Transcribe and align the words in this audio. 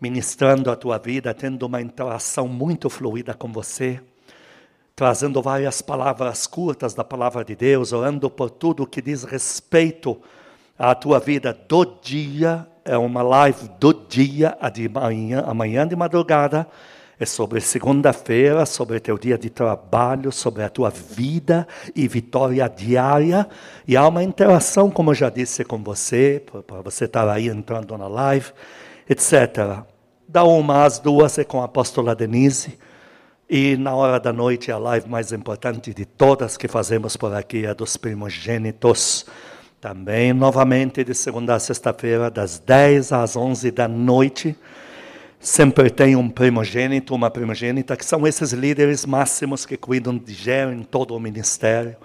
ministrando 0.00 0.70
a 0.70 0.76
tua 0.76 0.98
vida, 0.98 1.32
tendo 1.34 1.66
uma 1.66 1.80
interação 1.80 2.46
muito 2.48 2.88
fluida 2.88 3.34
com 3.34 3.52
você, 3.52 4.00
trazendo 4.94 5.40
várias 5.40 5.82
palavras 5.82 6.46
curtas 6.46 6.94
da 6.94 7.04
palavra 7.04 7.44
de 7.44 7.56
Deus, 7.56 7.92
orando 7.92 8.30
por 8.30 8.50
tudo 8.50 8.86
que 8.86 9.02
diz 9.02 9.24
respeito 9.24 10.20
à 10.78 10.94
tua 10.94 11.18
vida 11.18 11.52
do 11.68 11.84
dia. 11.84 12.66
É 12.84 12.96
uma 12.96 13.22
live 13.22 13.70
do 13.78 13.92
dia, 13.92 14.56
a 14.60 14.68
de 14.68 14.88
manhã, 14.88 15.44
amanhã 15.46 15.86
de 15.86 15.94
madrugada 15.94 16.66
é 17.22 17.24
sobre 17.24 17.60
segunda-feira, 17.60 18.66
sobre 18.66 18.98
teu 18.98 19.16
dia 19.16 19.38
de 19.38 19.48
trabalho, 19.48 20.32
sobre 20.32 20.64
a 20.64 20.68
tua 20.68 20.90
vida 20.90 21.68
e 21.94 22.08
vitória 22.08 22.68
diária. 22.68 23.48
E 23.86 23.96
há 23.96 24.08
uma 24.08 24.24
interação, 24.24 24.90
como 24.90 25.10
eu 25.10 25.14
já 25.14 25.30
disse 25.30 25.64
com 25.64 25.80
você, 25.80 26.44
para 26.66 26.80
você 26.80 27.04
estar 27.04 27.28
aí 27.28 27.48
entrando 27.48 27.96
na 27.96 28.08
live, 28.08 28.50
etc. 29.08 29.84
Da 30.28 30.44
uma 30.44 30.84
às 30.84 30.98
duas 30.98 31.38
é 31.38 31.44
com 31.44 31.60
a 31.60 31.64
apóstola 31.64 32.14
Denise. 32.14 32.78
E 33.48 33.76
na 33.76 33.94
hora 33.94 34.18
da 34.18 34.32
noite, 34.32 34.72
a 34.72 34.78
live 34.78 35.08
mais 35.08 35.32
importante 35.32 35.92
de 35.92 36.04
todas 36.04 36.56
que 36.56 36.68
fazemos 36.68 37.16
por 37.16 37.34
aqui 37.34 37.66
é 37.66 37.74
dos 37.74 37.96
primogênitos. 37.96 39.26
Também, 39.80 40.32
novamente, 40.32 41.04
de 41.04 41.14
segunda 41.14 41.54
a 41.54 41.58
sexta-feira, 41.58 42.30
das 42.30 42.58
10 42.58 43.12
às 43.12 43.36
11 43.36 43.70
da 43.70 43.88
noite 43.88 44.56
sempre 45.42 45.90
tem 45.90 46.14
um 46.14 46.30
primogênito, 46.30 47.12
uma 47.12 47.28
primogênita, 47.28 47.96
que 47.96 48.04
são 48.04 48.24
esses 48.24 48.52
líderes 48.52 49.04
máximos 49.04 49.66
que 49.66 49.76
cuidam 49.76 50.16
de 50.16 50.32
gerem 50.32 50.84
todo 50.84 51.16
o 51.16 51.20
ministério, 51.20 51.96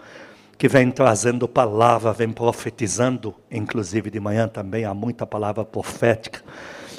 que 0.58 0.68
vem 0.68 0.90
trazendo 0.90 1.48
palavra, 1.48 2.12
vem 2.12 2.32
profetizando, 2.32 3.36
inclusive 3.52 4.10
de 4.10 4.20
manhã 4.20 4.48
também 4.48 4.86
há 4.86 4.94
muita 4.94 5.28
palavra 5.28 5.64
profética, 5.64 6.44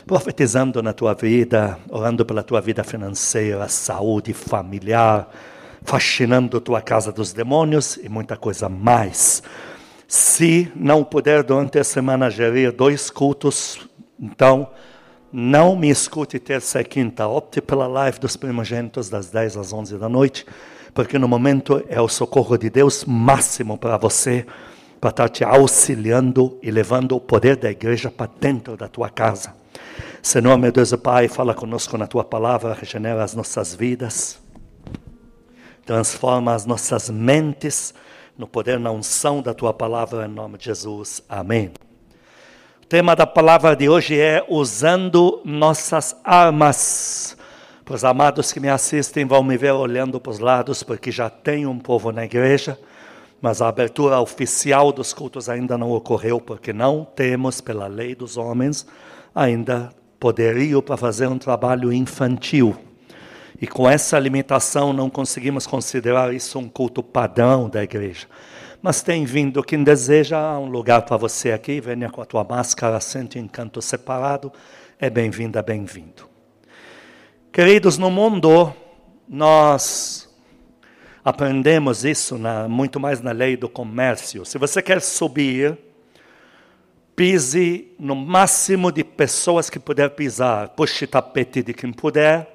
profetizando 0.08 0.82
na 0.82 0.94
tua 0.94 1.12
vida, 1.12 1.78
orando 1.90 2.24
pela 2.24 2.42
tua 2.42 2.62
vida 2.62 2.82
financeira, 2.82 3.68
saúde 3.68 4.32
familiar, 4.32 5.28
fascinando 5.82 6.62
tua 6.62 6.80
casa 6.80 7.12
dos 7.12 7.34
demônios 7.34 7.98
e 8.02 8.08
muita 8.08 8.34
coisa 8.34 8.70
mais. 8.70 9.42
Se 10.08 10.72
não 10.74 11.04
puder 11.04 11.42
durante 11.42 11.78
a 11.78 11.84
semana 11.84 12.30
gerir 12.30 12.72
dois 12.72 13.10
cultos, 13.10 13.86
então 14.18 14.70
não 15.30 15.76
me 15.76 15.90
escute 15.90 16.38
terça 16.38 16.80
e 16.80 16.84
quinta, 16.84 17.28
opte 17.28 17.60
pela 17.60 17.86
live 17.86 18.18
dos 18.18 18.34
primogênitos 18.34 19.10
das 19.10 19.28
10 19.28 19.58
às 19.58 19.74
11 19.74 19.98
da 19.98 20.08
noite, 20.08 20.46
porque 20.94 21.18
no 21.18 21.28
momento 21.28 21.84
é 21.86 22.00
o 22.00 22.08
socorro 22.08 22.56
de 22.56 22.70
Deus 22.70 23.04
máximo 23.04 23.76
para 23.76 23.98
você, 23.98 24.46
para 24.98 25.10
estar 25.10 25.28
te 25.28 25.44
auxiliando 25.44 26.58
e 26.62 26.70
levando 26.70 27.14
o 27.14 27.20
poder 27.20 27.56
da 27.56 27.70
igreja 27.70 28.10
para 28.10 28.30
dentro 28.40 28.74
da 28.74 28.88
tua 28.88 29.10
casa. 29.10 29.67
Senhor, 30.22 30.58
meu 30.58 30.70
Deus 30.70 30.92
e 30.92 30.96
Pai, 30.96 31.28
fala 31.28 31.54
conosco 31.54 31.96
na 31.96 32.06
tua 32.06 32.24
palavra, 32.24 32.74
regenera 32.74 33.22
as 33.22 33.34
nossas 33.34 33.74
vidas, 33.74 34.38
transforma 35.86 36.54
as 36.54 36.66
nossas 36.66 37.08
mentes 37.08 37.94
no 38.36 38.46
poder, 38.46 38.78
na 38.78 38.90
unção 38.90 39.42
da 39.42 39.52
tua 39.52 39.72
palavra, 39.74 40.26
em 40.26 40.28
nome 40.28 40.58
de 40.58 40.66
Jesus. 40.66 41.22
Amém. 41.28 41.72
O 42.82 42.86
tema 42.86 43.16
da 43.16 43.26
palavra 43.26 43.74
de 43.74 43.88
hoje 43.88 44.18
é 44.18 44.44
usando 44.48 45.42
nossas 45.44 46.16
armas. 46.22 47.36
Para 47.84 47.94
os 47.94 48.04
amados 48.04 48.52
que 48.52 48.60
me 48.60 48.68
assistem 48.68 49.24
vão 49.24 49.42
me 49.42 49.56
ver 49.56 49.72
olhando 49.72 50.20
para 50.20 50.30
os 50.30 50.38
lados, 50.38 50.82
porque 50.82 51.10
já 51.10 51.30
tem 51.30 51.66
um 51.66 51.78
povo 51.78 52.12
na 52.12 52.24
igreja, 52.24 52.78
mas 53.40 53.62
a 53.62 53.68
abertura 53.68 54.20
oficial 54.20 54.92
dos 54.92 55.12
cultos 55.12 55.48
ainda 55.48 55.78
não 55.78 55.90
ocorreu, 55.90 56.40
porque 56.40 56.72
não 56.72 57.04
temos, 57.04 57.60
pela 57.60 57.86
lei 57.86 58.14
dos 58.14 58.36
homens, 58.36 58.86
ainda 59.38 59.90
poderio 60.18 60.82
para 60.82 60.96
fazer 60.96 61.26
um 61.28 61.38
trabalho 61.38 61.92
infantil. 61.92 62.76
E 63.60 63.66
com 63.66 63.88
essa 63.88 64.18
limitação 64.18 64.92
não 64.92 65.10
conseguimos 65.10 65.66
considerar 65.66 66.32
isso 66.34 66.58
um 66.58 66.68
culto 66.68 67.02
padrão 67.02 67.68
da 67.68 67.82
igreja 67.82 68.26
mas 68.80 69.02
tem 69.02 69.24
vindo 69.24 69.62
quem 69.62 69.82
deseja 69.82 70.58
um 70.58 70.66
lugar 70.66 71.02
para 71.02 71.16
você 71.16 71.52
aqui, 71.52 71.80
venha 71.80 72.08
com 72.10 72.22
a 72.22 72.24
tua 72.24 72.44
máscara, 72.44 73.00
sente 73.00 73.38
em 73.38 73.48
canto 73.48 73.82
separado, 73.82 74.52
é 74.98 75.10
bem-vinda, 75.10 75.62
bem-vindo. 75.62 76.28
Queridos, 77.52 77.98
no 77.98 78.10
mundo, 78.10 78.72
nós 79.28 80.28
aprendemos 81.24 82.04
isso 82.04 82.38
na, 82.38 82.68
muito 82.68 83.00
mais 83.00 83.20
na 83.20 83.32
lei 83.32 83.56
do 83.56 83.68
comércio. 83.68 84.44
Se 84.44 84.58
você 84.58 84.80
quer 84.80 85.00
subir, 85.00 85.76
pise 87.18 87.96
no 87.98 88.14
máximo 88.14 88.92
de 88.92 89.02
pessoas 89.02 89.68
que 89.68 89.80
puder 89.80 90.10
pisar, 90.10 90.68
puxe 90.68 91.04
tapete 91.04 91.64
de 91.64 91.74
quem 91.74 91.92
puder, 91.92 92.46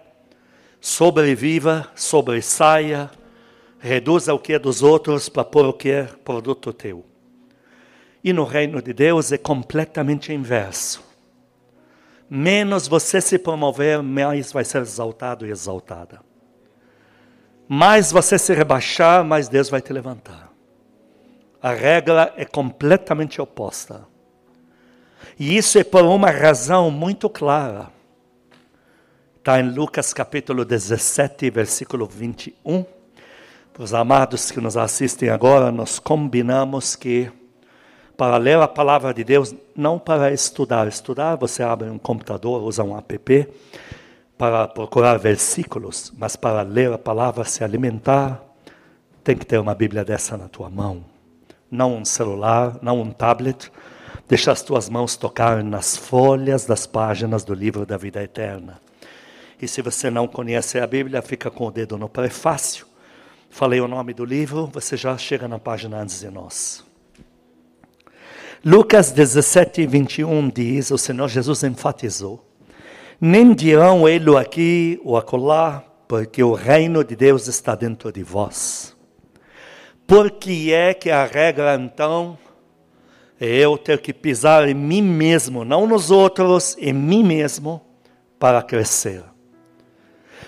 sobreviva, 0.80 1.92
sobressaia, 1.94 3.12
reduza 3.78 4.34
o 4.34 4.40
que 4.40 4.54
é 4.54 4.60
dos 4.60 4.82
outros 4.82 5.28
para 5.28 5.44
pôr 5.44 5.66
o 5.66 5.74
que 5.74 5.90
é 5.90 6.04
produto 6.04 6.72
teu. 6.72 7.04
E 8.24 8.32
no 8.32 8.46
reino 8.46 8.82
de 8.82 8.94
Deus 8.94 9.34
é 9.34 9.38
completamente 9.38 10.32
inverso. 10.32 11.04
Menos 12.30 12.88
você 12.88 13.20
se 13.20 13.38
promover, 13.38 14.02
mais 14.02 14.54
vai 14.54 14.64
ser 14.64 14.82
exaltado 14.82 15.46
e 15.46 15.52
exaltada. 15.52 16.22
Mais 17.68 18.14
você 18.14 18.40
se 18.40 18.54
rebaixar, 18.54 19.26
mais 19.26 19.50
Deus 19.50 19.70
vai 19.70 19.82
te 19.82 19.92
levantar. 19.92 20.50
A 21.62 21.74
regra 21.74 22.34
é 22.38 22.46
completamente 22.46 23.42
oposta. 23.42 24.13
E 25.40 25.58
isso 25.58 25.78
é 25.78 25.84
por 25.84 26.04
uma 26.04 26.30
razão 26.30 26.92
muito 26.92 27.30
clara. 27.30 27.90
Está 29.38 29.60
em 29.60 29.70
Lucas 29.70 30.14
capítulo 30.14 30.64
17, 30.64 31.50
versículo 31.50 32.06
21 32.06 32.86
para 33.74 33.84
os 33.84 33.94
amados 33.94 34.52
que 34.52 34.62
nos 34.62 34.78
assistem 34.78 35.30
agora, 35.30 35.72
nós 35.72 35.98
combinamos 35.98 36.96
que 36.96 37.32
para 38.16 38.38
ler 38.38 38.60
a 38.60 38.68
palavra 38.68 39.12
de 39.12 39.24
Deus, 39.24 39.56
não 39.76 39.98
para 39.98 40.32
estudar. 40.32 40.88
Estudar, 40.88 41.38
você 41.38 41.64
abre 41.64 41.90
um 41.90 41.98
computador, 41.98 42.62
usa 42.62 42.84
um 42.84 42.96
app 42.96 43.50
para 44.38 44.68
procurar 44.68 45.18
versículos, 45.18 46.14
mas 46.16 46.36
para 46.36 46.62
ler 46.62 46.94
a 46.94 47.00
palavra, 47.00 47.44
se 47.46 47.64
alimentar, 47.64 48.44
tem 49.24 49.36
que 49.36 49.46
ter 49.46 49.58
uma 49.58 49.74
Bíblia 49.74 50.06
dessa 50.06 50.38
na 50.38 50.48
tua 50.48 50.70
mão. 50.70 51.04
Não 51.72 51.96
um 51.96 52.06
celular, 52.06 52.78
não 52.80 53.02
um 53.02 53.10
tablet. 53.10 53.72
Deixa 54.28 54.52
as 54.52 54.62
tuas 54.62 54.90
mãos 54.90 55.16
tocar 55.16 55.64
nas 55.64 55.98
folhas 55.98 56.66
das 56.66 56.86
páginas 56.86 57.44
do 57.44 57.54
livro 57.54 57.86
da 57.86 57.98
vida 57.98 58.24
eterna. 58.24 58.82
E 59.62 59.68
se 59.68 59.82
você 59.82 60.10
não 60.10 60.28
conhece 60.28 60.80
a 60.80 60.88
Bíblia, 60.88 61.22
fica 61.22 61.52
com 61.52 61.68
o 61.68 61.72
dedo 61.72 61.98
no 61.98 62.10
prefácio 62.10 62.88
Falei 63.54 63.80
o 63.80 63.88
nome 63.88 64.16
do 64.16 64.26
livro, 64.26 64.66
você 64.66 64.98
já 64.98 65.16
chega 65.16 65.48
na 65.48 65.60
página 65.60 66.02
antes 66.02 66.22
de 66.22 66.30
nós. 66.32 66.84
Lucas 68.66 69.12
17, 69.12 69.86
21 69.86 70.50
diz: 70.50 70.90
o 70.90 70.98
Senhor 70.98 71.28
Jesus 71.28 71.64
enfatizou: 71.64 72.44
Nem 73.22 73.54
dirão 73.54 74.10
ele 74.10 74.36
aqui 74.36 75.00
ou 75.04 75.16
acolá, 75.16 75.84
porque 76.08 76.42
o 76.44 76.56
reino 76.56 77.04
de 77.04 77.16
Deus 77.16 77.48
está 77.48 77.76
dentro 77.76 78.12
de 78.12 78.24
vós. 78.24 78.98
Por 80.08 80.32
que 80.32 80.74
é 80.74 80.92
que 80.96 81.12
a 81.12 81.24
regra 81.24 81.76
então 81.76 82.36
eu 83.44 83.78
ter 83.78 84.00
que 84.00 84.14
pisar 84.14 84.68
em 84.68 84.74
mim 84.74 85.02
mesmo, 85.02 85.66
não 85.66 85.86
nos 85.86 86.12
outros, 86.12 86.78
em 86.80 86.94
mim 86.94 87.24
mesmo, 87.24 87.82
para 88.40 88.62
crescer? 88.62 89.24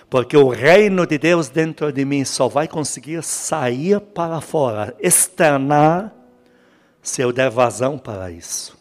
Porque 0.09 0.37
o 0.37 0.49
reino 0.49 1.05
de 1.05 1.17
Deus 1.17 1.49
dentro 1.49 1.91
de 1.91 2.05
mim 2.05 2.23
só 2.23 2.47
vai 2.47 2.67
conseguir 2.67 3.23
sair 3.23 3.99
para 3.99 4.39
fora, 4.39 4.95
externar, 4.99 6.13
se 7.01 7.21
eu 7.21 7.31
der 7.31 7.49
vazão 7.49 7.97
para 7.97 8.31
isso. 8.31 8.77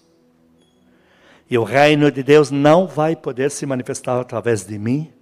E 1.50 1.58
o 1.58 1.64
reino 1.64 2.10
de 2.10 2.22
Deus 2.22 2.50
não 2.50 2.86
vai 2.86 3.16
poder 3.16 3.50
se 3.50 3.66
manifestar 3.66 4.20
através 4.20 4.64
de 4.64 4.78
mim, 4.78 5.12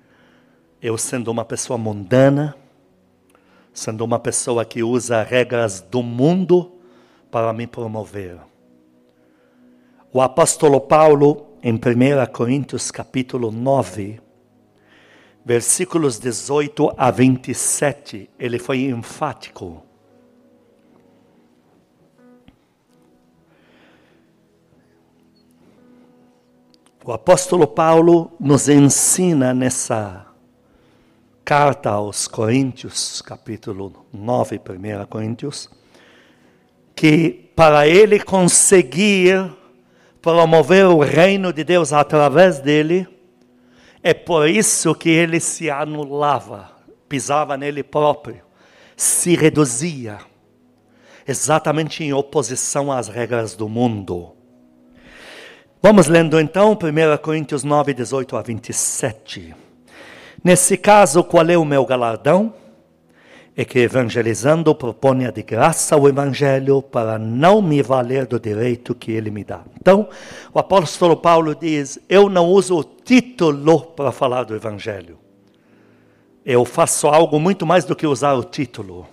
eu 0.81 0.99
sendo 0.99 1.31
uma 1.31 1.44
pessoa 1.44 1.78
mundana, 1.78 2.55
sendo 3.72 4.05
uma 4.05 4.19
pessoa 4.19 4.64
que 4.64 4.82
usa 4.82 5.22
regras 5.22 5.81
do 5.81 6.02
mundo 6.02 6.72
para 7.31 7.52
me 7.52 7.67
promover. 7.67 8.38
O 10.14 10.20
apóstolo 10.20 10.79
Paulo, 10.79 11.56
em 11.62 11.73
1 11.73 11.79
Coríntios 12.31 12.91
capítulo 12.91 13.50
9, 13.50 14.20
versículos 15.43 16.19
18 16.19 16.93
a 16.99 17.11
27, 17.11 18.29
ele 18.38 18.59
foi 18.59 18.82
enfático. 18.82 19.82
O 27.03 27.11
apóstolo 27.11 27.67
Paulo 27.67 28.32
nos 28.38 28.69
ensina 28.69 29.55
nessa 29.55 30.26
carta 31.43 31.88
aos 31.88 32.29
Coríntios, 32.29 33.23
capítulo 33.23 34.05
9, 34.12 34.61
1 34.61 35.06
Coríntios, 35.06 35.70
que 36.94 37.50
para 37.56 37.88
ele 37.88 38.20
conseguir 38.20 39.62
promover 40.22 40.86
o 40.86 41.00
reino 41.00 41.52
de 41.52 41.64
Deus 41.64 41.92
através 41.92 42.60
dele. 42.60 43.08
É 44.02 44.14
por 44.14 44.48
isso 44.48 44.94
que 44.94 45.10
ele 45.10 45.40
se 45.40 45.69
anulava, 45.69 46.70
pisava 47.08 47.56
nele 47.56 47.82
próprio, 47.82 48.40
se 48.96 49.34
reduzia, 49.34 50.19
exatamente 51.26 52.02
em 52.04 52.12
oposição 52.12 52.90
às 52.90 53.08
regras 53.08 53.54
do 53.54 53.69
mundo. 53.69 54.32
Vamos 55.82 56.06
lendo 56.06 56.38
então 56.38 56.72
1 56.72 57.16
Coríntios 57.19 57.64
9, 57.64 57.92
18 57.92 58.36
a 58.36 58.42
27. 58.42 59.54
Nesse 60.42 60.76
caso, 60.76 61.24
qual 61.24 61.48
é 61.48 61.58
o 61.58 61.64
meu 61.64 61.84
galardão? 61.84 62.54
É 63.54 63.66
que 63.66 63.81
evangelizando 63.81 64.75
proponha 64.75 65.31
de 65.31 65.43
graça 65.43 65.94
o 65.96 66.08
evangelho 66.08 66.81
para 66.81 67.19
não 67.19 67.60
me 67.60 67.82
valer 67.82 68.26
do 68.26 68.40
direito 68.40 68.94
que 68.94 69.12
ele 69.12 69.31
me 69.31 69.44
dá. 69.44 69.60
Então, 69.78 70.08
o 70.54 70.58
apóstolo 70.58 71.16
Paulo 71.16 71.54
diz: 71.54 71.99
Eu 72.08 72.31
não 72.31 72.46
uso 72.46 72.78
o 72.78 72.82
título 72.84 73.82
para 73.82 74.10
falar 74.10 74.44
do 74.44 74.54
evangelho. 74.54 75.19
Eu 76.44 76.64
faço 76.64 77.06
algo 77.08 77.38
muito 77.38 77.66
mais 77.66 77.84
do 77.84 77.94
que 77.94 78.06
usar 78.06 78.32
o 78.32 78.43
título. 78.43 79.06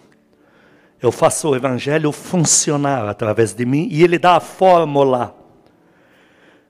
Eu 1.02 1.12
faço 1.12 1.50
o 1.50 1.56
evangelho 1.56 2.12
funcionar 2.12 3.08
através 3.08 3.54
de 3.54 3.66
mim 3.66 3.90
e 3.92 4.04
ele 4.04 4.18
dá 4.18 4.38
a 4.38 4.40
fórmula. 4.40 5.36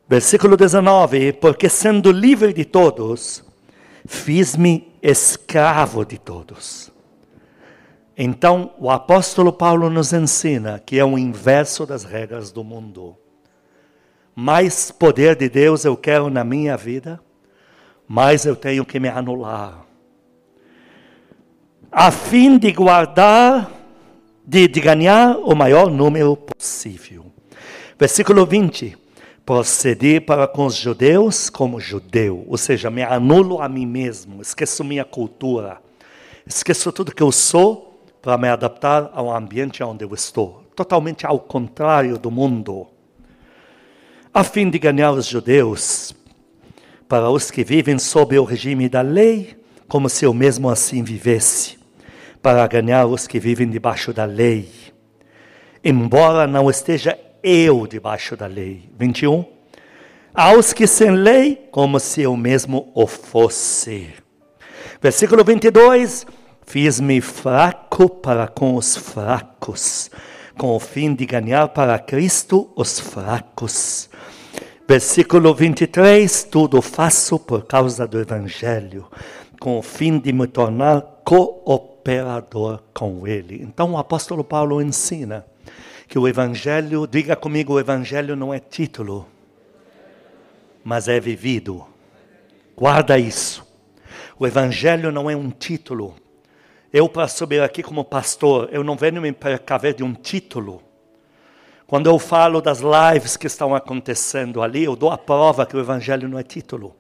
Versículo 0.08 0.58
19: 0.58 1.34
Porque 1.34 1.70
sendo 1.70 2.12
livre 2.12 2.52
de 2.52 2.66
todos, 2.66 3.44
fiz-me 4.08 4.92
escravo 5.04 6.04
de 6.04 6.18
todos. 6.18 6.89
Então, 8.22 8.74
o 8.78 8.92
apóstolo 8.92 9.54
Paulo 9.54 9.90
nos 9.90 10.12
ensina 10.12 10.78
que 10.78 11.00
é 11.00 11.06
o 11.06 11.18
inverso 11.18 11.86
das 11.86 12.04
regras 12.04 12.52
do 12.52 12.66
mundo. 12.66 13.16
Mais 14.36 14.92
poder 14.92 15.38
de 15.38 15.48
Deus 15.48 15.86
eu 15.86 15.96
quero 15.96 16.30
na 16.30 16.44
minha 16.44 16.76
vida, 16.76 17.18
mais 18.06 18.44
eu 18.44 18.58
tenho 18.58 18.84
que 18.84 19.00
me 19.00 19.08
anular. 19.08 19.86
A 21.90 22.12
fim 22.12 22.58
de 22.58 22.74
guardar, 22.74 23.72
de, 24.46 24.68
de 24.68 24.82
ganhar 24.82 25.38
o 25.38 25.56
maior 25.56 25.90
número 25.90 26.36
possível. 26.36 27.28
Versículo 27.98 28.46
20 28.46 28.98
proceder 29.46 30.26
para 30.26 30.46
com 30.46 30.66
os 30.66 30.76
judeus 30.76 31.50
como 31.50 31.80
judeu, 31.80 32.46
ou 32.50 32.58
seja, 32.58 32.92
me 32.92 33.02
anulo 33.02 33.62
a 33.62 33.70
mim 33.70 33.86
mesmo, 33.86 34.42
esqueço 34.42 34.84
minha 34.84 35.04
cultura, 35.04 35.82
esqueço 36.46 36.92
tudo 36.92 37.16
que 37.16 37.24
eu 37.24 37.32
sou 37.32 37.89
para 38.22 38.38
me 38.38 38.48
adaptar 38.50 39.10
ao 39.14 39.34
ambiente 39.36 39.84
onde 39.84 40.04
eu 40.04 40.14
estou, 40.14 40.64
totalmente 40.76 41.26
ao 41.26 41.40
contrário 41.40 42.18
do 42.18 42.30
mundo. 42.30 42.88
A 44.34 44.44
fim 44.44 44.70
de 44.70 44.78
ganhar 44.78 45.12
os 45.12 45.26
judeus, 45.26 46.14
para 47.08 47.30
os 47.30 47.50
que 47.50 47.64
vivem 47.64 47.98
sob 47.98 48.38
o 48.38 48.44
regime 48.44 48.88
da 48.88 49.02
lei, 49.02 49.58
como 49.88 50.08
se 50.08 50.26
eu 50.26 50.34
mesmo 50.34 50.70
assim 50.70 51.04
vivesse, 51.04 51.80
para 52.42 52.66
ganhar 52.68 53.06
os 53.08 53.26
que 53.26 53.40
vivem 53.40 53.70
debaixo 53.70 54.14
da 54.14 54.26
lei. 54.26 54.70
Embora 55.84 56.46
não 56.46 56.70
esteja 56.70 57.18
eu 57.42 57.88
debaixo 57.88 58.36
da 58.36 58.46
lei. 58.46 58.90
21. 58.98 59.46
Aos 60.34 60.74
que 60.74 60.86
sem 60.86 61.12
lei, 61.12 61.68
como 61.72 62.00
se 62.00 62.22
eu 62.22 62.36
mesmo 62.38 62.92
o 62.94 63.08
fosse. 63.08 64.14
Versículo 65.02 65.44
22. 65.44 66.26
Fiz-me 66.70 67.20
fraco 67.20 68.08
para 68.08 68.48
com 68.48 68.76
os 68.76 68.96
fracos, 68.96 70.12
com 70.56 70.76
o 70.76 70.80
fim 70.80 71.16
de 71.16 71.26
ganhar 71.26 71.68
para 71.70 71.98
Cristo 71.98 72.72
os 72.76 73.00
fracos. 73.00 74.08
Versículo 74.88 75.56
23. 75.56 76.44
Tudo 76.44 76.80
faço 76.80 77.40
por 77.40 77.66
causa 77.66 78.06
do 78.06 78.20
Evangelho, 78.20 79.08
com 79.60 79.80
o 79.80 79.82
fim 79.82 80.20
de 80.20 80.32
me 80.32 80.46
tornar 80.46 81.02
cooperador 81.24 82.84
com 82.94 83.26
Ele. 83.26 83.64
Então 83.64 83.94
o 83.94 83.98
apóstolo 83.98 84.44
Paulo 84.44 84.80
ensina 84.80 85.48
que 86.08 86.20
o 86.20 86.28
Evangelho, 86.28 87.08
diga 87.08 87.36
comigo, 87.36 87.74
o 87.74 87.80
Evangelho 87.80 88.36
não 88.36 88.54
é 88.54 88.60
título, 88.60 89.26
mas 90.84 91.08
é 91.08 91.20
vivido. 91.20 91.84
Guarda 92.78 93.18
isso. 93.18 93.66
O 94.38 94.46
Evangelho 94.46 95.12
não 95.12 95.28
é 95.28 95.36
um 95.36 95.50
título. 95.50 96.14
Eu, 96.92 97.08
para 97.08 97.28
subir 97.28 97.62
aqui 97.62 97.84
como 97.84 98.04
pastor, 98.04 98.70
eu 98.72 98.84
não 98.84 98.96
venho 98.96 99.22
me 99.22 99.32
precaver 99.32 99.94
de 99.94 100.04
um 100.04 100.14
título. 100.14 100.82
Quando 101.86 102.08
eu 102.08 102.18
falo 102.20 102.62
das 102.62 102.80
lives 102.80 103.38
que 103.38 103.48
estão 103.48 103.76
acontecendo 103.76 104.62
ali, 104.62 104.84
eu 104.84 104.96
dou 104.96 105.12
a 105.12 105.18
prova 105.18 105.66
que 105.66 105.76
o 105.76 105.80
Evangelho 105.80 106.28
não 106.28 106.40
é 106.40 106.44
título. 106.44 106.96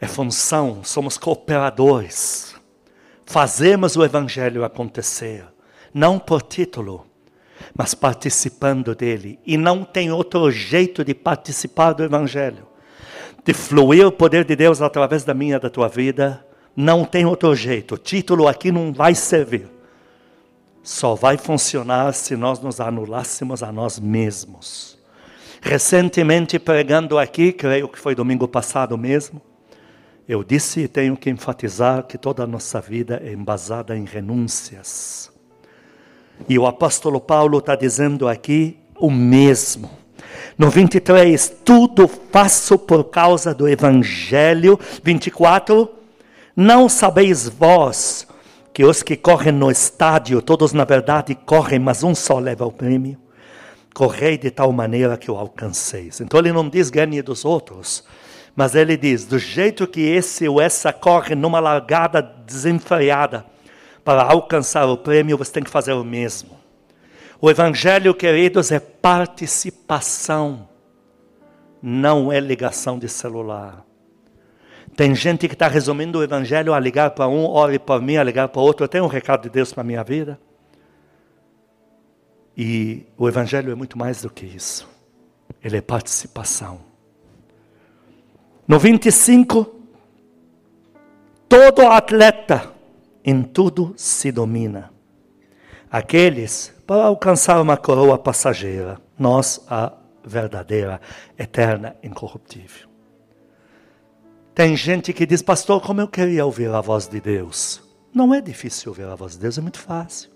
É 0.00 0.06
função, 0.06 0.82
somos 0.84 1.16
cooperadores. 1.18 2.54
Fazemos 3.24 3.96
o 3.96 4.04
Evangelho 4.04 4.64
acontecer, 4.64 5.44
não 5.92 6.18
por 6.18 6.42
título 6.42 7.06
mas 7.74 7.94
participando 7.94 8.94
dele. 8.94 9.38
E 9.46 9.56
não 9.56 9.84
tem 9.84 10.10
outro 10.10 10.50
jeito 10.50 11.04
de 11.04 11.14
participar 11.14 11.92
do 11.92 12.04
Evangelho, 12.04 12.66
de 13.44 13.52
fluir 13.52 14.06
o 14.06 14.12
poder 14.12 14.44
de 14.44 14.56
Deus 14.56 14.80
através 14.80 15.24
da 15.24 15.34
minha, 15.34 15.58
da 15.58 15.70
tua 15.70 15.88
vida. 15.88 16.44
Não 16.76 17.04
tem 17.04 17.24
outro 17.24 17.54
jeito. 17.54 17.94
O 17.94 17.98
título 17.98 18.46
aqui 18.46 18.70
não 18.70 18.92
vai 18.92 19.14
servir. 19.14 19.68
Só 20.82 21.14
vai 21.14 21.38
funcionar 21.38 22.12
se 22.12 22.36
nós 22.36 22.60
nos 22.60 22.80
anulássemos 22.80 23.62
a 23.62 23.72
nós 23.72 23.98
mesmos. 23.98 24.96
Recentemente, 25.60 26.58
pregando 26.58 27.18
aqui, 27.18 27.52
creio 27.52 27.88
que 27.88 27.98
foi 27.98 28.14
domingo 28.14 28.46
passado 28.46 28.96
mesmo, 28.96 29.40
eu 30.28 30.44
disse 30.44 30.80
e 30.80 30.88
tenho 30.88 31.16
que 31.16 31.30
enfatizar 31.30 32.04
que 32.04 32.18
toda 32.18 32.42
a 32.44 32.46
nossa 32.46 32.80
vida 32.80 33.20
é 33.24 33.32
embasada 33.32 33.96
em 33.96 34.04
renúncias. 34.04 35.30
E 36.48 36.58
o 36.58 36.66
apóstolo 36.66 37.20
Paulo 37.20 37.58
está 37.58 37.74
dizendo 37.74 38.28
aqui 38.28 38.76
o 38.98 39.10
mesmo. 39.10 39.90
No 40.58 40.70
23, 40.70 41.60
tudo 41.64 42.08
faço 42.08 42.78
por 42.78 43.04
causa 43.04 43.54
do 43.54 43.68
Evangelho. 43.68 44.78
24, 45.02 45.90
não 46.56 46.88
sabeis 46.88 47.46
vós 47.46 48.26
que 48.72 48.82
os 48.82 49.02
que 49.02 49.14
correm 49.14 49.52
no 49.52 49.70
estádio, 49.70 50.40
todos 50.40 50.72
na 50.72 50.84
verdade 50.84 51.34
correm, 51.34 51.78
mas 51.78 52.02
um 52.02 52.14
só 52.14 52.38
leva 52.38 52.64
o 52.64 52.72
prêmio. 52.72 53.18
Correi 53.94 54.38
de 54.38 54.50
tal 54.50 54.72
maneira 54.72 55.16
que 55.18 55.30
o 55.30 55.36
alcanceis. 55.36 56.20
Então 56.20 56.40
ele 56.40 56.52
não 56.52 56.68
diz 56.68 56.88
ganhe 56.88 57.20
dos 57.20 57.44
outros, 57.44 58.04
mas 58.54 58.74
ele 58.74 58.96
diz: 58.96 59.26
do 59.26 59.38
jeito 59.38 59.86
que 59.86 60.00
esse 60.00 60.48
ou 60.48 60.60
essa 60.60 60.92
corre 60.92 61.34
numa 61.34 61.60
largada 61.60 62.22
desenfreada, 62.22 63.44
para 64.04 64.22
alcançar 64.22 64.86
o 64.86 64.96
prêmio, 64.96 65.36
você 65.36 65.52
tem 65.52 65.62
que 65.62 65.70
fazer 65.70 65.92
o 65.92 66.04
mesmo. 66.04 66.56
O 67.40 67.50
Evangelho, 67.50 68.14
queridos, 68.14 68.72
é 68.72 68.78
participação, 68.80 70.68
não 71.82 72.32
é 72.32 72.40
ligação 72.40 72.98
de 72.98 73.08
celular. 73.08 73.84
Tem 74.96 75.14
gente 75.14 75.46
que 75.46 75.52
está 75.52 75.68
resumindo 75.68 76.18
o 76.18 76.24
Evangelho 76.24 76.72
a 76.72 76.80
ligar 76.80 77.10
para 77.10 77.28
um, 77.28 77.44
ore 77.44 77.78
para 77.78 78.00
mim, 78.00 78.16
a 78.16 78.24
ligar 78.24 78.48
para 78.48 78.62
outro. 78.62 78.82
Eu 78.82 78.88
tenho 78.88 79.04
um 79.04 79.08
recado 79.08 79.42
de 79.42 79.50
Deus 79.50 79.70
para 79.70 79.82
a 79.82 79.84
minha 79.84 80.02
vida. 80.02 80.40
E 82.56 83.04
o 83.18 83.28
Evangelho 83.28 83.70
é 83.70 83.74
muito 83.74 83.98
mais 83.98 84.22
do 84.22 84.30
que 84.30 84.46
isso. 84.46 84.88
Ele 85.62 85.76
é 85.76 85.80
participação. 85.82 86.80
No 88.66 88.78
25, 88.78 89.70
todo 91.46 91.82
atleta 91.82 92.72
em 93.22 93.42
tudo 93.42 93.92
se 93.98 94.32
domina. 94.32 94.90
Aqueles 95.90 96.74
para 96.86 97.04
alcançar 97.04 97.60
uma 97.60 97.76
coroa 97.76 98.16
passageira, 98.16 98.98
nós 99.18 99.60
a 99.68 99.92
verdadeira, 100.24 101.02
eterna, 101.38 101.94
incorruptível. 102.02 102.95
Tem 104.56 104.74
gente 104.74 105.12
que 105.12 105.26
diz, 105.26 105.42
pastor, 105.42 105.82
como 105.82 106.00
eu 106.00 106.08
queria 106.08 106.46
ouvir 106.46 106.70
a 106.70 106.80
voz 106.80 107.06
de 107.06 107.20
Deus. 107.20 107.82
Não 108.10 108.32
é 108.32 108.40
difícil 108.40 108.90
ouvir 108.90 109.04
a 109.04 109.14
voz 109.14 109.32
de 109.32 109.40
Deus, 109.40 109.58
é 109.58 109.60
muito 109.60 109.78
fácil. 109.78 110.30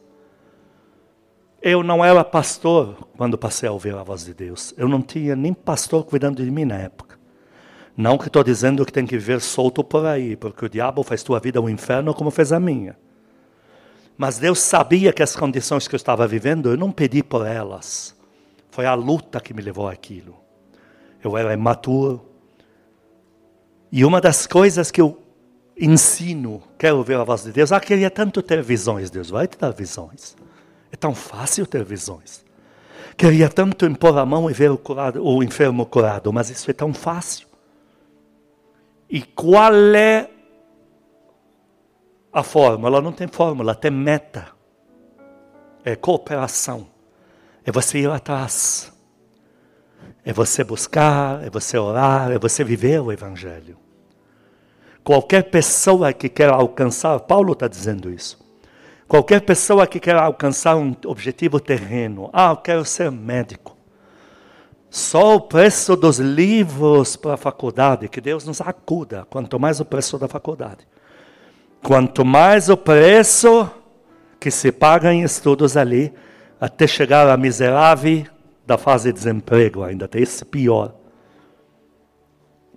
Eu 1.63 1.83
não 1.83 2.05
era 2.05 2.23
pastor 2.23 3.09
quando 3.17 3.39
passei 3.39 3.67
a 3.67 3.73
ouvir 3.73 3.95
a 3.95 4.03
voz 4.03 4.23
de 4.23 4.35
Deus. 4.35 4.75
Eu 4.77 4.87
não 4.87 5.01
tinha 5.01 5.35
nem 5.35 5.55
pastor 5.55 6.05
cuidando 6.05 6.45
de 6.45 6.51
mim 6.51 6.67
na 6.67 6.77
época. 6.77 7.19
Não 7.97 8.19
que 8.19 8.27
estou 8.27 8.45
dizendo 8.45 8.85
que 8.85 8.93
tem 8.93 9.07
que 9.07 9.17
viver 9.17 9.41
solto 9.41 9.83
por 9.83 10.05
aí, 10.05 10.37
porque 10.37 10.67
o 10.67 10.69
diabo 10.69 11.03
faz 11.03 11.23
tua 11.23 11.41
vida 11.41 11.59
um 11.59 11.71
inferno 11.71 12.13
como 12.13 12.31
fez 12.31 12.53
a 12.53 12.61
minha. 12.61 12.99
Mas 14.19 14.39
Deus 14.39 14.59
sabia 14.59 15.15
que 15.15 15.23
as 15.23 15.35
condições 15.35 15.89
que 15.89 15.95
eu 15.95 15.97
estava 15.97 16.27
vivendo, 16.27 16.69
eu 16.69 16.77
não 16.77 16.93
pedi 16.93 17.23
por 17.23 17.47
elas. 17.47 18.15
Foi 18.71 18.85
a 18.85 18.93
luta 18.93 19.41
que 19.41 19.55
me 19.55 19.63
levou 19.63 19.89
àquilo. 19.89 20.37
Eu 21.25 21.39
era 21.39 21.55
imaturo. 21.55 22.30
E 23.93 24.05
uma 24.05 24.21
das 24.21 24.47
coisas 24.47 24.91
que 24.91 25.01
eu 25.01 25.21
ensino, 25.77 26.63
quero 26.79 26.99
ouvir 26.99 27.15
a 27.15 27.25
voz 27.25 27.43
de 27.43 27.53
Deus, 27.53 27.73
ah, 27.73 27.81
queria 27.81 28.11
tanto 28.11 28.43
ter 28.43 28.63
visões. 28.63 29.11
Deus 29.11 29.31
vai 29.31 29.49
te 29.49 29.59
dar 29.59 29.73
visões. 29.73 30.37
É 30.93 30.97
tão 30.97 31.15
fácil 31.15 31.67
ter 31.67 31.85
visões. 31.85 32.45
Queria 33.17 33.49
tanto 33.49 33.87
impor 33.87 34.17
a 34.19 34.25
mão 34.25 34.51
e 34.51 34.53
ver 34.53 34.71
o, 34.71 34.79
curado, 34.79 35.25
o 35.25 35.43
enfermo 35.43 35.85
curado, 35.87 36.33
mas 36.33 36.51
isso 36.51 36.71
é 36.71 36.75
tão 36.75 36.95
fácil. 36.95 37.49
E 39.09 39.23
qual 39.23 39.75
é 39.75 40.31
a 42.33 42.43
fórmula? 42.43 43.01
Não 43.01 43.13
tem 43.13 43.27
fórmula, 43.27 43.75
tem 43.75 43.91
meta. 43.91 44.49
É 45.85 45.97
cooperação. 45.97 46.87
É 47.65 47.73
você 47.73 47.99
ir 47.99 48.11
atrás. 48.11 48.93
É 50.25 50.33
você 50.33 50.63
buscar, 50.63 51.45
é 51.45 51.51
você 51.51 51.79
orar, 51.79 52.31
é 52.31 52.39
você 52.39 52.63
viver 52.63 53.01
o 53.01 53.11
Evangelho. 53.11 53.77
Qualquer 55.03 55.45
pessoa 55.45 56.13
que 56.13 56.29
quer 56.29 56.51
alcançar, 56.51 57.19
Paulo 57.21 57.53
está 57.53 57.67
dizendo 57.67 58.11
isso. 58.11 58.39
Qualquer 59.09 59.41
pessoa 59.41 59.87
que 59.87 59.99
quer 59.99 60.15
alcançar 60.15 60.77
um 60.77 60.95
objetivo 61.07 61.59
terreno, 61.59 62.31
ah, 62.33 62.51
eu 62.51 62.57
quero 62.57 62.85
ser 62.85 63.11
médico. 63.11 63.77
Só 64.89 65.37
o 65.37 65.41
preço 65.41 65.97
dos 65.97 66.19
livros 66.19 67.17
para 67.17 67.35
a 67.35 67.37
faculdade, 67.37 68.09
que 68.09 68.21
Deus 68.21 68.45
nos 68.45 68.61
acuda, 68.61 69.27
quanto 69.31 69.59
mais 69.59 69.81
o 69.81 69.85
preço 69.85 70.19
da 70.19 70.29
faculdade. 70.29 70.87
Quanto 71.83 72.25
mais 72.25 72.69
o 72.69 72.77
preço 72.77 73.71
que 74.39 74.51
se 74.51 74.71
paga 74.71 75.13
em 75.13 75.23
estudos 75.23 75.77
ali, 75.77 76.13
até 76.61 76.87
chegar 76.87 77.29
à 77.29 77.37
miserável 77.37 78.25
da 78.71 78.79
fase 78.79 79.13
de 79.13 79.19
desemprego, 79.19 79.83
ainda 79.83 80.07
tem 80.07 80.23
esse 80.23 80.45
pior. 80.45 80.95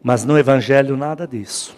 Mas 0.02 0.26
no 0.26 0.36
Evangelho 0.36 0.98
nada 0.98 1.28
disso. 1.28 1.78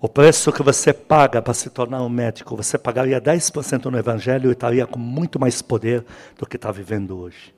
O 0.00 0.08
preço 0.08 0.50
que 0.50 0.62
você 0.62 0.94
paga 0.94 1.42
para 1.42 1.52
se 1.52 1.68
tornar 1.68 2.02
um 2.02 2.08
médico, 2.08 2.56
você 2.56 2.78
pagaria 2.78 3.20
10% 3.20 3.84
no 3.84 3.98
Evangelho 3.98 4.48
e 4.48 4.52
estaria 4.54 4.86
com 4.86 4.98
muito 4.98 5.38
mais 5.38 5.60
poder 5.60 6.06
do 6.38 6.46
que 6.46 6.56
está 6.56 6.72
vivendo 6.72 7.18
hoje. 7.18 7.54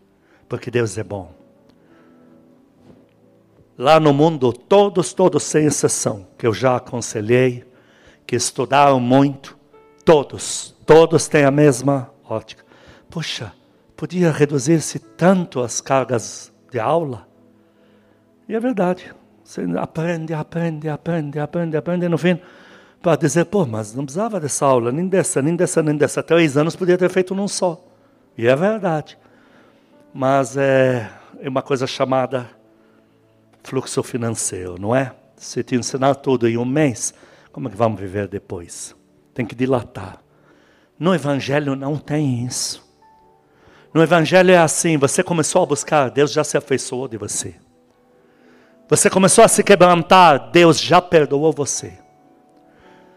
Porque 0.48 0.72
Deus 0.72 0.98
é 0.98 1.04
bom. 1.04 1.32
Lá 3.78 4.00
no 4.00 4.12
mundo, 4.12 4.52
todos, 4.52 5.12
todos, 5.12 5.44
sem 5.44 5.66
exceção, 5.66 6.26
que 6.36 6.48
eu 6.48 6.52
já 6.52 6.78
aconselhei, 6.78 7.64
que 8.26 8.34
estudaram 8.34 8.98
muito, 8.98 9.56
todos, 10.04 10.74
todos 10.84 11.28
têm 11.28 11.44
a 11.44 11.50
mesma 11.52 12.10
ótica. 12.28 12.64
Puxa, 13.08 13.52
podia 14.02 14.32
reduzir-se 14.32 14.98
tanto 14.98 15.60
as 15.60 15.80
cargas 15.80 16.52
de 16.72 16.80
aula? 16.80 17.24
E 18.48 18.54
é 18.56 18.58
verdade. 18.58 19.14
Você 19.44 19.64
aprende, 19.78 20.34
aprende, 20.34 20.88
aprende, 20.88 21.38
aprende, 21.38 21.76
aprende, 21.76 22.08
no 22.08 22.18
fim, 22.18 22.36
para 23.00 23.14
dizer, 23.14 23.44
pô, 23.44 23.64
mas 23.64 23.94
não 23.94 24.04
precisava 24.04 24.40
dessa 24.40 24.66
aula, 24.66 24.90
nem 24.90 25.06
dessa, 25.06 25.40
nem 25.40 25.54
dessa, 25.54 25.84
nem 25.84 25.96
dessa. 25.96 26.20
Três 26.20 26.56
anos 26.56 26.74
podia 26.74 26.98
ter 26.98 27.08
feito 27.10 27.32
num 27.32 27.46
só. 27.46 27.80
E 28.36 28.48
é 28.48 28.56
verdade. 28.56 29.16
Mas 30.12 30.56
é, 30.56 31.08
é 31.38 31.48
uma 31.48 31.62
coisa 31.62 31.86
chamada 31.86 32.50
fluxo 33.62 34.02
financeiro, 34.02 34.80
não 34.80 34.96
é? 34.96 35.14
Se 35.36 35.62
te 35.62 35.76
ensinar 35.76 36.16
tudo 36.16 36.48
em 36.48 36.58
um 36.58 36.64
mês, 36.64 37.14
como 37.52 37.68
é 37.68 37.70
que 37.70 37.76
vamos 37.76 38.00
viver 38.00 38.26
depois? 38.26 38.96
Tem 39.32 39.46
que 39.46 39.54
dilatar. 39.54 40.20
No 40.98 41.14
Evangelho 41.14 41.76
não 41.76 41.96
tem 41.96 42.44
isso. 42.44 42.90
No 43.92 44.02
Evangelho 44.02 44.50
é 44.50 44.58
assim: 44.58 44.96
você 44.96 45.22
começou 45.22 45.62
a 45.62 45.66
buscar, 45.66 46.10
Deus 46.10 46.32
já 46.32 46.42
se 46.42 46.56
afeiçoou 46.56 47.08
de 47.08 47.16
você. 47.16 47.54
Você 48.88 49.08
começou 49.08 49.44
a 49.44 49.48
se 49.48 49.62
quebrantar, 49.62 50.50
Deus 50.50 50.80
já 50.80 51.00
perdoou 51.00 51.52
você. 51.52 51.98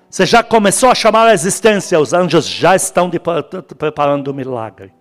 Você 0.09 0.25
já 0.25 0.41
começou 0.41 0.89
a 0.89 0.95
chamar 0.95 1.27
a 1.27 1.33
existência, 1.33 1.99
os 1.99 2.13
anjos 2.13 2.47
já 2.47 2.75
estão 2.75 3.09
de, 3.09 3.19
preparando 3.77 4.29
o 4.29 4.31
um 4.31 4.33
milagre. 4.33 4.93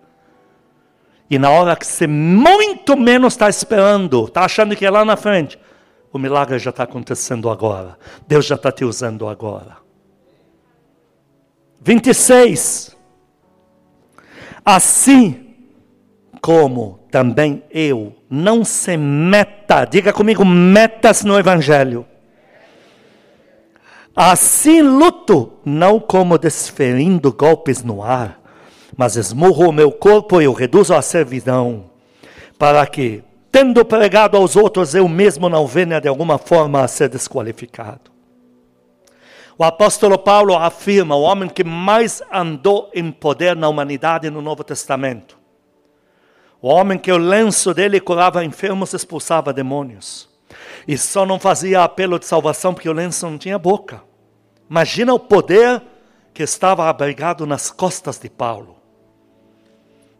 E 1.29 1.39
na 1.39 1.49
hora 1.49 1.75
que 1.75 1.85
você 1.85 2.05
muito 2.05 2.97
menos 2.97 3.33
está 3.33 3.47
esperando, 3.49 4.25
está 4.25 4.43
achando 4.43 4.75
que 4.75 4.85
é 4.85 4.89
lá 4.89 5.05
na 5.05 5.15
frente, 5.15 5.57
o 6.11 6.19
milagre 6.19 6.59
já 6.59 6.69
está 6.69 6.83
acontecendo 6.83 7.49
agora. 7.49 7.97
Deus 8.27 8.45
já 8.45 8.55
está 8.55 8.71
te 8.71 8.83
usando 8.83 9.27
agora. 9.27 9.77
26. 11.81 12.95
Assim 14.65 15.44
como 16.45 16.99
também 17.09 17.63
eu 17.71 18.13
não 18.29 18.63
se 18.63 18.95
meta, 18.95 19.83
diga 19.83 20.13
comigo, 20.13 20.45
metas 20.45 21.23
no 21.23 21.39
Evangelho. 21.39 22.05
Assim 24.15 24.83
luto, 24.83 25.53
não 25.65 25.99
como 25.99 26.37
desferindo 26.37 27.33
golpes 27.33 27.83
no 27.83 28.03
ar, 28.03 28.39
mas 28.95 29.15
esmurro 29.15 29.69
o 29.69 29.71
meu 29.71 29.91
corpo 29.91 30.39
e 30.39 30.47
o 30.47 30.53
reduzo 30.53 30.93
à 30.93 31.01
servidão, 31.01 31.85
para 32.59 32.85
que, 32.85 33.23
tendo 33.51 33.83
pregado 33.83 34.37
aos 34.37 34.55
outros, 34.55 34.93
eu 34.93 35.07
mesmo 35.07 35.49
não 35.49 35.65
venha 35.65 35.99
de 35.99 36.07
alguma 36.07 36.37
forma 36.37 36.83
a 36.83 36.87
ser 36.87 37.09
desqualificado. 37.09 38.11
O 39.57 39.63
apóstolo 39.63 40.19
Paulo 40.19 40.55
afirma, 40.55 41.15
o 41.15 41.23
homem 41.23 41.49
que 41.49 41.63
mais 41.63 42.21
andou 42.31 42.91
em 42.93 43.11
poder 43.11 43.55
na 43.55 43.67
humanidade 43.67 44.29
no 44.29 44.43
Novo 44.43 44.63
Testamento, 44.63 45.43
o 46.61 46.67
homem 46.67 46.97
que 46.97 47.11
o 47.11 47.17
lenço 47.17 47.73
dele 47.73 47.99
curava 47.99 48.43
enfermos, 48.43 48.93
expulsava 48.93 49.53
demônios. 49.53 50.29
E 50.87 50.97
só 50.97 51.25
não 51.25 51.39
fazia 51.39 51.83
apelo 51.83 52.19
de 52.19 52.25
salvação 52.25 52.73
porque 52.73 52.89
o 52.89 52.93
lenço 52.93 53.29
não 53.29 53.37
tinha 53.37 53.57
boca. 53.59 54.01
Imagina 54.69 55.13
o 55.13 55.19
poder 55.19 55.81
que 56.33 56.43
estava 56.43 56.89
abrigado 56.89 57.45
nas 57.45 57.69
costas 57.71 58.19
de 58.19 58.29
Paulo. 58.29 58.75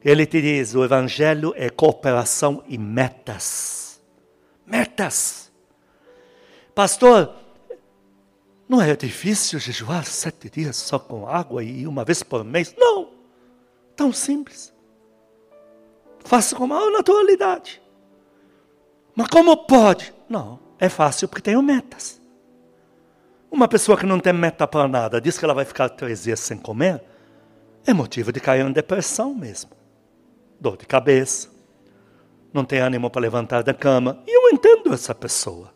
Ele 0.04 0.26
te 0.26 0.42
diz: 0.42 0.76
o 0.76 0.84
Evangelho 0.84 1.54
é 1.56 1.70
cooperação 1.70 2.64
e 2.68 2.78
metas. 2.78 4.00
Metas. 4.66 5.52
Pastor, 6.76 7.34
não 8.68 8.82
é 8.82 8.96
difícil 8.96 9.60
jejuar 9.60 10.06
sete 10.06 10.50
dias 10.50 10.76
só 10.76 11.00
com 11.00 11.28
água 11.28 11.64
e 11.64 11.88
uma 11.88 12.04
vez 12.04 12.22
por 12.22 12.44
mês? 12.44 12.76
Não. 12.78 13.10
Tão 13.96 14.12
simples. 14.12 14.75
Faça 16.26 16.56
com 16.56 16.68
maior 16.68 16.92
naturalidade. 16.92 17.82
Mas 19.16 19.28
como 19.28 19.56
pode? 19.56 20.14
Não, 20.28 20.60
é 20.80 20.90
fácil 20.90 21.28
porque 21.28 21.44
tenho 21.44 21.62
metas. 21.62 22.22
Uma 23.50 23.68
pessoa 23.68 23.98
que 23.98 24.06
não 24.06 24.20
tem 24.20 24.34
meta 24.34 24.68
para 24.68 24.88
nada, 24.88 25.22
diz 25.22 25.38
que 25.38 25.46
ela 25.46 25.54
vai 25.54 25.64
ficar 25.64 25.88
três 25.88 26.24
dias 26.24 26.40
sem 26.40 26.58
comer, 26.58 27.02
é 27.86 27.94
motivo 27.94 28.34
de 28.34 28.40
cair 28.40 28.66
em 28.66 28.72
depressão 28.72 29.34
mesmo. 29.34 29.72
Dor 30.60 30.76
de 30.76 30.86
cabeça, 30.86 31.50
não 32.52 32.66
tem 32.66 32.80
ânimo 32.80 33.10
para 33.10 33.22
levantar 33.22 33.64
da 33.64 33.74
cama. 33.74 34.24
E 34.26 34.36
eu 34.36 34.50
entendo 34.50 34.94
essa 34.94 35.14
pessoa. 35.14 35.74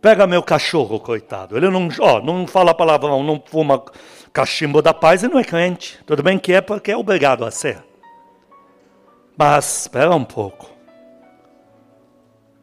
Pega 0.00 0.26
meu 0.26 0.42
cachorro, 0.42 1.00
coitado. 1.00 1.56
Ele 1.56 1.70
não, 1.70 1.88
ó, 2.00 2.20
não 2.20 2.46
fala 2.46 2.74
palavrão, 2.74 3.22
não 3.22 3.42
fuma 3.44 3.82
cachimbo 4.32 4.82
da 4.82 4.92
paz 4.92 5.22
e 5.22 5.28
não 5.28 5.38
é 5.38 5.44
crente. 5.44 5.98
Tudo 6.04 6.22
bem 6.22 6.38
que 6.38 6.52
é 6.52 6.60
porque 6.60 6.90
é 6.90 6.96
obrigado 6.96 7.44
a 7.44 7.50
ser. 7.50 7.82
Mas 9.44 9.80
espera 9.80 10.14
um 10.14 10.24
pouco. 10.24 10.70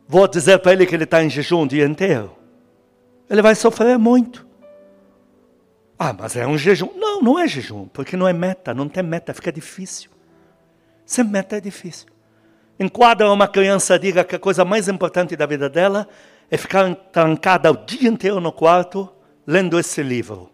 Vou 0.07 0.25
dizer 0.29 0.59
para 0.59 0.71
ele 0.71 0.85
que 0.85 0.95
ele 0.95 1.03
está 1.03 1.21
em 1.21 1.29
jejum 1.29 1.63
o 1.63 1.67
dia 1.67 1.85
inteiro. 1.85 2.33
Ele 3.29 3.41
vai 3.41 3.53
sofrer 3.53 3.99
muito. 3.99 4.47
Ah, 5.99 6.15
mas 6.17 6.37
é 6.37 6.47
um 6.47 6.57
jejum. 6.57 6.89
Não, 6.95 7.21
não 7.21 7.37
é 7.37 7.49
jejum, 7.49 7.85
porque 7.89 8.15
não 8.15 8.25
é 8.25 8.31
meta, 8.31 8.73
não 8.73 8.87
tem 8.87 9.03
meta, 9.03 9.33
fica 9.33 9.51
difícil. 9.51 10.09
Sem 11.05 11.25
meta 11.25 11.57
é 11.57 11.59
difícil. 11.59 12.07
Enquadra 12.79 13.29
uma 13.29 13.49
criança, 13.49 13.99
diga 13.99 14.23
que 14.23 14.37
a 14.37 14.39
coisa 14.39 14.63
mais 14.63 14.87
importante 14.87 15.35
da 15.35 15.45
vida 15.45 15.69
dela 15.69 16.07
é 16.49 16.55
ficar 16.55 16.95
trancada 17.11 17.71
o 17.71 17.75
dia 17.75 18.07
inteiro 18.07 18.39
no 18.39 18.53
quarto 18.53 19.11
lendo 19.45 19.77
esse 19.77 20.01
livro. 20.01 20.49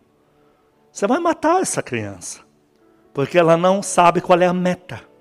Você 0.91 1.05
vai 1.05 1.19
matar 1.19 1.61
essa 1.61 1.83
criança, 1.83 2.39
porque 3.13 3.37
ela 3.37 3.55
não 3.55 3.83
sabe 3.83 4.21
qual 4.21 4.41
é 4.41 4.47
a 4.47 4.53
meta. 4.53 5.13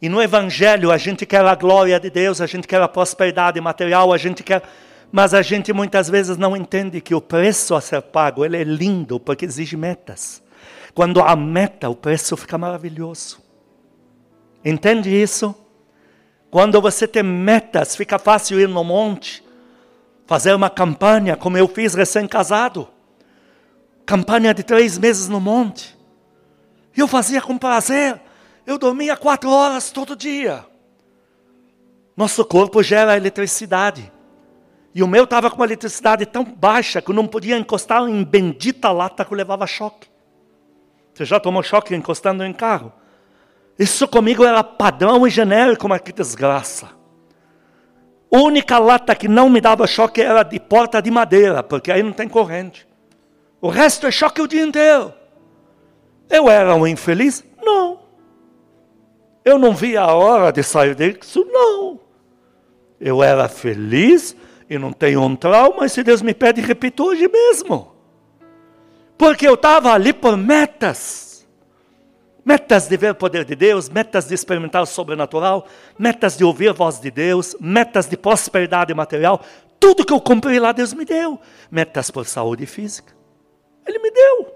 E 0.00 0.08
no 0.08 0.22
Evangelho 0.22 0.92
a 0.92 0.96
gente 0.96 1.26
quer 1.26 1.44
a 1.44 1.54
glória 1.54 1.98
de 1.98 2.08
Deus, 2.08 2.40
a 2.40 2.46
gente 2.46 2.68
quer 2.68 2.80
a 2.80 2.88
prosperidade 2.88 3.60
material, 3.60 4.12
a 4.12 4.18
gente 4.18 4.42
quer. 4.42 4.62
Mas 5.10 5.34
a 5.34 5.42
gente 5.42 5.72
muitas 5.72 6.08
vezes 6.08 6.36
não 6.36 6.56
entende 6.56 7.00
que 7.00 7.14
o 7.14 7.20
preço 7.20 7.74
a 7.74 7.80
ser 7.80 8.02
pago 8.02 8.44
ele 8.44 8.56
é 8.56 8.64
lindo 8.64 9.18
porque 9.18 9.44
exige 9.44 9.76
metas. 9.76 10.42
Quando 10.94 11.20
há 11.20 11.34
meta, 11.34 11.88
o 11.88 11.94
preço 11.94 12.36
fica 12.36 12.56
maravilhoso. 12.56 13.40
Entende 14.64 15.10
isso? 15.10 15.54
Quando 16.50 16.80
você 16.80 17.06
tem 17.06 17.22
metas, 17.22 17.96
fica 17.96 18.18
fácil 18.18 18.58
ir 18.60 18.68
no 18.68 18.82
monte, 18.82 19.44
fazer 20.26 20.54
uma 20.54 20.70
campanha, 20.70 21.36
como 21.36 21.58
eu 21.58 21.68
fiz 21.68 21.94
recém-casado. 21.94 22.88
Campanha 24.06 24.54
de 24.54 24.62
três 24.62 24.96
meses 24.98 25.28
no 25.28 25.40
monte. 25.40 25.96
Eu 26.96 27.06
fazia 27.06 27.40
com 27.40 27.58
prazer. 27.58 28.20
Eu 28.68 28.76
dormia 28.76 29.16
quatro 29.16 29.48
horas 29.48 29.90
todo 29.90 30.14
dia. 30.14 30.62
Nosso 32.14 32.44
corpo 32.44 32.82
gera 32.82 33.16
eletricidade. 33.16 34.12
E 34.94 35.02
o 35.02 35.08
meu 35.08 35.24
estava 35.24 35.48
com 35.48 35.56
uma 35.56 35.64
eletricidade 35.64 36.26
tão 36.26 36.44
baixa 36.44 37.00
que 37.00 37.10
eu 37.10 37.14
não 37.14 37.26
podia 37.26 37.56
encostar 37.56 38.06
em 38.06 38.22
bendita 38.22 38.92
lata 38.92 39.24
que 39.24 39.32
eu 39.32 39.38
levava 39.38 39.66
choque. 39.66 40.10
Você 41.14 41.24
já 41.24 41.40
tomou 41.40 41.62
choque 41.62 41.94
encostando 41.94 42.44
em 42.44 42.52
carro? 42.52 42.92
Isso 43.78 44.06
comigo 44.06 44.44
era 44.44 44.62
padrão 44.62 45.26
e 45.26 45.30
genérico, 45.30 45.88
mas 45.88 46.02
que 46.02 46.12
desgraça. 46.12 46.90
Única 48.30 48.78
lata 48.78 49.14
que 49.14 49.28
não 49.28 49.48
me 49.48 49.62
dava 49.62 49.86
choque 49.86 50.20
era 50.20 50.42
de 50.42 50.60
porta 50.60 51.00
de 51.00 51.10
madeira, 51.10 51.62
porque 51.62 51.90
aí 51.90 52.02
não 52.02 52.12
tem 52.12 52.28
corrente. 52.28 52.86
O 53.62 53.70
resto 53.70 54.06
é 54.06 54.10
choque 54.10 54.42
o 54.42 54.46
dia 54.46 54.62
inteiro. 54.62 55.14
Eu 56.28 56.50
era 56.50 56.74
um 56.74 56.86
infeliz? 56.86 57.42
Eu 59.44 59.58
não 59.58 59.74
via 59.74 60.02
a 60.02 60.14
hora 60.14 60.52
de 60.52 60.62
sair 60.62 60.94
disso? 60.94 61.46
Não. 61.50 62.00
Eu 63.00 63.22
era 63.22 63.48
feliz 63.48 64.36
e 64.68 64.78
não 64.78 64.92
tenho 64.92 65.22
um 65.22 65.34
trauma, 65.34 65.86
e 65.86 65.88
se 65.88 66.02
Deus 66.02 66.20
me 66.20 66.34
pede, 66.34 66.60
repito 66.60 67.04
hoje 67.04 67.26
mesmo. 67.28 67.92
Porque 69.16 69.48
eu 69.48 69.54
estava 69.54 69.92
ali 69.92 70.12
por 70.12 70.36
metas 70.36 71.28
metas 72.48 72.88
de 72.88 72.96
ver 72.96 73.10
o 73.10 73.14
poder 73.14 73.44
de 73.44 73.54
Deus, 73.54 73.90
metas 73.90 74.26
de 74.26 74.34
experimentar 74.34 74.80
o 74.80 74.86
sobrenatural, 74.86 75.66
metas 75.98 76.34
de 76.34 76.44
ouvir 76.44 76.70
a 76.70 76.72
voz 76.72 76.98
de 76.98 77.10
Deus, 77.10 77.54
metas 77.60 78.06
de 78.06 78.16
prosperidade 78.16 78.94
material, 78.94 79.42
tudo 79.78 80.02
que 80.02 80.14
eu 80.14 80.20
cumpri 80.20 80.58
lá 80.58 80.72
Deus 80.72 80.94
me 80.94 81.04
deu. 81.04 81.38
Metas 81.70 82.10
por 82.10 82.24
saúde 82.24 82.64
física, 82.64 83.14
Ele 83.86 83.98
me 83.98 84.10
deu. 84.10 84.54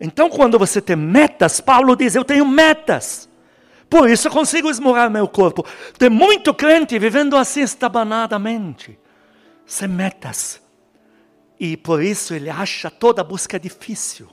Então, 0.00 0.28
quando 0.28 0.58
você 0.58 0.80
tem 0.80 0.96
metas, 0.96 1.60
Paulo 1.60 1.94
diz: 1.94 2.16
Eu 2.16 2.24
tenho 2.24 2.44
metas. 2.44 3.28
Por 3.94 4.10
isso 4.10 4.28
consigo 4.28 4.68
esmorar 4.68 5.08
meu 5.08 5.28
corpo. 5.28 5.64
Tem 5.96 6.10
muito 6.10 6.52
crente 6.52 6.98
vivendo 6.98 7.36
assim 7.36 7.60
estabanadamente, 7.60 8.98
sem 9.64 9.86
metas. 9.86 10.60
E 11.60 11.76
por 11.76 12.02
isso 12.02 12.34
ele 12.34 12.50
acha 12.50 12.90
toda 12.90 13.20
a 13.20 13.24
busca 13.24 13.56
difícil. 13.56 14.26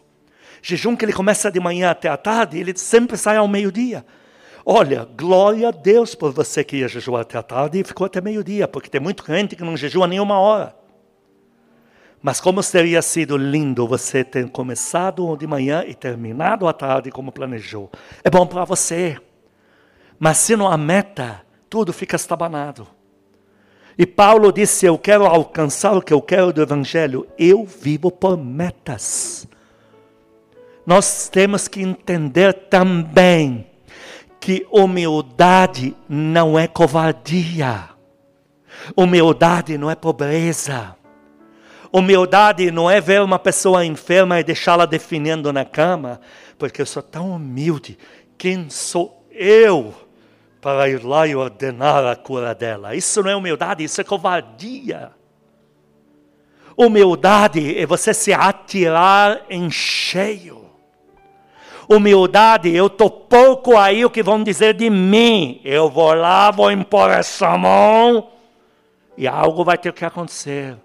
Jejum 0.64 0.96
que 0.96 1.06
ele 1.06 1.14
começa 1.14 1.52
de 1.52 1.60
manhã 1.60 1.92
até 1.92 2.10
a 2.10 2.18
tarde, 2.18 2.58
ele 2.58 2.76
sempre 2.76 3.16
sai 3.16 3.38
ao 3.38 3.48
meio-dia. 3.48 4.04
Olha, 4.66 5.08
glória 5.16 5.68
a 5.68 5.72
Deus 5.72 6.16
por 6.16 6.32
você 6.32 6.64
que 6.64 6.78
ia 6.78 6.88
jejuar 6.88 7.22
até 7.22 7.38
a 7.38 7.44
tarde 7.44 7.82
e 7.82 7.84
ficou 7.84 8.06
até 8.06 8.20
meio-dia, 8.20 8.68
porque 8.68 8.90
tem 8.90 9.00
muito 9.00 9.24
crente 9.24 9.56
que 9.56 9.64
não 9.64 9.78
jejua 9.78 10.08
nenhuma 10.08 10.40
hora. 10.40 10.76
Mas 12.20 12.42
como 12.42 12.64
teria 12.64 13.04
sido 13.04 13.38
lindo 13.38 13.88
você 13.88 14.24
ter 14.24 14.50
começado 14.50 15.38
de 15.38 15.46
manhã 15.46 15.84
e 15.86 15.94
terminado 15.94 16.68
à 16.68 16.74
tarde 16.74 17.12
como 17.12 17.32
planejou. 17.32 17.92
É 18.24 18.30
bom 18.32 18.48
para 18.48 18.66
você. 18.66 19.20
Mas 20.22 20.38
se 20.38 20.56
não 20.56 20.72
há 20.72 20.78
meta, 20.78 21.42
tudo 21.70 21.92
fica 21.92 22.16
estabanado. 22.16 22.88
E 23.98 24.06
Paulo 24.06 24.54
disse: 24.54 24.86
Eu 24.86 24.98
quero 24.98 25.26
alcançar 25.26 25.98
o 25.98 26.02
que 26.02 26.14
eu 26.14 26.22
quero 26.22 26.54
do 26.54 26.62
Evangelho. 26.62 27.28
Eu 27.38 27.66
vivo 27.66 28.10
por 28.10 28.38
metas 28.38 29.50
nós 30.86 31.30
temos 31.30 31.68
que 31.68 31.82
entender 31.82 32.54
também 32.54 33.68
que 34.40 34.66
humildade 34.72 35.96
não 36.10 36.58
é 36.58 36.68
covardia. 36.68 37.90
Humildade 38.96 39.78
não 39.78 39.90
é 39.92 39.96
pobreza. 39.96 40.96
Humildade 41.94 42.72
não 42.72 42.90
é 42.90 43.00
ver 43.00 43.22
uma 43.22 43.38
pessoa 43.38 43.86
enferma 43.86 44.40
e 44.40 44.44
deixá-la 44.44 44.86
definindo 44.86 45.54
na 45.54 45.66
cama, 45.66 46.20
porque 46.58 46.82
eu 46.82 46.86
sou 46.86 47.04
tão 47.04 47.32
humilde. 47.32 47.98
Quem 48.38 48.70
sou 48.70 49.28
eu 49.32 49.94
para 50.62 50.88
ir 50.88 51.04
lá 51.04 51.28
e 51.28 51.36
ordenar 51.36 52.06
a 52.06 52.16
cura 52.16 52.54
dela? 52.54 52.96
Isso 52.96 53.22
não 53.24 53.32
é 53.32 53.36
humildade, 53.36 53.84
isso 53.84 54.00
é 54.00 54.04
covardia. 54.04 55.12
Humildade 56.78 57.78
é 57.78 57.86
você 57.86 58.14
se 58.14 58.32
atirar 58.32 59.46
em 59.50 59.70
cheio 59.70 60.62
humildade, 61.96 62.74
eu 62.74 62.88
estou 62.88 63.10
pouco 63.10 63.78
aí 63.78 64.06
o 64.06 64.10
que 64.10 64.24
vão 64.24 64.44
dizer 64.44 64.74
de 64.74 64.90
mim. 64.90 65.60
Eu 65.64 65.90
vou 65.90 66.14
lá, 66.14 66.50
vou 66.52 66.72
impor 66.72 67.12
essa 67.12 67.58
mão 67.58 68.30
e 69.18 69.28
algo 69.28 69.64
vai 69.64 69.78
ter 69.78 69.92
que 69.94 70.06
acontecer. 70.06 70.78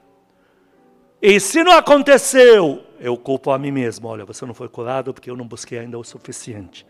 E 1.23 1.39
se 1.41 1.63
não 1.63 1.73
aconteceu, 1.73 2.83
eu 3.01 3.17
culpo 3.17 3.51
a 3.51 3.59
mim 3.59 3.71
mesmo. 3.71 4.09
Olha, 4.09 4.25
você 4.25 4.45
não 4.45 4.55
foi 4.55 4.69
curado 4.69 5.15
porque 5.15 5.31
eu 5.31 5.37
não 5.37 5.47
busquei 5.47 5.79
ainda 5.79 5.99
o 5.99 6.05
suficiente. 6.05 6.87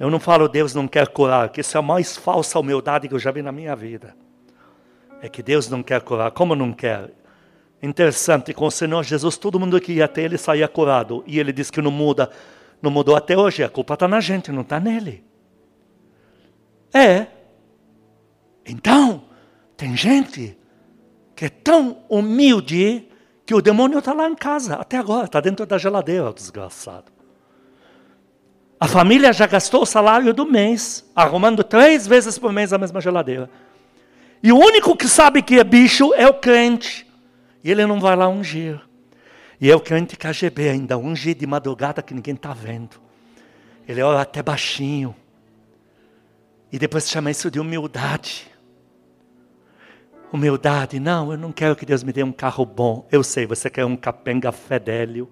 Eu 0.00 0.10
não 0.10 0.18
falo 0.18 0.48
Deus 0.48 0.74
não 0.74 0.88
quer 0.88 1.06
curar, 1.06 1.50
que 1.50 1.60
isso 1.60 1.76
é 1.76 1.78
a 1.78 1.82
mais 1.82 2.16
falsa 2.16 2.58
humildade 2.58 3.06
que 3.06 3.14
eu 3.14 3.18
já 3.18 3.30
vi 3.30 3.42
na 3.42 3.52
minha 3.52 3.76
vida. 3.76 4.16
É 5.22 5.28
que 5.28 5.42
Deus 5.42 5.68
não 5.68 5.82
quer 5.82 6.00
curar. 6.00 6.32
Como 6.32 6.56
não 6.56 6.72
quer? 6.72 7.12
Interessante, 7.82 8.52
com 8.52 8.66
o 8.66 8.70
Senhor 8.70 9.04
Jesus, 9.04 9.36
todo 9.36 9.60
mundo 9.60 9.80
que 9.80 9.92
ia 9.92 10.06
até 10.06 10.22
ele 10.22 10.38
saía 10.38 10.66
curado. 10.66 11.22
E 11.26 11.38
ele 11.38 11.52
diz 11.52 11.70
que 11.70 11.80
não 11.80 11.90
muda 11.90 12.30
não 12.80 12.90
mudou 12.90 13.14
até 13.14 13.36
hoje, 13.36 13.62
a 13.62 13.68
culpa 13.68 13.94
está 13.94 14.08
na 14.08 14.20
gente, 14.20 14.50
não 14.50 14.62
está 14.62 14.80
nele. 14.80 15.24
É. 16.92 17.26
Então, 18.64 19.24
tem 19.76 19.96
gente 19.96 20.56
que 21.36 21.44
é 21.44 21.48
tão 21.48 22.02
humilde 22.08 23.08
que 23.44 23.54
o 23.54 23.60
demônio 23.60 23.98
está 23.98 24.12
lá 24.12 24.28
em 24.28 24.34
casa, 24.34 24.76
até 24.76 24.96
agora, 24.96 25.26
está 25.26 25.40
dentro 25.40 25.66
da 25.66 25.76
geladeira, 25.76 26.32
desgraçado. 26.32 27.12
A 28.80 28.88
família 28.88 29.30
já 29.30 29.46
gastou 29.46 29.82
o 29.82 29.86
salário 29.86 30.32
do 30.32 30.46
mês, 30.46 31.04
arrumando 31.14 31.62
três 31.62 32.06
vezes 32.06 32.38
por 32.38 32.50
mês 32.50 32.72
a 32.72 32.78
mesma 32.78 32.98
geladeira. 32.98 33.50
E 34.42 34.50
o 34.50 34.56
único 34.56 34.96
que 34.96 35.06
sabe 35.06 35.42
que 35.42 35.60
é 35.60 35.64
bicho 35.64 36.14
é 36.14 36.26
o 36.26 36.32
crente. 36.32 37.06
E 37.62 37.70
ele 37.70 37.84
não 37.84 38.00
vai 38.00 38.16
lá 38.16 38.26
ungir. 38.26 38.80
E 39.60 39.68
eu 39.68 39.78
crente 39.78 40.16
KGB 40.16 40.70
ainda, 40.70 40.96
unge 40.96 41.34
de 41.34 41.46
madrugada 41.46 42.00
que 42.00 42.14
ninguém 42.14 42.34
está 42.34 42.54
vendo. 42.54 42.96
Ele 43.86 44.00
ora 44.00 44.22
até 44.22 44.42
baixinho. 44.42 45.14
E 46.72 46.78
depois 46.78 47.06
chama 47.06 47.30
isso 47.30 47.50
de 47.50 47.60
humildade. 47.60 48.50
Humildade, 50.32 50.98
não, 50.98 51.32
eu 51.32 51.36
não 51.36 51.52
quero 51.52 51.76
que 51.76 51.84
Deus 51.84 52.02
me 52.02 52.14
dê 52.14 52.22
um 52.22 52.32
carro 52.32 52.64
bom. 52.64 53.06
Eu 53.12 53.22
sei, 53.22 53.44
você 53.44 53.68
quer 53.68 53.84
um 53.84 53.96
capenga 53.96 54.50
fedélio, 54.50 55.28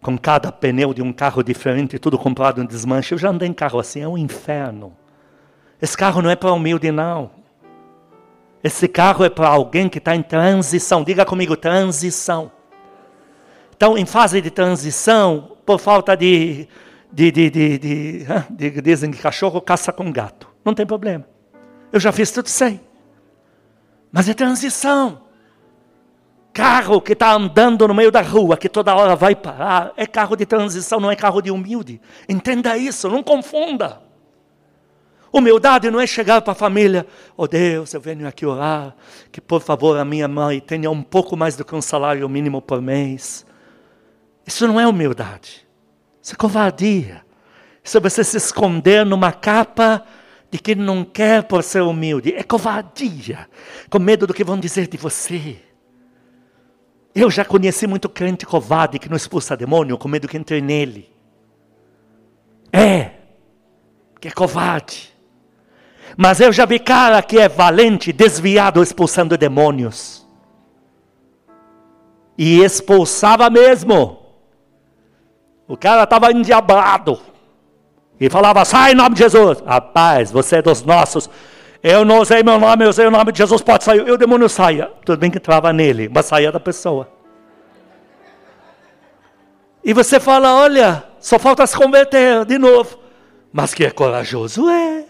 com 0.00 0.16
cada 0.16 0.52
pneu 0.52 0.94
de 0.94 1.02
um 1.02 1.12
carro 1.12 1.42
diferente, 1.42 1.98
tudo 1.98 2.18
comprado 2.18 2.62
em 2.62 2.66
desmanche. 2.66 3.14
Eu 3.14 3.18
já 3.18 3.30
andei 3.30 3.48
em 3.48 3.52
carro 3.52 3.78
assim, 3.78 4.00
é 4.00 4.08
um 4.08 4.18
inferno. 4.18 4.96
Esse 5.80 5.96
carro 5.96 6.22
não 6.22 6.30
é 6.30 6.36
para 6.36 6.52
humilde, 6.52 6.90
não. 6.90 7.30
Esse 8.62 8.88
carro 8.88 9.24
é 9.24 9.30
para 9.30 9.48
alguém 9.48 9.88
que 9.88 9.98
está 9.98 10.14
em 10.14 10.22
transição. 10.22 11.04
Diga 11.04 11.24
comigo, 11.24 11.56
transição 11.56 12.50
estão 13.78 13.96
em 13.96 14.04
fase 14.04 14.40
de 14.40 14.50
transição 14.50 15.56
por 15.64 15.78
falta 15.78 16.16
de, 16.16 16.66
de, 17.12 17.30
de, 17.30 17.48
de, 17.48 17.78
de, 17.78 18.26
de 18.50 18.82
dizem 18.82 19.12
que 19.12 19.18
cachorro 19.18 19.60
caça 19.60 19.92
com 19.92 20.10
gato. 20.10 20.48
Não 20.64 20.74
tem 20.74 20.84
problema. 20.84 21.24
Eu 21.92 22.00
já 22.00 22.10
fiz 22.10 22.32
tudo 22.32 22.48
sei. 22.48 22.80
Mas 24.10 24.28
é 24.28 24.34
transição. 24.34 25.22
Carro 26.58 27.00
que 27.00 27.12
está 27.12 27.34
andando 27.34 27.86
no 27.86 27.94
meio 27.94 28.10
da 28.10 28.20
rua, 28.20 28.56
que 28.56 28.68
toda 28.68 28.92
hora 28.92 29.14
vai 29.14 29.36
parar, 29.36 29.92
é 29.96 30.04
carro 30.04 30.34
de 30.34 30.44
transição, 30.44 30.98
não 30.98 31.08
é 31.08 31.14
carro 31.14 31.40
de 31.40 31.52
humilde. 31.52 32.00
Entenda 32.28 32.76
isso, 32.76 33.08
não 33.08 33.22
confunda. 33.22 34.02
Humildade 35.32 35.88
não 35.88 36.00
é 36.00 36.06
chegar 36.06 36.42
para 36.42 36.50
a 36.50 36.56
família, 36.56 37.06
oh 37.36 37.46
Deus, 37.46 37.94
eu 37.94 38.00
venho 38.00 38.26
aqui 38.26 38.44
orar, 38.44 38.96
que 39.30 39.40
por 39.40 39.60
favor 39.60 39.96
a 39.96 40.04
minha 40.04 40.26
mãe 40.26 40.58
tenha 40.58 40.90
um 40.90 41.00
pouco 41.00 41.36
mais 41.36 41.54
do 41.54 41.64
que 41.64 41.76
um 41.76 41.80
salário 41.80 42.28
mínimo 42.28 42.60
por 42.60 42.82
mês. 42.82 43.46
Isso 44.44 44.66
não 44.66 44.80
é 44.80 44.88
humildade. 44.88 45.64
Isso 46.20 46.32
é 46.32 46.36
covardia. 46.36 47.24
Isso 47.84 47.98
é 47.98 48.00
você 48.00 48.24
se 48.24 48.36
esconder 48.36 49.06
numa 49.06 49.30
capa 49.30 50.04
de 50.50 50.58
quem 50.58 50.74
não 50.74 51.04
quer 51.04 51.44
por 51.44 51.62
ser 51.62 51.82
humilde. 51.82 52.34
É 52.34 52.42
covardia. 52.42 53.48
Com 53.88 54.00
medo 54.00 54.26
do 54.26 54.34
que 54.34 54.42
vão 54.42 54.58
dizer 54.58 54.88
de 54.88 54.96
você. 54.96 55.67
Eu 57.20 57.32
já 57.32 57.44
conheci 57.44 57.84
muito 57.84 58.08
crente 58.08 58.46
covarde 58.46 58.96
que 58.96 59.08
não 59.08 59.16
expulsa 59.16 59.56
demônio 59.56 59.98
com 59.98 60.06
medo 60.06 60.28
que 60.28 60.36
entre 60.36 60.60
nele. 60.60 61.10
É. 62.72 63.10
Que 64.20 64.28
é 64.28 64.30
covarde. 64.30 65.12
Mas 66.16 66.38
eu 66.38 66.52
já 66.52 66.64
vi 66.64 66.78
cara 66.78 67.20
que 67.20 67.36
é 67.36 67.48
valente, 67.48 68.12
desviado, 68.12 68.80
expulsando 68.80 69.36
demônios. 69.36 70.24
E 72.38 72.62
expulsava 72.62 73.50
mesmo. 73.50 74.20
O 75.66 75.76
cara 75.76 76.04
estava 76.04 76.30
endiabrado. 76.30 77.20
E 78.20 78.30
falava, 78.30 78.64
sai 78.64 78.92
em 78.92 78.94
nome 78.94 79.16
de 79.16 79.24
Jesus. 79.24 79.58
Rapaz, 79.66 80.30
você 80.30 80.58
é 80.58 80.62
dos 80.62 80.84
nossos. 80.84 81.28
Eu 81.82 82.04
não 82.04 82.18
usei 82.18 82.42
meu 82.42 82.58
nome, 82.58 82.84
eu 82.84 82.88
usei 82.88 83.06
o 83.06 83.10
nome 83.10 83.30
de 83.32 83.38
Jesus, 83.38 83.62
pode 83.62 83.84
sair. 83.84 84.06
E 84.06 84.10
o 84.10 84.16
demônio 84.16 84.48
saia. 84.48 84.90
Tudo 85.04 85.18
bem 85.18 85.30
que 85.30 85.38
entrava 85.38 85.72
nele, 85.72 86.08
mas 86.08 86.26
saía 86.26 86.50
da 86.50 86.58
pessoa. 86.58 87.08
E 89.84 89.92
você 89.92 90.18
fala, 90.18 90.54
olha, 90.56 91.04
só 91.20 91.38
falta 91.38 91.66
se 91.66 91.76
converter 91.76 92.44
de 92.44 92.58
novo. 92.58 92.98
Mas 93.52 93.72
que 93.72 93.84
é 93.84 93.90
corajoso, 93.90 94.68
é. 94.68 95.06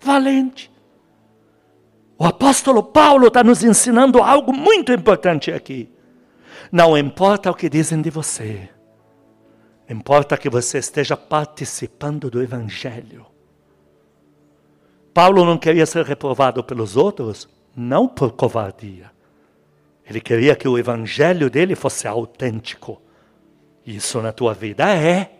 Valente. 0.00 0.70
O 2.18 2.24
apóstolo 2.24 2.82
Paulo 2.82 3.26
está 3.26 3.44
nos 3.44 3.62
ensinando 3.62 4.22
algo 4.22 4.52
muito 4.52 4.92
importante 4.92 5.52
aqui. 5.52 5.92
Não 6.72 6.96
importa 6.96 7.50
o 7.50 7.54
que 7.54 7.68
dizem 7.68 8.00
de 8.00 8.08
você. 8.08 8.70
Importa 9.88 10.36
que 10.36 10.48
você 10.48 10.78
esteja 10.78 11.16
participando 11.16 12.30
do 12.30 12.42
Evangelho. 12.42 13.26
Paulo 15.16 15.46
não 15.46 15.56
queria 15.56 15.86
ser 15.86 16.04
reprovado 16.04 16.62
pelos 16.62 16.94
outros, 16.94 17.48
não 17.74 18.06
por 18.06 18.32
covardia. 18.32 19.10
Ele 20.06 20.20
queria 20.20 20.54
que 20.54 20.68
o 20.68 20.76
Evangelho 20.76 21.48
dele 21.48 21.74
fosse 21.74 22.06
autêntico. 22.06 23.00
Isso 23.86 24.20
na 24.20 24.30
tua 24.30 24.52
vida 24.52 24.94
é. 24.94 25.30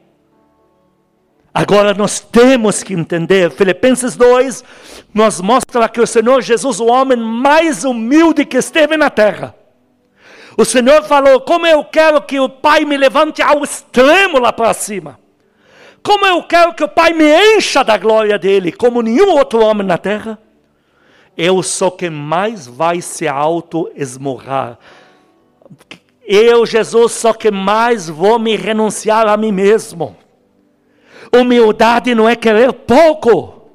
Agora 1.53 1.93
nós 1.93 2.21
temos 2.21 2.83
que 2.83 2.95
entender, 2.95 3.51
Filipenses 3.51 4.17
2 4.17 4.65
nos 5.12 5.43
mostra 5.43 5.91
que 5.91 6.01
o 6.01 6.07
Senhor 6.07 6.41
Jesus, 6.41 6.81
o 6.81 6.87
homem 6.87 7.19
mais 7.19 7.85
humilde 7.85 8.47
que 8.47 8.57
esteve 8.57 8.97
na 8.97 9.11
terra, 9.11 9.55
o 10.57 10.65
Senhor 10.65 11.03
falou: 11.05 11.43
Como 11.43 11.67
eu 11.67 11.85
quero 11.85 12.23
que 12.23 12.41
o 12.41 12.49
Pai 12.49 12.87
me 12.87 12.97
levante 12.97 13.43
ao 13.43 13.62
extremo 13.62 14.39
lá 14.39 14.55
para 14.55 14.73
cima. 14.73 15.26
Como 16.07 16.25
eu 16.25 16.40
quero 16.45 16.73
que 16.73 16.85
o 16.85 16.88
Pai 16.88 17.12
me 17.12 17.25
encha 17.25 17.83
da 17.83 17.99
glória 17.99 18.38
dele, 18.38 18.71
como 18.71 19.03
nenhum 19.03 19.31
outro 19.31 19.61
homem 19.61 19.85
na 19.85 19.99
terra. 19.99 20.38
Eu 21.37 21.64
sou 21.64 21.90
quem 21.90 22.11
mais 22.11 22.64
vai 22.69 23.03
se 23.03 23.27
auto-esmorrar. 23.27 24.79
Eu, 26.25 26.64
Jesus, 26.64 27.11
sou 27.11 27.35
quem 27.35 27.51
mais 27.51 28.09
vou 28.09 28.38
me 28.38 28.55
renunciar 28.55 29.27
a 29.27 29.37
mim 29.37 29.51
mesmo. 29.51 30.16
Humildade 31.35 32.14
não 32.14 32.29
é 32.29 32.37
querer 32.37 32.73
pouco. 32.73 33.69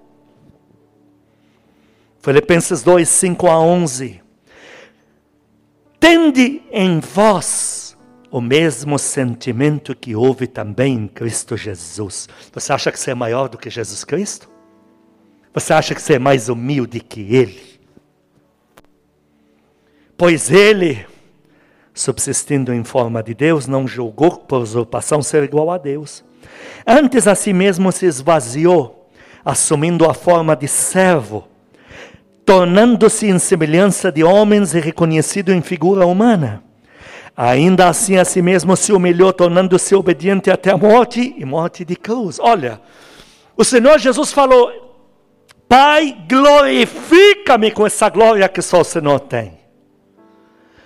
Filipenses 2.21 2.81
2, 2.81 3.09
5 3.09 3.47
a 3.47 3.59
11 3.59 4.21
tende 5.99 6.63
em 6.71 7.01
vós 7.01 7.80
o 8.31 8.39
mesmo 8.39 8.97
sentimento 8.97 9.93
que 9.93 10.15
houve 10.15 10.47
também 10.47 10.95
em 10.95 11.07
Cristo 11.07 11.57
Jesus. 11.57 12.29
Você 12.53 12.71
acha 12.71 12.91
que 12.91 12.99
você 12.99 13.11
é 13.11 13.15
maior 13.15 13.49
do 13.49 13.57
que 13.57 13.69
Jesus 13.69 14.03
Cristo? 14.03 14.49
Você 15.53 15.73
acha 15.73 15.93
que 15.93 16.01
você 16.01 16.13
é 16.13 16.19
mais 16.19 16.47
humilde 16.47 17.01
que 17.01 17.35
Ele? 17.35 17.79
Pois 20.17 20.49
Ele, 20.49 21.05
subsistindo 21.93 22.73
em 22.73 22.83
forma 22.83 23.21
de 23.21 23.33
Deus, 23.33 23.67
não 23.67 23.85
julgou 23.87 24.37
por 24.37 24.61
usurpação 24.61 25.21
ser 25.21 25.43
igual 25.43 25.69
a 25.69 25.77
Deus. 25.77 26.23
Antes 26.87 27.27
a 27.27 27.35
si 27.35 27.51
mesmo 27.51 27.91
se 27.91 28.05
esvaziou, 28.05 29.11
assumindo 29.43 30.09
a 30.09 30.13
forma 30.13 30.55
de 30.55 30.67
servo 30.67 31.51
tornando-se 32.45 33.27
em 33.27 33.39
semelhança 33.39 34.11
de 34.11 34.23
homens 34.23 34.73
e 34.73 34.79
reconhecido 34.79 35.53
em 35.53 35.61
figura 35.61 36.05
humana. 36.05 36.61
Ainda 37.35 37.87
assim, 37.87 38.17
a 38.17 38.25
si 38.25 38.41
mesmo 38.41 38.75
se 38.75 38.91
humilhou, 38.91 39.31
tornando-se 39.31 39.95
obediente 39.95 40.51
até 40.51 40.71
a 40.71 40.77
morte 40.77 41.33
e 41.37 41.45
morte 41.45 41.85
de 41.85 41.95
cruz. 41.95 42.39
Olha, 42.39 42.81
o 43.55 43.63
Senhor 43.63 43.97
Jesus 43.99 44.31
falou: 44.31 44.71
Pai, 45.67 46.17
glorifica-me 46.29 47.71
com 47.71 47.85
essa 47.85 48.09
glória 48.09 48.47
que 48.49 48.61
só 48.61 48.81
o 48.81 48.85
Senhor 48.85 49.19
tem. 49.21 49.59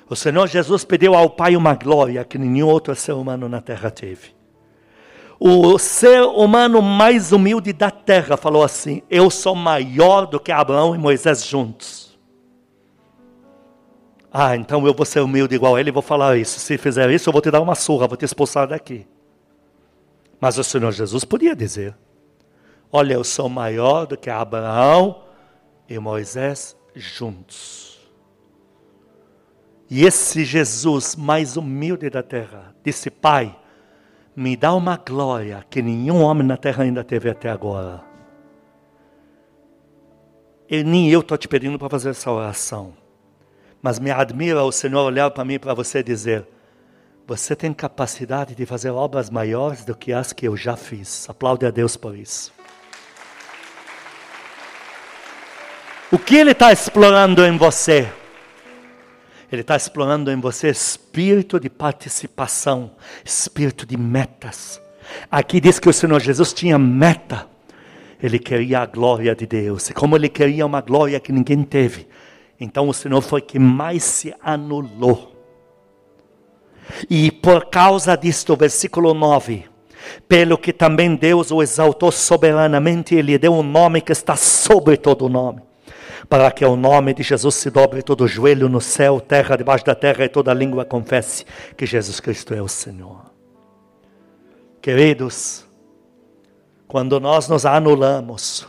O 0.09 0.15
Senhor 0.15 0.47
Jesus 0.47 0.85
pediu 0.85 1.15
ao 1.15 1.31
Pai 1.31 1.55
uma 1.55 1.73
glória 1.73 2.23
que 2.23 2.37
nenhum 2.37 2.67
outro 2.67 2.95
ser 2.95 3.13
humano 3.13 3.49
na 3.49 3.59
terra 3.59 3.89
teve 3.89 4.35
o 5.39 5.77
ser 5.77 6.21
humano 6.21 6.81
mais 6.81 7.31
humilde 7.31 7.73
da 7.73 7.91
terra 7.91 8.37
falou 8.37 8.63
assim: 8.63 9.01
Eu 9.09 9.29
sou 9.29 9.55
maior 9.55 10.25
do 10.25 10.39
que 10.39 10.51
Abraão 10.51 10.95
e 10.95 10.97
Moisés 10.97 11.45
juntos. 11.45 12.04
Ah, 14.37 14.53
então 14.53 14.85
eu 14.85 14.93
vou 14.93 15.05
ser 15.05 15.21
humilde 15.21 15.55
igual 15.55 15.77
a 15.77 15.79
ele 15.79 15.87
e 15.87 15.93
vou 15.93 16.01
falar 16.01 16.35
isso. 16.35 16.59
Se 16.59 16.77
fizer 16.77 17.09
isso, 17.09 17.29
eu 17.29 17.31
vou 17.31 17.41
te 17.41 17.49
dar 17.49 17.61
uma 17.61 17.73
surra, 17.73 18.05
vou 18.05 18.17
te 18.17 18.25
expulsar 18.25 18.67
daqui. 18.67 19.07
Mas 20.41 20.57
o 20.57 20.63
Senhor 20.63 20.91
Jesus 20.91 21.23
podia 21.23 21.55
dizer: 21.55 21.95
Olha, 22.91 23.13
eu 23.13 23.23
sou 23.23 23.47
maior 23.47 24.05
do 24.05 24.17
que 24.17 24.29
Abraão 24.29 25.23
e 25.87 25.97
Moisés 25.97 26.75
juntos. 26.93 27.97
E 29.89 30.03
esse 30.03 30.43
Jesus 30.43 31.15
mais 31.15 31.55
humilde 31.55 32.09
da 32.09 32.21
terra 32.21 32.75
disse: 32.83 33.09
Pai, 33.09 33.57
me 34.35 34.57
dá 34.57 34.73
uma 34.73 34.97
glória 34.97 35.65
que 35.69 35.81
nenhum 35.81 36.21
homem 36.21 36.45
na 36.45 36.57
terra 36.57 36.83
ainda 36.83 37.05
teve 37.05 37.29
até 37.29 37.49
agora. 37.49 38.03
E 40.69 40.83
nem 40.83 41.09
eu 41.09 41.21
estou 41.21 41.37
te 41.37 41.47
pedindo 41.47 41.79
para 41.79 41.89
fazer 41.89 42.09
essa 42.09 42.29
oração. 42.29 43.04
Mas 43.85 43.99
me 43.99 44.09
admira 44.09 44.63
o 44.63 44.71
Senhor 44.71 45.05
olhar 45.05 45.29
para 45.29 45.45
mim 45.45 45.53
e 45.53 45.59
para 45.59 45.75
você 45.75 46.01
dizer: 46.01 46.43
Você 47.27 47.55
tem 47.55 47.71
capacidade 47.71 48.55
de 48.55 48.65
fazer 48.65 48.89
obras 48.89 49.29
maiores 49.29 49.85
do 49.85 49.93
que 49.93 50.11
as 50.11 50.33
que 50.33 50.47
eu 50.47 50.57
já 50.57 50.75
fiz. 50.75 51.29
Aplaude 51.29 51.67
a 51.67 51.69
Deus 51.69 51.95
por 51.95 52.17
isso. 52.17 52.51
O 56.11 56.17
que 56.17 56.35
Ele 56.35 56.49
está 56.49 56.73
explorando 56.73 57.45
em 57.45 57.55
você? 57.59 58.11
Ele 59.51 59.61
está 59.61 59.75
explorando 59.75 60.31
em 60.31 60.39
você 60.39 60.69
espírito 60.69 61.59
de 61.59 61.69
participação, 61.69 62.89
espírito 63.23 63.85
de 63.85 63.97
metas. 63.97 64.81
Aqui 65.29 65.61
diz 65.61 65.77
que 65.77 65.89
o 65.89 65.93
Senhor 65.93 66.19
Jesus 66.19 66.53
tinha 66.53 66.79
meta. 66.79 67.47
Ele 68.19 68.39
queria 68.39 68.79
a 68.79 68.85
glória 68.87 69.35
de 69.35 69.45
Deus. 69.45 69.91
E 69.91 69.93
como 69.93 70.15
ele 70.15 70.27
queria 70.27 70.65
uma 70.65 70.81
glória 70.81 71.19
que 71.19 71.31
ninguém 71.31 71.61
teve, 71.63 72.07
então 72.59 72.87
o 72.87 72.93
Senhor 72.93 73.21
foi 73.21 73.41
que 73.41 73.59
mais 73.59 74.03
se 74.03 74.33
anulou. 74.41 75.33
E 77.09 77.31
por 77.31 77.65
causa 77.65 78.15
disto, 78.15 78.55
versículo 78.55 79.13
9, 79.13 79.65
pelo 80.27 80.57
que 80.57 80.71
também 80.71 81.15
Deus 81.15 81.51
o 81.51 81.61
exaltou 81.61 82.11
soberanamente, 82.11 83.15
ele 83.15 83.37
deu 83.37 83.53
um 83.53 83.63
nome 83.63 84.01
que 84.01 84.11
está 84.11 84.35
sobre 84.35 84.97
todo 84.97 85.29
nome 85.29 85.61
para 86.27 86.51
que 86.51 86.63
ao 86.63 86.75
nome 86.75 87.13
de 87.13 87.23
Jesus 87.23 87.55
se 87.55 87.69
dobre 87.69 88.01
todo 88.01 88.23
o 88.23 88.27
joelho 88.27 88.67
no 88.67 88.81
céu, 88.81 89.19
terra, 89.19 89.55
debaixo 89.55 89.85
da 89.85 89.95
terra, 89.95 90.25
e 90.25 90.29
toda 90.29 90.53
língua 90.53 90.83
confesse 90.83 91.45
que 91.77 91.85
Jesus 91.85 92.19
Cristo 92.19 92.53
é 92.53 92.61
o 92.61 92.67
Senhor. 92.67 93.31
Queridos, 94.81 95.65
quando 96.87 97.19
nós 97.19 97.47
nos 97.47 97.65
anulamos, 97.65 98.67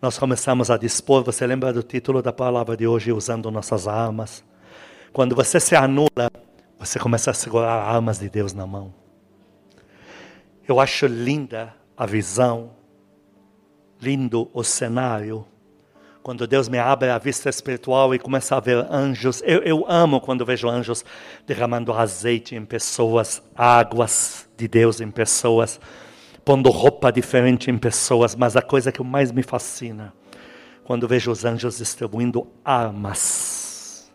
nós 0.00 0.18
começamos 0.18 0.70
a 0.70 0.76
dispor, 0.76 1.24
você 1.24 1.46
lembra 1.46 1.72
do 1.72 1.82
título 1.82 2.22
da 2.22 2.32
palavra 2.32 2.76
de 2.76 2.86
hoje, 2.86 3.12
usando 3.12 3.50
nossas 3.50 3.88
armas? 3.88 4.44
Quando 5.12 5.34
você 5.34 5.58
se 5.58 5.74
anula, 5.74 6.30
você 6.78 6.98
começa 6.98 7.30
a 7.32 7.34
segurar 7.34 7.72
armas 7.72 8.18
de 8.18 8.28
Deus 8.28 8.52
na 8.52 8.66
mão. 8.66 8.94
Eu 10.68 10.78
acho 10.78 11.06
linda 11.06 11.74
a 11.96 12.06
visão, 12.06 12.70
lindo 14.00 14.48
o 14.52 14.62
cenário 14.62 15.44
quando 16.28 16.46
Deus 16.46 16.68
me 16.68 16.78
abre 16.78 17.08
a 17.08 17.16
vista 17.16 17.48
espiritual 17.48 18.14
e 18.14 18.18
começa 18.18 18.54
a 18.54 18.60
ver 18.60 18.86
anjos. 18.90 19.42
Eu, 19.46 19.62
eu 19.62 19.84
amo 19.88 20.20
quando 20.20 20.44
vejo 20.44 20.68
anjos 20.68 21.02
derramando 21.46 21.90
azeite 21.90 22.54
em 22.54 22.66
pessoas, 22.66 23.42
águas 23.56 24.46
de 24.54 24.68
Deus 24.68 25.00
em 25.00 25.10
pessoas, 25.10 25.80
pondo 26.48 26.70
roupa 26.70 27.12
diferente 27.12 27.70
em 27.70 27.76
pessoas. 27.76 28.34
Mas 28.34 28.56
a 28.56 28.62
coisa 28.62 28.90
que 28.90 29.02
mais 29.02 29.30
me 29.30 29.42
fascina, 29.42 30.14
quando 30.82 31.06
vejo 31.06 31.30
os 31.30 31.44
anjos 31.44 31.76
distribuindo 31.76 32.46
armas. 32.64 34.10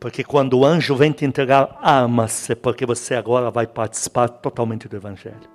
Porque 0.00 0.24
quando 0.24 0.58
o 0.58 0.66
anjo 0.66 0.96
vem 0.96 1.12
te 1.12 1.24
entregar 1.24 1.78
armas, 1.80 2.50
é 2.50 2.56
porque 2.56 2.84
você 2.84 3.14
agora 3.14 3.52
vai 3.52 3.68
participar 3.68 4.28
totalmente 4.28 4.88
do 4.88 4.96
Evangelho. 4.96 5.48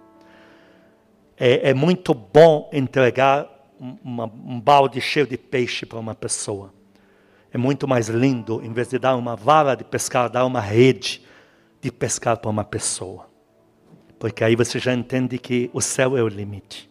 É, 1.35 1.71
é 1.71 1.73
muito 1.73 2.13
bom 2.13 2.69
entregar 2.71 3.45
uma, 3.77 4.23
um 4.23 4.61
balde 4.61 5.01
cheio 5.01 5.27
de 5.27 5.37
peixe 5.37 5.85
para 5.85 5.99
uma 5.99 6.15
pessoa. 6.15 6.73
É 7.51 7.57
muito 7.57 7.85
mais 7.85 8.07
lindo, 8.07 8.63
em 8.63 8.71
vez 8.71 8.87
de 8.87 8.97
dar 8.97 9.17
uma 9.17 9.35
vara 9.35 9.75
de 9.75 9.83
pescar, 9.83 10.29
dar 10.29 10.45
uma 10.45 10.61
rede 10.61 11.21
de 11.81 11.91
pescar 11.91 12.37
para 12.37 12.49
uma 12.49 12.63
pessoa. 12.63 13.26
Porque 14.19 14.43
aí 14.43 14.55
você 14.55 14.79
já 14.79 14.93
entende 14.93 15.37
que 15.37 15.69
o 15.73 15.81
céu 15.81 16.17
é 16.17 16.23
o 16.23 16.27
limite. 16.27 16.89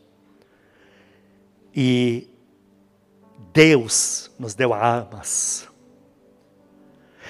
E 1.75 2.29
Deus 3.53 4.31
nos 4.39 4.55
deu 4.55 4.73
armas. 4.73 5.69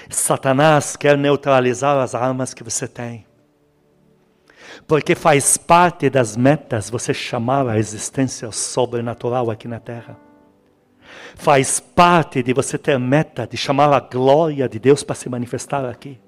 Satanás 0.09 0.97
quer 0.97 1.17
neutralizar 1.17 1.97
as 1.99 2.15
armas 2.15 2.55
que 2.55 2.63
você 2.63 2.87
tem. 2.87 3.27
Porque 4.87 5.15
faz 5.15 5.57
parte 5.57 6.09
das 6.09 6.37
metas 6.37 6.91
você 6.91 7.13
chamar 7.13 7.69
a 7.69 7.79
existência 7.79 8.53
sobrenatural 8.53 9.51
aqui 9.51 9.67
na 9.67 9.81
terra. 9.81 10.17
Faz 11.35 11.81
parte 11.81 12.43
de 12.43 12.53
você 12.53 12.79
ter 12.79 12.99
meta 12.99 13.47
de 13.47 13.57
chamar 13.57 13.93
a 13.93 14.01
glória 14.01 14.69
de 14.69 14.79
Deus 14.79 15.03
para 15.03 15.15
se 15.15 15.29
manifestar 15.29 15.85
aqui. 15.85 16.21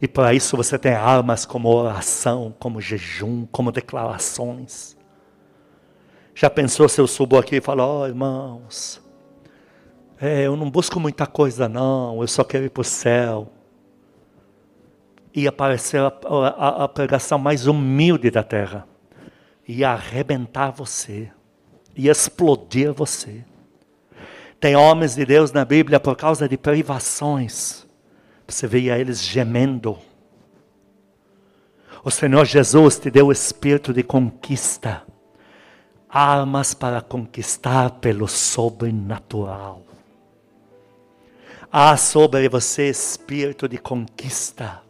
E 0.00 0.08
para 0.08 0.34
isso 0.34 0.56
você 0.56 0.78
tem 0.78 0.92
armas 0.92 1.46
como 1.46 1.68
oração, 1.68 2.54
como 2.58 2.80
jejum, 2.80 3.46
como 3.46 3.72
declarações. 3.72 4.96
Já 6.34 6.50
pensou 6.50 6.88
se 6.88 7.00
eu 7.00 7.06
subo 7.06 7.38
aqui 7.38 7.56
e 7.56 7.60
falo, 7.60 8.00
oh, 8.00 8.06
irmãos, 8.06 9.00
é, 10.20 10.42
eu 10.42 10.56
não 10.56 10.70
busco 10.70 10.98
muita 10.98 11.26
coisa 11.26 11.68
não, 11.68 12.20
eu 12.20 12.26
só 12.26 12.42
quero 12.42 12.64
ir 12.64 12.70
para 12.70 12.80
o 12.80 12.84
céu. 12.84 13.52
ia 15.34 15.52
parecer 15.52 16.00
a, 16.00 16.12
a, 16.26 16.84
a 16.84 16.88
pregação 16.88 17.38
mais 17.38 17.66
humilde 17.66 18.30
da 18.30 18.42
terra. 18.42 18.86
Ia 19.66 19.90
arrebentar 19.90 20.70
você, 20.70 21.30
ia 21.96 22.12
explodir 22.12 22.92
você. 22.92 23.44
Tem 24.58 24.74
homens 24.74 25.14
de 25.14 25.24
Deus 25.24 25.52
na 25.52 25.64
Bíblia 25.64 26.00
por 26.00 26.16
causa 26.16 26.48
de 26.48 26.56
privações. 26.56 27.83
Você 28.46 28.66
via 28.66 28.98
eles 28.98 29.22
gemendo. 29.22 29.98
O 32.04 32.10
Senhor 32.10 32.44
Jesus 32.44 32.98
te 32.98 33.10
deu 33.10 33.28
o 33.28 33.32
espírito 33.32 33.92
de 33.92 34.02
conquista, 34.02 35.02
armas 36.08 36.74
para 36.74 37.00
conquistar 37.00 37.92
pelo 37.92 38.28
sobrenatural. 38.28 39.82
Há 41.72 41.96
sobre 41.96 42.46
você 42.48 42.90
espírito 42.90 43.66
de 43.66 43.78
conquista. 43.78 44.82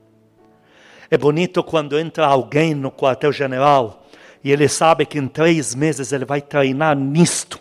É 1.09 1.17
bonito 1.17 1.63
quando 1.63 1.97
entra 1.97 2.27
alguém 2.27 2.75
no 2.75 2.91
quartel-general 2.91 4.05
e 4.43 4.51
ele 4.51 4.69
sabe 4.69 5.07
que 5.07 5.19
em 5.19 5.29
três 5.29 5.75
meses 5.75 6.13
ele 6.13 6.25
vai 6.25 6.43
treinar 6.43 6.97
nisto. 6.97 7.61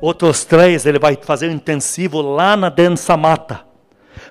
Outros 0.00 0.44
três 0.44 0.84
ele 0.84 0.98
vai 0.98 1.16
fazer 1.16 1.50
intensivo 1.50 2.20
lá 2.20 2.56
na 2.56 2.68
densa 2.68 3.16
mata. 3.16 3.69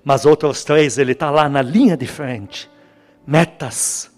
Mas 0.04 0.26
outros 0.26 0.64
três 0.64 0.98
ele 0.98 1.12
está 1.12 1.30
lá 1.30 1.50
na 1.50 1.62
linha 1.62 1.98
de 1.98 2.08
frente. 2.08 2.70
Metas. 3.26 4.12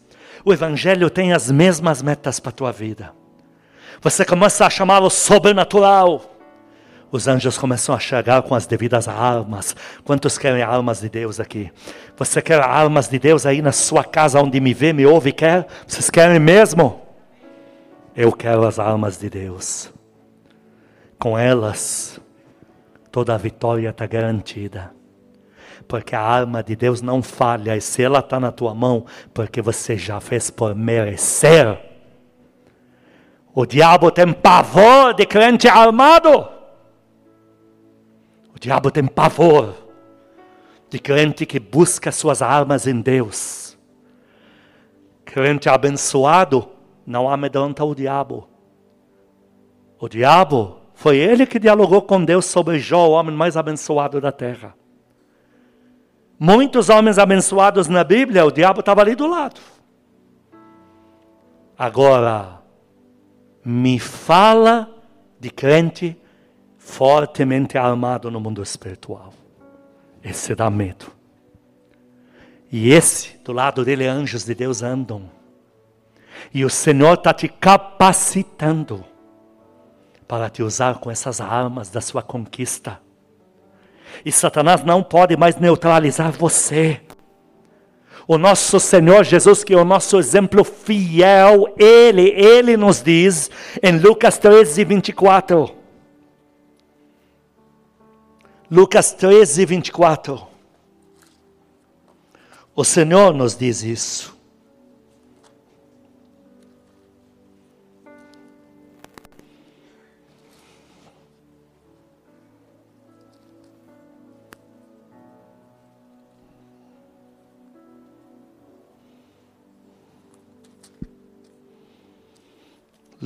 O 0.43 0.53
Evangelho 0.53 1.09
tem 1.09 1.33
as 1.33 1.51
mesmas 1.51 2.01
metas 2.01 2.39
para 2.39 2.49
a 2.49 2.53
tua 2.53 2.71
vida. 2.71 3.13
Você 4.01 4.25
começa 4.25 4.65
a 4.65 4.69
chamá-lo 4.69 5.09
sobrenatural. 5.09 6.35
Os 7.11 7.27
anjos 7.27 7.57
começam 7.57 7.93
a 7.93 7.99
chegar 7.99 8.41
com 8.41 8.55
as 8.55 8.65
devidas 8.65 9.07
armas. 9.07 9.75
Quantos 10.03 10.37
querem 10.37 10.63
armas 10.63 11.01
de 11.01 11.09
Deus 11.09 11.39
aqui? 11.39 11.71
Você 12.17 12.41
quer 12.41 12.61
armas 12.61 13.09
de 13.09 13.19
Deus 13.19 13.45
aí 13.45 13.61
na 13.61 13.71
sua 13.71 14.03
casa, 14.03 14.41
onde 14.41 14.59
me 14.59 14.73
vê, 14.73 14.93
me 14.93 15.05
ouve, 15.05 15.31
quer? 15.31 15.67
Vocês 15.85 16.09
querem 16.09 16.39
mesmo? 16.39 17.01
Eu 18.15 18.31
quero 18.31 18.65
as 18.65 18.79
armas 18.79 19.17
de 19.17 19.29
Deus. 19.29 19.91
Com 21.19 21.37
elas, 21.37 22.19
toda 23.11 23.35
a 23.35 23.37
vitória 23.37 23.89
está 23.89 24.07
garantida. 24.07 24.91
Porque 25.91 26.15
a 26.15 26.21
arma 26.21 26.63
de 26.63 26.75
Deus 26.75 27.01
não 27.01 27.21
falha, 27.21 27.75
e 27.75 27.81
se 27.81 28.01
ela 28.01 28.19
está 28.19 28.39
na 28.39 28.51
tua 28.51 28.73
mão, 28.73 29.05
porque 29.33 29.61
você 29.61 29.97
já 29.97 30.21
fez 30.21 30.49
por 30.49 30.73
merecer. 30.73 31.77
O 33.53 33.65
diabo 33.65 34.09
tem 34.09 34.31
pavor 34.31 35.13
de 35.13 35.25
crente 35.25 35.67
armado 35.67 36.61
diabo 38.61 38.91
tem 38.91 39.07
pavor 39.07 39.73
de 40.87 40.99
crente 40.99 41.47
que 41.47 41.59
busca 41.59 42.11
suas 42.11 42.43
armas 42.43 42.85
em 42.85 43.01
Deus. 43.01 43.75
Crente 45.25 45.67
abençoado 45.67 46.69
não 47.03 47.27
amedronta 47.27 47.83
o 47.83 47.95
diabo. 47.95 48.47
O 49.99 50.07
diabo 50.07 50.77
foi 50.93 51.17
ele 51.17 51.47
que 51.47 51.57
dialogou 51.57 52.03
com 52.03 52.23
Deus 52.23 52.45
sobre 52.45 52.77
Jó, 52.77 53.07
o 53.07 53.11
homem 53.13 53.35
mais 53.35 53.57
abençoado 53.57 54.21
da 54.21 54.31
terra. 54.31 54.75
Muitos 56.43 56.89
homens 56.89 57.19
abençoados 57.19 57.87
na 57.87 58.03
Bíblia, 58.03 58.43
o 58.43 58.51
diabo 58.51 58.79
estava 58.79 59.01
ali 59.01 59.13
do 59.13 59.27
lado. 59.27 59.61
Agora, 61.77 62.63
me 63.63 63.99
fala 63.99 64.89
de 65.39 65.51
crente 65.51 66.19
fortemente 66.79 67.77
armado 67.77 68.31
no 68.31 68.39
mundo 68.39 68.63
espiritual. 68.63 69.31
Esse 70.23 70.55
dá 70.55 70.67
medo. 70.67 71.11
E 72.71 72.91
esse, 72.91 73.37
do 73.45 73.53
lado 73.53 73.85
dele, 73.85 74.07
anjos 74.07 74.43
de 74.43 74.55
Deus 74.55 74.81
andam. 74.81 75.29
E 76.51 76.65
o 76.65 76.71
Senhor 76.71 77.13
está 77.13 77.35
te 77.35 77.47
capacitando 77.47 79.05
para 80.27 80.49
te 80.49 80.63
usar 80.63 80.97
com 80.97 81.11
essas 81.11 81.39
armas 81.39 81.91
da 81.91 82.01
sua 82.01 82.23
conquista. 82.23 82.99
E 84.25 84.31
Satanás 84.31 84.83
não 84.83 85.01
pode 85.03 85.35
mais 85.35 85.55
neutralizar 85.57 86.31
você. 86.31 87.01
O 88.27 88.37
nosso 88.37 88.79
Senhor 88.79 89.23
Jesus, 89.23 89.63
que 89.63 89.73
é 89.73 89.77
o 89.77 89.83
nosso 89.83 90.17
exemplo 90.17 90.63
fiel, 90.63 91.73
Ele, 91.77 92.29
Ele 92.29 92.77
nos 92.77 93.01
diz 93.01 93.49
em 93.81 93.97
Lucas 93.97 94.37
13, 94.37 94.85
24. 94.85 95.75
Lucas 98.69 99.11
13, 99.13 99.65
24. 99.65 100.47
O 102.73 102.85
Senhor 102.85 103.33
nos 103.33 103.57
diz 103.57 103.83
isso. 103.83 104.40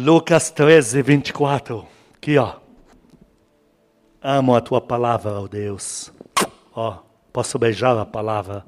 Lucas 0.05 0.51
13, 0.51 1.01
24. 1.01 1.83
Aqui, 2.15 2.37
ó. 2.37 2.57
Amo 4.21 4.53
a 4.53 4.61
tua 4.61 4.79
palavra, 4.79 5.31
ó 5.31 5.47
Deus. 5.47 6.13
Ó, 6.75 6.97
posso 7.33 7.57
beijar 7.57 7.97
a 7.97 8.05
palavra. 8.05 8.63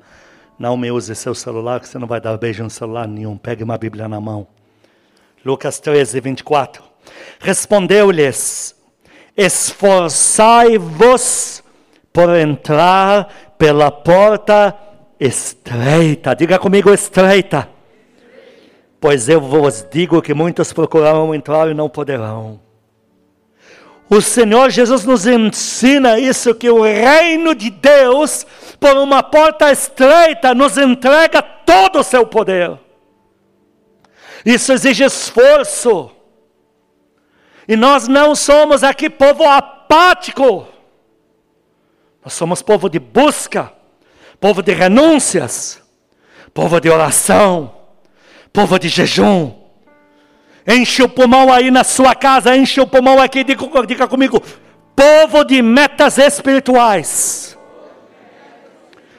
Não 0.58 0.76
me 0.76 0.90
use 0.90 1.14
seu 1.14 1.36
celular, 1.36 1.80
que 1.80 1.88
você 1.88 2.00
não 2.00 2.08
vai 2.08 2.20
dar 2.20 2.36
beijo 2.40 2.64
no 2.64 2.72
celular 2.72 3.08
nenhum. 3.08 3.38
Pegue 3.38 3.64
uma 3.64 3.78
Bíblia 3.78 4.08
na 4.08 4.20
mão. 4.20 4.48
Lucas 5.46 5.80
13, 5.80 6.20
24. 6.22 6.82
Respondeu-lhes: 7.40 8.76
Esforçai-vos 9.38 11.64
por 12.12 12.36
entrar 12.36 13.54
pela 13.60 13.92
porta 13.92 14.76
estreita. 15.20 16.36
Diga 16.36 16.58
comigo, 16.58 16.92
estreita. 16.92 17.77
Pois 19.00 19.30
eu 19.30 19.40
vos 19.40 19.86
digo 19.92 20.22
que 20.22 20.34
muitos 20.34 20.74
procurarão 20.74 21.34
entrar 21.34 21.70
e 21.70 21.74
não 21.74 21.88
poderão. 21.88 22.60
O 24.10 24.22
Senhor 24.22 24.70
Jesus 24.70 25.04
nos 25.04 25.28
ensina 25.28 26.18
isso, 26.18 26.56
que 26.56 26.70
o 26.70 26.82
reino 26.82 27.54
de 27.54 27.70
Deus, 27.70 28.46
por 28.80 28.96
uma 28.98 29.22
porta 29.22 29.70
estreita, 29.72 30.56
nos 30.56 30.78
entrega 30.78 31.42
todo 31.42 32.00
o 32.00 32.04
seu 32.04 32.26
poder. 32.26 32.80
Isso 34.46 34.72
exige 34.72 35.04
esforço. 35.04 36.10
E 37.68 37.76
nós 37.76 38.08
não 38.08 38.34
somos 38.34 38.82
aqui 38.82 39.10
povo 39.10 39.44
apático. 39.44 40.66
Nós 42.24 42.34
somos 42.34 42.62
povo 42.62 42.90
de 42.90 43.00
busca, 43.00 43.74
povo 44.40 44.64
de 44.64 44.72
renúncias, 44.74 45.82
povo 46.54 46.80
de 46.80 46.90
oração, 46.90 47.77
povo 48.58 48.80
de 48.80 48.90
jejum 48.90 49.54
Enche 50.66 51.04
o 51.04 51.08
pulmão 51.08 51.54
aí 51.54 51.70
na 51.70 51.84
sua 51.84 52.14
casa, 52.14 52.58
enche 52.58 52.82
o 52.82 52.88
pulmão 52.88 53.22
aqui, 53.22 53.42
diga, 53.42 53.66
diga 53.88 54.06
comigo. 54.06 54.44
Povo 54.94 55.46
de 55.46 55.62
metas 55.62 56.18
espirituais. 56.18 57.58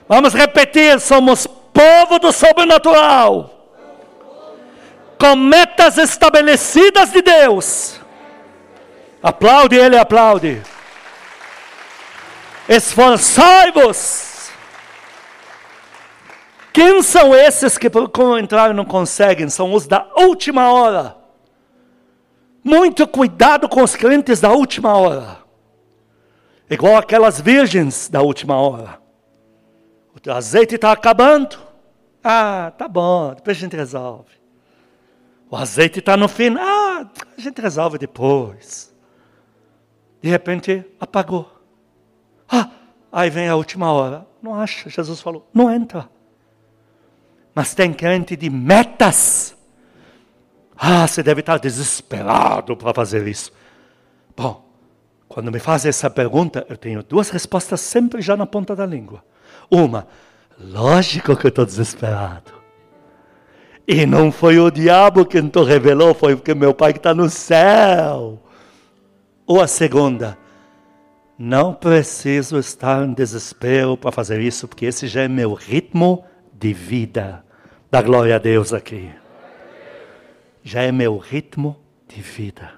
Vamos 0.06 0.34
repetir: 0.34 1.00
somos 1.00 1.46
povo 1.46 2.18
do 2.18 2.32
sobrenatural. 2.32 3.78
Com 5.18 5.36
metas 5.36 5.96
estabelecidas 5.96 7.10
de 7.12 7.22
Deus. 7.22 7.98
Aplaude 9.22 9.76
ele, 9.76 9.96
aplaude. 9.96 10.60
Esforçai-vos. 12.68 14.27
Quem 16.78 17.02
são 17.02 17.34
esses 17.34 17.76
que 17.76 17.90
procuram 17.90 18.38
entrar 18.38 18.72
não 18.72 18.84
conseguem? 18.84 19.48
São 19.48 19.74
os 19.74 19.88
da 19.88 20.08
última 20.16 20.72
hora. 20.72 21.16
Muito 22.62 23.04
cuidado 23.08 23.68
com 23.68 23.82
os 23.82 23.96
crentes 23.96 24.40
da 24.40 24.52
última 24.52 24.96
hora. 24.96 25.38
Igual 26.70 26.96
aquelas 26.96 27.40
virgens 27.40 28.08
da 28.08 28.22
última 28.22 28.54
hora. 28.54 29.00
O 30.24 30.30
azeite 30.30 30.76
está 30.76 30.92
acabando. 30.92 31.58
Ah, 32.22 32.72
tá 32.78 32.86
bom, 32.86 33.34
depois 33.34 33.56
a 33.56 33.60
gente 33.60 33.74
resolve. 33.74 34.30
O 35.50 35.56
azeite 35.56 35.98
está 35.98 36.16
no 36.16 36.28
fim. 36.28 36.54
Ah, 36.56 37.10
a 37.36 37.40
gente 37.40 37.60
resolve 37.60 37.98
depois. 37.98 38.94
De 40.22 40.28
repente, 40.28 40.84
apagou. 41.00 41.50
Ah, 42.48 42.70
aí 43.10 43.30
vem 43.30 43.48
a 43.48 43.56
última 43.56 43.90
hora. 43.90 44.24
Não 44.40 44.54
acha, 44.54 44.88
Jesus 44.88 45.20
falou, 45.20 45.44
não 45.52 45.68
entra. 45.68 46.08
Mas 47.54 47.74
tem 47.74 47.92
crente 47.92 48.36
de 48.36 48.48
metas 48.50 49.56
ah, 50.80 51.08
você 51.08 51.24
deve 51.24 51.40
estar 51.40 51.58
desesperado 51.58 52.76
para 52.76 52.94
fazer 52.94 53.26
isso. 53.26 53.50
Bom, 54.36 54.64
quando 55.26 55.50
me 55.50 55.58
fazem 55.58 55.88
essa 55.88 56.08
pergunta, 56.08 56.64
eu 56.68 56.76
tenho 56.76 57.02
duas 57.02 57.30
respostas 57.30 57.80
sempre 57.80 58.22
já 58.22 58.36
na 58.36 58.46
ponta 58.46 58.76
da 58.76 58.86
língua. 58.86 59.24
Uma, 59.68 60.06
Lógico 60.60 61.36
que 61.36 61.46
eu 61.46 61.50
estou 61.50 61.64
desesperado. 61.64 62.52
E 63.86 64.04
não 64.04 64.32
foi 64.32 64.58
o 64.58 64.70
diabo 64.70 65.24
quem 65.24 65.48
te 65.48 65.62
revelou, 65.62 66.12
foi 66.12 66.34
porque 66.34 66.52
meu 66.52 66.74
pai 66.74 66.92
que 66.92 66.98
está 66.98 67.14
no 67.14 67.30
céu. 67.30 68.42
Ou 69.46 69.60
a 69.60 69.68
segunda, 69.68 70.36
não 71.38 71.72
preciso 71.72 72.58
estar 72.58 73.04
em 73.04 73.14
desespero 73.14 73.96
para 73.96 74.10
fazer 74.10 74.40
isso, 74.40 74.66
porque 74.66 74.84
esse 74.84 75.06
já 75.06 75.22
é 75.22 75.28
meu 75.28 75.54
ritmo 75.54 76.24
de 76.58 76.72
vida. 76.72 77.44
Dá 77.90 78.02
glória 78.02 78.36
a 78.36 78.38
Deus 78.38 78.72
aqui. 78.72 79.10
Já 80.62 80.82
é 80.82 80.92
meu 80.92 81.16
ritmo 81.16 81.78
de 82.06 82.20
vida. 82.20 82.72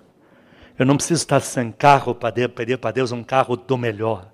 Eu 0.78 0.86
não 0.86 0.96
preciso 0.96 1.22
estar 1.22 1.40
sem 1.40 1.72
carro 1.72 2.14
para 2.14 2.48
pedir 2.48 2.78
para 2.78 2.90
Deus 2.90 3.12
um 3.12 3.22
carro 3.22 3.56
do 3.56 3.76
melhor. 3.76 4.30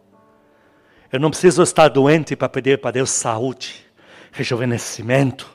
Eu 1.12 1.20
não 1.20 1.30
preciso 1.30 1.62
estar 1.62 1.88
doente 1.88 2.36
para 2.36 2.48
pedir 2.48 2.80
para 2.80 2.90
Deus 2.90 3.10
saúde, 3.10 3.86
rejuvenescimento. 4.32 5.48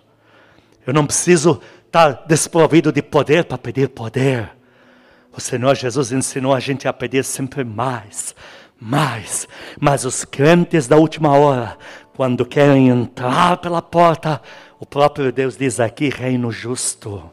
Eu 0.85 0.93
não 0.93 1.05
preciso 1.05 1.61
estar 1.85 2.25
desprovido 2.25 2.91
de 2.91 3.01
poder 3.01 3.45
para 3.45 3.57
pedir 3.57 3.89
poder. 3.89 4.49
O 5.31 5.39
Senhor 5.39 5.75
Jesus 5.75 6.11
ensinou 6.11 6.53
a 6.53 6.59
gente 6.59 6.87
a 6.87 6.93
pedir 6.93 7.23
sempre 7.23 7.63
mais, 7.63 8.35
mais. 8.81 9.47
Mas 9.79 10.03
os 10.03 10.25
crentes 10.25 10.87
da 10.87 10.97
última 10.97 11.37
hora, 11.37 11.77
quando 12.15 12.43
querem 12.43 12.89
entrar 12.89 13.57
pela 13.57 13.81
porta, 13.81 14.41
o 14.79 14.85
próprio 14.85 15.31
Deus 15.31 15.55
diz 15.55 15.79
aqui: 15.79 16.09
reino 16.09 16.51
justo. 16.51 17.29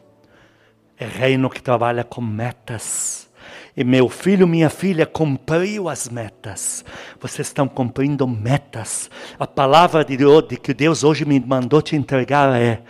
É 0.99 1.07
reino 1.07 1.49
que 1.49 1.63
trabalha 1.63 2.05
com 2.05 2.21
metas. 2.21 3.29
E 3.77 3.85
meu 3.85 4.09
filho, 4.09 4.49
minha 4.49 4.69
filha, 4.69 5.07
cumpriu 5.07 5.89
as 5.89 6.09
metas. 6.09 6.85
Vocês 7.21 7.47
estão 7.47 7.69
cumprindo 7.69 8.27
metas. 8.27 9.09
A 9.39 9.47
palavra 9.47 10.05
de 10.05 10.17
de 10.49 10.57
que 10.57 10.75
Deus 10.75 11.05
hoje 11.05 11.25
me 11.25 11.39
mandou 11.39 11.81
te 11.81 11.95
entregar 11.95 12.61
é: 12.61 12.83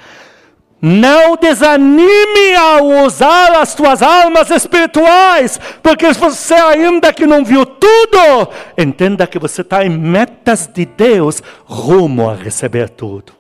não 0.81 1.37
desanime 1.37 2.55
a 2.57 2.83
usar 3.05 3.53
as 3.61 3.75
tuas 3.75 4.03
almas 4.03 4.51
espirituais, 4.51 5.59
porque 5.83 6.13
você 6.13 6.55
ainda 6.55 7.13
que 7.13 7.27
não 7.27 7.45
viu 7.45 7.67
tudo, 7.67 8.49
entenda 8.77 9.27
que 9.27 9.39
você 9.39 9.63
está 9.63 9.85
em 9.85 9.91
metas 9.91 10.67
de 10.67 10.85
Deus 10.85 11.43
rumo 11.65 12.31
a 12.31 12.35
receber 12.35 12.89
tudo. 12.89 13.33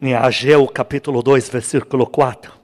Em 0.00 0.14
Ageu 0.14 0.66
capítulo 0.66 1.22
2, 1.22 1.48
versículo 1.48 2.06
4 2.06 2.62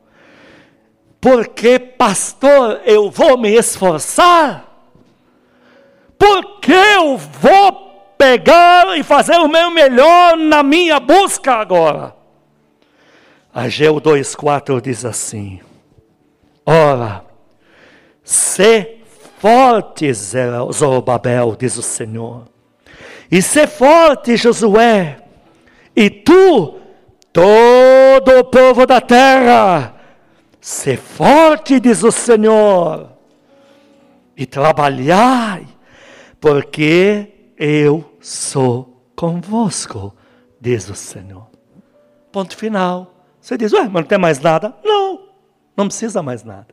porque, 1.21 1.79
pastor, 1.79 2.81
eu 2.85 3.11
vou 3.11 3.37
me 3.37 3.51
esforçar? 3.51 4.67
Porque 6.17 6.73
eu 6.73 7.17
vou 7.17 8.13
pegar 8.17 8.97
e 8.97 9.03
fazer 9.03 9.37
o 9.39 9.49
meu 9.49 9.71
melhor 9.71 10.37
na 10.37 10.63
minha 10.63 11.01
busca 11.01 11.55
agora? 11.55 12.15
Ageu 13.53 14.01
2,4 14.01 14.81
diz 14.81 15.05
assim: 15.05 15.61
Ora, 16.65 17.25
se 18.23 18.99
forte, 19.39 20.13
Zorobabel, 20.13 21.57
diz 21.57 21.77
o 21.77 21.83
Senhor, 21.83 22.45
e 23.31 23.41
se 23.41 23.67
forte, 23.67 24.37
Josué, 24.37 25.23
e 25.95 26.11
tu, 26.11 26.79
todo 27.33 28.39
o 28.39 28.45
povo 28.45 28.87
da 28.87 29.01
terra, 29.01 29.95
Ser 30.61 30.99
forte, 30.99 31.79
diz 31.79 32.03
o 32.03 32.11
Senhor, 32.11 33.13
e 34.37 34.45
trabalhai, 34.45 35.67
porque 36.41 37.53
eu 37.57 38.05
sou 38.21 39.03
convosco, 39.15 40.15
diz 40.61 40.91
o 40.91 40.95
Senhor. 40.95 41.47
Ponto 42.31 42.57
final. 42.57 43.18
Você 43.49 43.57
diz, 43.57 43.73
ué, 43.73 43.85
mas 43.85 44.03
não 44.03 44.03
tem 44.03 44.19
mais 44.19 44.39
nada? 44.39 44.75
Não, 44.85 45.21
não 45.75 45.87
precisa 45.87 46.23
mais 46.23 46.45
nada. 46.45 46.67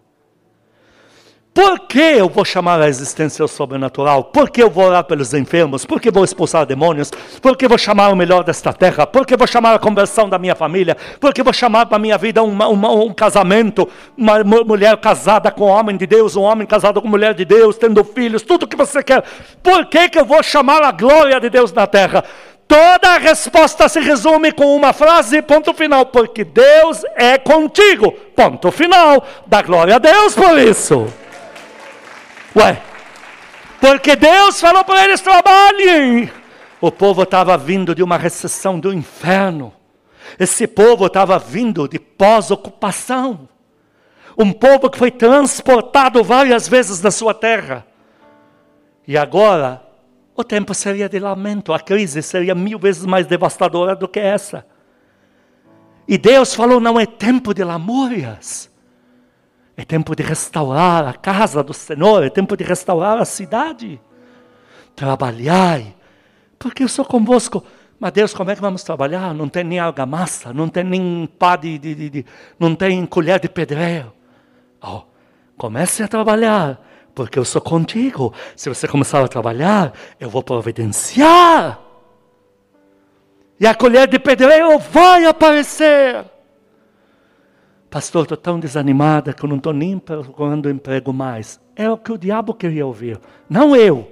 Por 1.53 1.79
que 1.87 2.01
eu 2.01 2.27
vou 2.27 2.43
chamar 2.43 2.81
a 2.81 2.89
existência 2.89 3.41
ao 3.41 3.47
sobrenatural? 3.47 4.25
Por 4.25 4.49
que 4.49 4.61
eu 4.61 4.69
vou 4.69 4.83
orar 4.83 5.05
pelos 5.05 5.33
enfermos? 5.33 5.85
Por 5.85 6.01
que 6.01 6.11
vou 6.11 6.25
expulsar 6.25 6.65
demônios? 6.65 7.11
Por 7.41 7.55
que 7.55 7.65
vou 7.65 7.77
chamar 7.77 8.09
o 8.09 8.15
melhor 8.17 8.43
desta 8.43 8.73
terra? 8.73 9.07
Por 9.07 9.25
que 9.25 9.37
vou 9.37 9.47
chamar 9.47 9.73
a 9.73 9.79
conversão 9.79 10.27
da 10.27 10.37
minha 10.37 10.53
família? 10.53 10.97
Por 11.17 11.33
que 11.33 11.41
vou 11.41 11.53
chamar 11.53 11.85
para 11.85 11.95
a 11.95 11.99
minha 11.99 12.17
vida 12.17 12.43
uma, 12.43 12.67
uma, 12.67 12.91
um 12.91 13.13
casamento? 13.13 13.87
Uma 14.17 14.43
mulher 14.43 14.97
casada 14.97 15.49
com 15.49 15.63
homem 15.67 15.95
de 15.95 16.05
Deus, 16.05 16.35
um 16.35 16.41
homem 16.41 16.67
casado 16.67 17.01
com 17.01 17.07
mulher 17.07 17.33
de 17.33 17.45
Deus, 17.45 17.77
tendo 17.77 18.03
filhos, 18.03 18.41
tudo 18.41 18.63
o 18.63 18.67
que 18.67 18.75
você 18.75 19.01
quer. 19.01 19.23
Por 19.63 19.85
que, 19.85 20.09
que 20.09 20.19
eu 20.19 20.25
vou 20.25 20.43
chamar 20.43 20.83
a 20.83 20.91
glória 20.91 21.39
de 21.39 21.49
Deus 21.49 21.71
na 21.71 21.87
terra? 21.87 22.25
Toda 22.67 23.15
a 23.15 23.17
resposta 23.17 23.87
se 23.87 23.99
resume 23.99 24.51
com 24.51 24.75
uma 24.75 24.91
frase, 24.91 25.41
ponto 25.41 25.73
final, 25.73 26.07
porque 26.07 26.43
Deus 26.43 27.03
é 27.15 27.37
contigo, 27.37 28.11
ponto 28.35 28.71
final. 28.71 29.25
Dá 29.45 29.61
glória 29.61 29.95
a 29.95 29.99
Deus 29.99 30.33
por 30.33 30.57
isso. 30.57 31.07
Ué, 32.55 32.81
porque 33.79 34.15
Deus 34.15 34.59
falou 34.59 34.83
para 34.83 35.03
eles: 35.03 35.21
trabalhem. 35.21 36.31
O 36.81 36.91
povo 36.91 37.23
estava 37.23 37.57
vindo 37.57 37.93
de 37.93 38.01
uma 38.01 38.17
recessão 38.17 38.79
do 38.79 38.93
inferno. 38.93 39.73
Esse 40.39 40.65
povo 40.65 41.05
estava 41.05 41.37
vindo 41.37 41.87
de 41.87 41.99
pós-ocupação. 41.99 43.47
Um 44.37 44.51
povo 44.51 44.89
que 44.89 44.97
foi 44.97 45.11
transportado 45.11 46.23
várias 46.23 46.67
vezes 46.67 46.99
da 46.99 47.11
sua 47.11 47.33
terra. 47.33 47.85
E 49.07 49.17
agora, 49.17 49.84
o 50.35 50.43
tempo 50.43 50.73
seria 50.73 51.07
de 51.07 51.17
lamento, 51.17 51.73
a 51.73 51.79
crise 51.79 52.21
seria 52.21 52.53
mil 52.53 52.77
vezes 52.77 53.05
mais 53.05 53.25
devastadora 53.25 53.95
do 53.95 54.07
que 54.07 54.19
essa. 54.19 54.65
E 56.07 56.17
Deus 56.17 56.53
falou: 56.53 56.79
não 56.79 56.99
é 56.99 57.05
tempo 57.05 57.53
de 57.53 57.63
lamúrias. 57.63 58.69
É 59.77 59.83
tempo 59.83 60.15
de 60.15 60.23
restaurar 60.23 61.05
a 61.05 61.13
casa 61.13 61.61
do 61.61 61.73
Senhor, 61.73 62.23
é 62.23 62.29
tempo 62.29 62.55
de 62.55 62.63
restaurar 62.63 63.17
a 63.17 63.25
cidade. 63.25 63.99
Trabalhai, 64.95 65.93
porque 66.57 66.83
eu 66.83 66.87
sou 66.87 67.03
convosco. 67.03 67.63
Mas 67.99 68.11
Deus, 68.11 68.33
como 68.33 68.51
é 68.51 68.55
que 68.55 68.61
vamos 68.61 68.83
trabalhar? 68.83 69.33
Não 69.33 69.49
tem 69.49 69.63
nem 69.63 69.79
argamassa, 69.79 70.53
não 70.53 70.69
tem 70.69 70.83
nem 70.83 71.27
pá 71.39 71.55
de, 71.55 71.77
de, 71.77 71.95
de, 71.95 72.09
de 72.09 72.25
não 72.57 72.75
tem 72.75 73.05
colher 73.05 73.39
de 73.39 73.49
pedreiro. 73.49 74.13
Oh, 74.81 75.01
comece 75.57 76.03
a 76.03 76.07
trabalhar, 76.07 76.79
porque 77.15 77.39
eu 77.39 77.45
sou 77.45 77.61
contigo. 77.61 78.33
Se 78.55 78.67
você 78.67 78.87
começar 78.87 79.23
a 79.23 79.27
trabalhar, 79.27 79.93
eu 80.19 80.29
vou 80.29 80.43
providenciar. 80.43 81.79
E 83.57 83.65
a 83.65 83.73
colher 83.73 84.07
de 84.07 84.19
pedreiro 84.19 84.77
vai 84.77 85.25
aparecer. 85.25 86.25
Pastor, 87.89 88.23
estou 88.23 88.37
tão 88.37 88.59
desanimada 88.59 89.31
que 89.31 89.45
eu 89.45 89.47
não 89.47 89.55
estou 89.55 89.71
nem 89.71 89.97
procurando 89.97 90.69
emprego 90.69 91.13
mais. 91.13 91.61
É 91.73 91.89
o 91.89 91.97
que 91.97 92.11
o 92.11 92.17
diabo 92.17 92.53
queria 92.53 92.85
ouvir, 92.85 93.17
não 93.49 93.73
eu. 93.73 94.11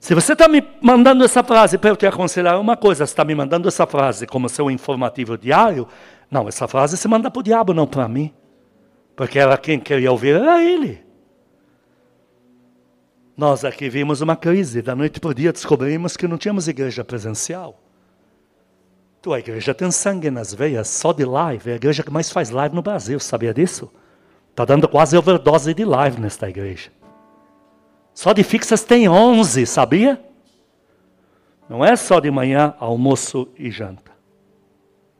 Se 0.00 0.14
você 0.14 0.32
está 0.32 0.48
me 0.48 0.62
mandando 0.82 1.24
essa 1.24 1.42
frase 1.42 1.78
para 1.78 1.90
eu 1.90 1.96
te 1.96 2.06
aconselhar 2.06 2.58
uma 2.58 2.76
coisa, 2.76 3.04
está 3.04 3.24
me 3.24 3.34
mandando 3.34 3.68
essa 3.68 3.86
frase 3.86 4.26
como 4.26 4.48
seu 4.48 4.70
informativo 4.70 5.36
diário, 5.36 5.86
não, 6.30 6.48
essa 6.48 6.66
frase 6.66 6.96
se 6.96 7.08
manda 7.08 7.30
para 7.30 7.40
o 7.40 7.42
diabo, 7.42 7.72
não 7.72 7.86
para 7.86 8.08
mim. 8.08 8.32
Porque 9.16 9.38
era 9.38 9.56
quem 9.56 9.78
queria 9.78 10.10
ouvir, 10.10 10.36
era 10.36 10.62
ele. 10.62 11.04
Nós 13.36 13.64
aqui 13.64 13.88
vimos 13.88 14.20
uma 14.20 14.36
crise, 14.36 14.80
da 14.80 14.94
noite 14.94 15.18
para 15.18 15.30
o 15.30 15.34
dia 15.34 15.52
descobrimos 15.52 16.16
que 16.16 16.28
não 16.28 16.38
tínhamos 16.38 16.68
igreja 16.68 17.04
presencial. 17.04 17.80
Tua 19.20 19.38
igreja 19.38 19.74
tem 19.74 19.90
sangue 19.90 20.30
nas 20.30 20.52
veias, 20.52 20.86
só 20.88 21.12
de 21.12 21.24
live. 21.24 21.70
É 21.70 21.72
a 21.72 21.76
igreja 21.76 22.02
que 22.02 22.10
mais 22.12 22.30
faz 22.30 22.50
live 22.50 22.74
no 22.74 22.82
Brasil, 22.82 23.18
sabia 23.18 23.54
disso? 23.54 23.90
Está 24.50 24.64
dando 24.64 24.86
quase 24.86 25.16
overdose 25.16 25.74
de 25.74 25.84
live 25.84 26.20
nesta 26.20 26.48
igreja. 26.48 26.92
Só 28.12 28.32
de 28.32 28.44
fixas 28.44 28.84
tem 28.84 29.08
11, 29.08 29.66
sabia? 29.66 30.22
Não 31.68 31.84
é 31.84 31.96
só 31.96 32.20
de 32.20 32.30
manhã, 32.30 32.74
almoço 32.78 33.48
e 33.58 33.70
janta. 33.70 34.12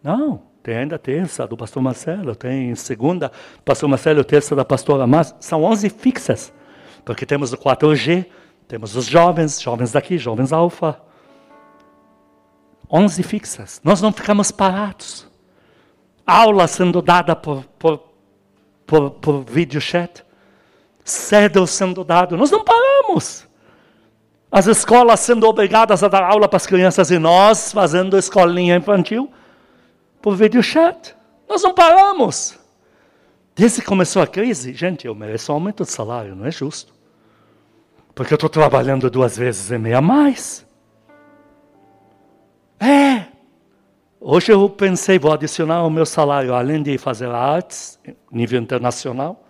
Não, 0.03 0.43
tem 0.65 0.79
ainda 0.79 0.99
terça 0.99 1.47
do 1.47 1.59
pastor 1.59 1.83
Marcelo, 1.83 2.35
tem 2.35 2.75
segunda, 2.75 3.31
pastor 3.67 3.87
Marcelo, 3.87 4.25
terça 4.25 4.57
da 4.57 4.65
pastora 4.65 5.07
Márcia. 5.07 5.37
São 5.39 5.63
11 5.63 5.91
fixas. 5.91 6.55
Porque 7.05 7.27
temos 7.27 7.53
o 7.53 7.59
4G, 7.59 8.25
temos 8.67 8.97
os 8.97 9.05
jovens, 9.05 9.61
jovens 9.61 9.93
daqui, 9.93 10.17
jovens 10.17 10.55
alfa, 10.55 10.99
11 12.91 13.23
fixas. 13.25 13.79
Nós 13.85 14.01
não 14.01 14.11
ficamos 14.11 14.51
parados. 14.51 15.29
Aula 16.27 16.67
sendo 16.67 17.03
dada 17.03 17.37
por, 17.37 17.67
por, 17.79 18.01
por, 18.87 19.11
por 19.11 19.45
vídeo 19.45 19.83
chat. 19.83 20.25
Cedo 21.05 21.67
sendo 21.67 22.03
dado. 22.03 22.39
Nós 22.39 22.51
não 22.51 22.65
paramos. 22.65 23.47
As 24.51 24.67
escolas 24.67 25.21
sendo 25.21 25.47
obrigadas 25.47 26.03
a 26.03 26.09
dar 26.09 26.23
aula 26.23 26.49
para 26.49 26.57
as 26.57 26.67
crianças 26.67 27.11
e 27.11 27.19
nós 27.19 27.71
fazendo 27.71 28.17
escolinha 28.17 28.77
infantil 28.77 29.31
por 30.25 30.37
videochat. 30.37 31.15
Nós 31.47 31.63
não 31.63 31.75
paramos. 31.75 32.59
Desde 33.55 33.83
que 33.83 33.87
começou 33.87 34.23
a 34.23 34.27
crise, 34.27 34.73
gente, 34.73 35.07
eu 35.07 35.15
mereço 35.15 35.53
um 35.53 35.57
aumento 35.57 35.85
de 35.85 35.91
salário, 35.91 36.35
não 36.35 36.47
é 36.47 36.51
justo. 36.51 36.95
Porque 38.15 38.33
eu 38.33 38.37
estou 38.37 38.49
trabalhando 38.49 39.11
duas 39.11 39.37
vezes 39.37 39.71
e 39.71 39.77
meia 39.77 39.99
a 39.99 40.01
mais. 40.01 40.67
É. 42.81 43.27
Hoje 44.19 44.51
eu 44.51 44.67
pensei, 44.71 45.19
vou 45.19 45.31
adicionar 45.31 45.85
o 45.85 45.91
meu 45.91 46.07
salário, 46.07 46.55
além 46.55 46.83
de 46.83 46.97
fazer 46.97 47.29
artes, 47.29 47.99
nível 48.33 48.63
internacional, 48.63 49.45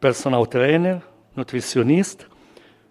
personal 0.00 0.46
trainer, 0.46 1.02
nutricionista, 1.36 2.24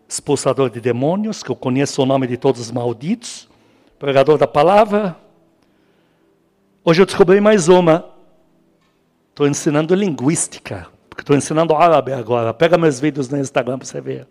expulsador 0.07 0.69
de 0.69 0.79
demônios, 0.79 1.41
que 1.41 1.49
eu 1.49 1.55
conheço 1.55 2.03
o 2.03 2.05
nome 2.05 2.27
de 2.27 2.37
todos 2.37 2.61
os 2.61 2.69
malditos, 2.69 3.49
pregador 3.97 4.37
da 4.37 4.45
palavra, 4.45 5.17
Hoje 6.89 7.03
eu 7.03 7.05
descobri 7.05 7.39
mais 7.39 7.67
uma. 7.69 8.03
Estou 9.29 9.47
ensinando 9.47 9.93
linguística, 9.93 10.87
porque 11.07 11.21
estou 11.21 11.35
ensinando 11.35 11.75
árabe 11.75 12.11
agora. 12.11 12.51
Pega 12.51 12.79
meus 12.79 12.99
vídeos 12.99 13.29
no 13.29 13.37
Instagram 13.37 13.77
para 13.77 13.85
você 13.85 14.01
ver. 14.01 14.27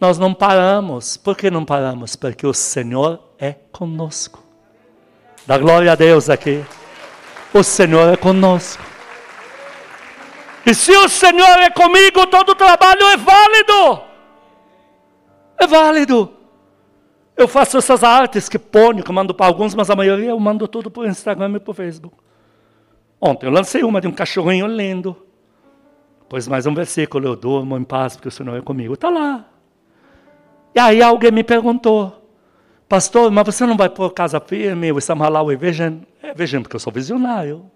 Nós 0.00 0.18
não 0.18 0.34
paramos. 0.34 1.16
Por 1.16 1.36
que 1.36 1.48
não 1.48 1.64
paramos? 1.64 2.16
Porque 2.16 2.44
o 2.44 2.52
Senhor 2.52 3.22
é 3.38 3.52
conosco. 3.70 4.42
Dá 5.46 5.56
glória 5.58 5.92
a 5.92 5.94
Deus 5.94 6.28
aqui. 6.28 6.64
O 7.54 7.62
Senhor 7.62 8.12
é 8.12 8.16
conosco. 8.16 8.82
E 10.66 10.74
se 10.74 10.90
o 10.90 11.08
Senhor 11.08 11.60
é 11.60 11.70
comigo, 11.70 12.26
todo 12.26 12.56
trabalho 12.56 13.04
é 13.12 13.16
válido. 13.16 14.02
É 15.60 15.66
válido. 15.68 16.41
Eu 17.36 17.48
faço 17.48 17.78
essas 17.78 18.04
artes 18.04 18.48
que 18.48 18.58
ponho, 18.58 19.02
que 19.02 19.10
eu 19.10 19.14
mando 19.14 19.34
para 19.34 19.46
alguns, 19.46 19.74
mas 19.74 19.90
a 19.90 19.96
maioria 19.96 20.30
eu 20.30 20.38
mando 20.38 20.68
tudo 20.68 20.90
por 20.90 21.06
Instagram 21.06 21.54
e 21.56 21.60
por 21.60 21.74
Facebook. 21.74 22.16
Ontem 23.20 23.46
eu 23.46 23.52
lancei 23.52 23.82
uma 23.82 24.00
de 24.00 24.08
um 24.08 24.12
cachorrinho 24.12 24.66
lindo. 24.66 25.16
Pois 26.28 26.48
mais 26.48 26.66
um 26.66 26.74
versículo, 26.74 27.28
eu 27.28 27.36
durmo 27.36 27.76
em 27.76 27.84
paz 27.84 28.16
porque 28.16 28.28
o 28.28 28.30
Senhor 28.30 28.56
é 28.56 28.60
comigo. 28.60 28.94
Está 28.94 29.08
lá. 29.08 29.46
E 30.74 30.80
aí 30.80 31.02
alguém 31.02 31.30
me 31.30 31.44
perguntou, 31.44 32.22
Pastor, 32.88 33.30
mas 33.30 33.46
você 33.46 33.64
não 33.64 33.76
vai 33.76 33.88
pôr 33.88 34.10
casa 34.10 34.38
firme, 34.40 34.92
o 34.92 35.00
Samalau 35.00 35.50
e 35.50 35.56
Vision? 35.56 36.00
É 36.22 36.34
Vision, 36.34 36.62
porque 36.62 36.76
eu 36.76 36.80
sou 36.80 36.92
visionário. 36.92 37.70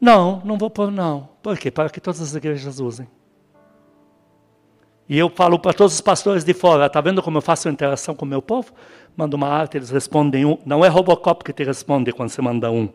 Não, 0.00 0.42
não 0.44 0.58
vou 0.58 0.70
pôr 0.70 0.90
não. 0.90 1.28
Por 1.42 1.58
quê? 1.58 1.70
Para 1.70 1.90
que 1.90 2.00
todas 2.00 2.20
as 2.20 2.34
igrejas 2.34 2.80
usem. 2.80 3.08
E 5.08 5.18
eu 5.18 5.28
falo 5.28 5.58
para 5.58 5.72
todos 5.72 5.94
os 5.94 6.00
pastores 6.00 6.44
de 6.44 6.54
fora, 6.54 6.86
está 6.86 7.00
vendo 7.00 7.22
como 7.22 7.38
eu 7.38 7.42
faço 7.42 7.68
interação 7.68 8.14
com 8.14 8.24
o 8.24 8.28
meu 8.28 8.40
povo? 8.40 8.72
Mando 9.16 9.36
uma 9.36 9.48
arte, 9.48 9.76
eles 9.76 9.90
respondem 9.90 10.44
um. 10.44 10.56
Não 10.64 10.84
é 10.84 10.88
Robocop 10.88 11.44
que 11.44 11.52
te 11.52 11.64
responde 11.64 12.12
quando 12.12 12.30
você 12.30 12.40
manda 12.40 12.70
um. 12.70 12.88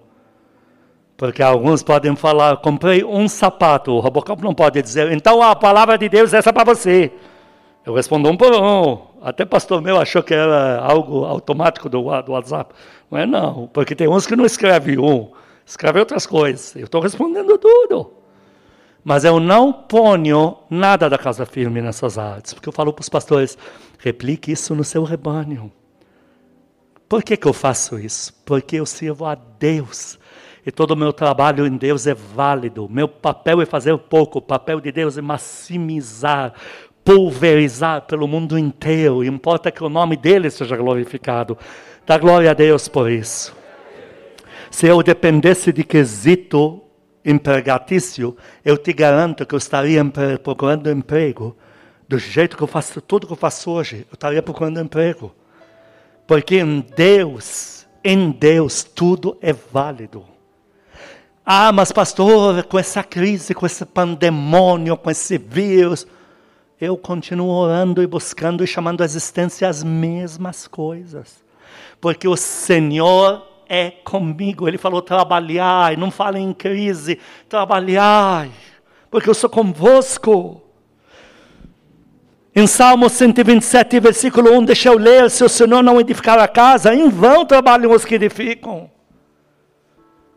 Porque 1.16 1.43
alguns 1.43 1.84
podem 1.84 2.16
falar, 2.16 2.58
comprei 2.58 3.03
um 3.03 3.28
sapato. 3.28 3.91
O 3.91 3.99
Robocop 3.99 4.41
não 4.41 4.53
pode 4.53 4.82
dizer, 4.82 5.12
então 5.12 5.41
a 5.41 5.55
palavra 5.55 5.97
de 5.97 6.08
Deus 6.08 6.34
é 6.34 6.38
essa 6.38 6.53
para 6.53 6.64
você. 6.64 7.12
Eu 7.86 7.93
respondo 7.93 8.30
um 8.30 8.38
por 8.38 8.53
um. 8.53 8.99
Até 9.22 9.45
pastor 9.45 9.82
meu 9.82 9.99
achou 9.99 10.22
que 10.22 10.34
era 10.34 10.80
algo 10.80 11.26
automático 11.26 11.89
do, 11.89 12.01
do 12.22 12.32
WhatsApp. 12.32 12.74
Não 13.10 13.20
é 13.20 13.26
não, 13.26 13.68
porque 13.72 13.95
tem 13.95 14.08
uns 14.08 14.28
que 14.28 14.36
não 14.36 14.45
escrevem 14.45 14.99
um, 14.99 15.32
escrevem 15.66 15.99
outras 15.99 16.26
coisas. 16.26 16.76
Eu 16.76 16.86
estou 16.86 17.01
respondendo 17.01 17.58
tudo. 17.58 18.16
Mas 19.08 19.24
eu 19.24 19.39
não 19.39 19.72
ponho 19.72 20.58
nada 20.70 21.10
da 21.10 21.18
casa 21.18 21.45
firme 21.45 21.82
nessas 21.82 22.18
artes, 22.18 22.53
porque 22.53 22.68
eu 22.68 22.74
falo 22.74 22.91
para 22.91 23.03
os 23.03 23.08
pastores, 23.08 23.58
replique 23.99 24.51
isso 24.51 24.76
no 24.76 24.84
seu 24.84 25.01
rebanho. 25.05 25.72
Por 27.08 27.24
que, 27.24 27.38
que 27.38 27.47
eu 27.47 27.53
faço 27.53 27.97
isso? 27.97 28.34
Porque 28.45 28.76
eu 28.76 28.86
sirvo 28.86 29.24
a 29.24 29.34
Deus. 29.34 30.20
E 30.66 30.74
todo 30.74 30.91
o 30.91 30.95
meu 30.97 31.14
trabalho 31.14 31.66
em 31.66 31.78
Deus 31.78 32.05
é 32.05 32.14
válido. 32.14 32.89
Meu 32.89 33.08
papel 33.08 33.62
é 33.62 33.66
fazer 33.66 33.97
pouco, 33.97 34.39
o 34.39 34.41
papel 34.41 34.82
de 34.82 34.91
Deus 34.91 35.18
é 35.18 35.22
maximizar 35.22 36.53
pulverizar 37.05 38.01
pelo 38.01 38.28
mundo 38.28 38.60
inteiro. 38.60 39.24
Importa 39.24 39.72
que 39.72 39.82
o 39.86 39.88
nome 39.88 40.18
dele 40.18 40.49
seja 40.49 40.76
glorificado. 40.76 41.58
Dá 42.05 42.18
glória 42.18 42.51
a 42.51 42.53
Deus 42.53 42.89
por 42.89 43.10
isso. 43.10 43.55
Se 44.70 44.86
eu 44.86 45.01
dependesse 45.01 45.72
de 45.72 45.86
quesito 45.86 46.82
empregatício, 47.28 48.38
eu 48.63 48.78
te 48.78 48.93
garanto 48.93 49.45
que 49.45 49.53
eu 49.53 49.57
estaria 49.57 50.01
procurando 50.41 50.89
emprego. 50.89 51.55
Do 52.07 52.17
jeito 52.17 52.55
que 52.55 52.63
eu 52.63 52.67
faço 52.67 53.01
tudo 53.01 53.28
que 53.28 53.34
eu 53.34 53.38
faço 53.38 53.69
hoje, 53.69 54.07
eu 54.09 54.13
estaria 54.13 54.41
procurando 54.41 54.80
emprego. 54.80 55.36
Porque 56.25 56.55
em 56.55 56.80
Deus, 56.95 57.86
em 58.01 58.32
Deus, 58.32 58.84
tudo 58.84 59.38
é 59.41 59.51
válido. 59.51 60.23
Ah, 61.45 61.71
mas 61.71 61.91
pastor, 61.91 62.63
com 62.63 62.80
essa 62.80 63.03
crise, 63.03 63.53
com 63.53 63.65
esse 63.65 63.86
pandemônio, 63.86 64.97
com 64.97 65.11
esse 65.11 65.38
vírus, 65.38 66.07
eu 66.80 66.97
continuo 66.97 67.49
orando 67.49 68.03
e 68.03 68.07
buscando 68.07 68.63
e 68.63 68.67
chamando 68.67 69.01
a 69.01 69.05
existência 69.05 69.67
as 69.67 69.84
mesmas 69.84 70.67
coisas. 70.67 71.43
Porque 71.99 72.28
o 72.28 72.38
Senhor 72.38 73.47
é 73.70 73.91
comigo. 73.91 74.68
Ele 74.68 74.78
falou: 74.78 75.01
trabalhai, 75.01 75.95
não 75.95 76.11
fale 76.11 76.39
em 76.39 76.53
crise, 76.53 77.20
trabalhai, 77.47 78.51
porque 79.09 79.30
eu 79.30 79.34
sou 79.34 79.49
convosco. 79.49 80.61
Em 82.55 82.65
Salmo 82.65 83.07
127, 83.07 83.99
versículo 83.99 84.51
1, 84.57 84.65
deixa 84.65 84.89
eu 84.89 84.97
ler: 84.97 85.30
se 85.30 85.43
o 85.43 85.49
Senhor 85.49 85.84
não 85.84 85.99
edificar 85.99 86.39
a 86.39 86.47
casa, 86.47 86.93
em 86.93 87.07
vão 87.07 87.45
trabalham 87.45 87.91
os 87.91 88.03
que 88.03 88.15
edificam. 88.15 88.89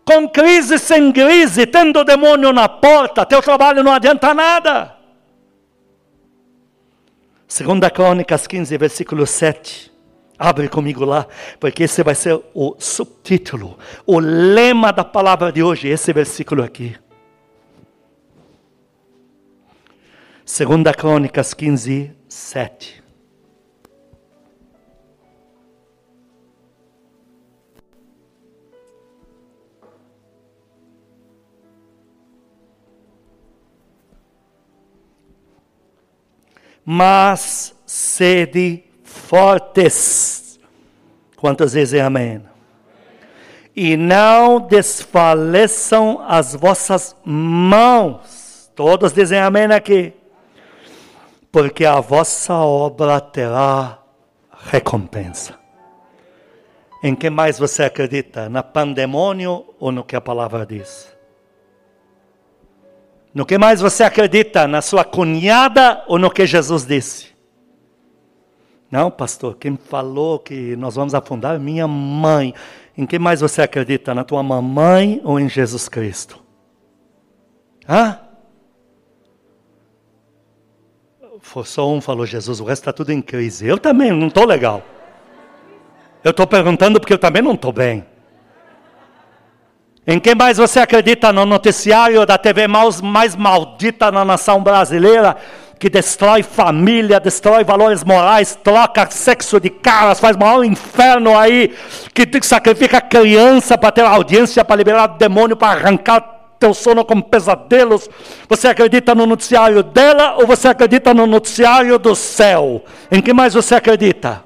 Com 0.04 0.28
crise, 0.28 0.78
sem 0.78 1.12
crise, 1.12 1.66
tendo 1.66 2.00
o 2.00 2.04
demônio 2.04 2.52
na 2.52 2.68
porta, 2.68 3.24
teu 3.24 3.40
trabalho 3.40 3.82
não 3.82 3.92
adianta 3.92 4.34
nada. 4.34 4.96
Segunda 7.46 7.90
Crônicas 7.90 8.46
15, 8.46 8.76
versículo 8.76 9.26
7. 9.26 9.89
Abre 10.42 10.70
comigo 10.70 11.04
lá, 11.04 11.26
porque 11.60 11.82
esse 11.82 12.02
vai 12.02 12.14
ser 12.14 12.40
o 12.54 12.74
subtítulo, 12.78 13.78
o 14.06 14.18
lema 14.18 14.90
da 14.90 15.04
palavra 15.04 15.52
de 15.52 15.62
hoje, 15.62 15.88
esse 15.88 16.14
versículo 16.14 16.62
aqui. 16.62 16.96
Segunda 20.42 20.94
Crônicas 20.94 21.52
15, 21.52 22.16
7. 22.26 23.00
mas 36.92 37.76
sede 37.86 38.89
fortes. 39.30 40.58
Quantas 41.36 41.72
vezes 41.72 41.94
é 41.94 42.00
amém? 42.00 42.42
E 43.76 43.96
não 43.96 44.58
desfaleçam 44.58 46.20
as 46.26 46.56
vossas 46.56 47.16
mãos. 47.24 48.72
Todos 48.74 49.12
dizem 49.12 49.38
amém 49.38 49.66
aqui. 49.66 50.12
Porque 51.52 51.84
a 51.84 52.00
vossa 52.00 52.54
obra 52.54 53.20
terá 53.20 54.00
recompensa. 54.68 55.54
Em 57.00 57.14
que 57.14 57.30
mais 57.30 57.56
você 57.56 57.84
acredita? 57.84 58.48
Na 58.48 58.64
pandemônio 58.64 59.64
ou 59.78 59.92
no 59.92 60.02
que 60.02 60.16
a 60.16 60.20
palavra 60.20 60.66
diz? 60.66 61.08
No 63.32 63.46
que 63.46 63.56
mais 63.56 63.80
você 63.80 64.02
acredita? 64.02 64.66
Na 64.66 64.82
sua 64.82 65.04
cunhada 65.04 66.02
ou 66.08 66.18
no 66.18 66.32
que 66.32 66.44
Jesus 66.44 66.84
disse? 66.84 67.29
Não, 68.90 69.10
pastor, 69.10 69.56
quem 69.56 69.76
falou 69.76 70.38
que 70.38 70.74
nós 70.76 70.96
vamos 70.96 71.14
afundar 71.14 71.54
é 71.54 71.58
minha 71.58 71.86
mãe. 71.86 72.52
Em 72.98 73.06
que 73.06 73.18
mais 73.18 73.40
você 73.40 73.62
acredita? 73.62 74.14
Na 74.14 74.24
tua 74.24 74.42
mamãe 74.42 75.20
ou 75.22 75.38
em 75.38 75.48
Jesus 75.48 75.88
Cristo? 75.88 76.42
Hã? 77.88 78.18
Só 81.64 81.88
um 81.88 82.00
falou 82.00 82.26
Jesus, 82.26 82.60
o 82.60 82.64
resto 82.64 82.82
está 82.82 82.92
tudo 82.92 83.10
em 83.10 83.22
crise. 83.22 83.66
Eu 83.66 83.78
também 83.78 84.10
não 84.10 84.28
estou 84.28 84.44
legal. 84.44 84.82
Eu 86.22 86.32
estou 86.32 86.46
perguntando 86.46 87.00
porque 87.00 87.12
eu 87.12 87.18
também 87.18 87.42
não 87.42 87.54
estou 87.54 87.72
bem. 87.72 88.04
Em 90.06 90.18
quem 90.18 90.34
mais 90.34 90.58
você 90.58 90.80
acredita 90.80 91.32
no 91.32 91.46
noticiário 91.46 92.24
da 92.26 92.36
TV 92.36 92.66
mais, 92.66 93.00
mais 93.00 93.36
maldita 93.36 94.10
na 94.10 94.24
nação 94.24 94.62
brasileira? 94.62 95.36
Que 95.80 95.88
destrói 95.88 96.42
família, 96.42 97.18
destrói 97.18 97.64
valores 97.64 98.04
morais, 98.04 98.54
troca 98.62 99.08
sexo 99.10 99.58
de 99.58 99.70
caras, 99.70 100.20
faz 100.20 100.36
maior 100.36 100.62
inferno 100.62 101.36
aí, 101.36 101.74
que 102.12 102.28
sacrifica 102.42 103.00
criança 103.00 103.78
para 103.78 103.90
ter 103.90 104.04
audiência, 104.04 104.62
para 104.62 104.76
liberar 104.76 105.06
demônio, 105.06 105.56
para 105.56 105.80
arrancar 105.80 106.20
teu 106.58 106.74
sono 106.74 107.02
com 107.02 107.22
pesadelos. 107.22 108.10
Você 108.46 108.68
acredita 108.68 109.14
no 109.14 109.24
noticiário 109.24 109.82
dela 109.82 110.34
ou 110.36 110.46
você 110.46 110.68
acredita 110.68 111.14
no 111.14 111.26
noticiário 111.26 111.98
do 111.98 112.14
céu? 112.14 112.84
Em 113.10 113.22
que 113.22 113.32
mais 113.32 113.54
você 113.54 113.74
acredita? 113.74 114.44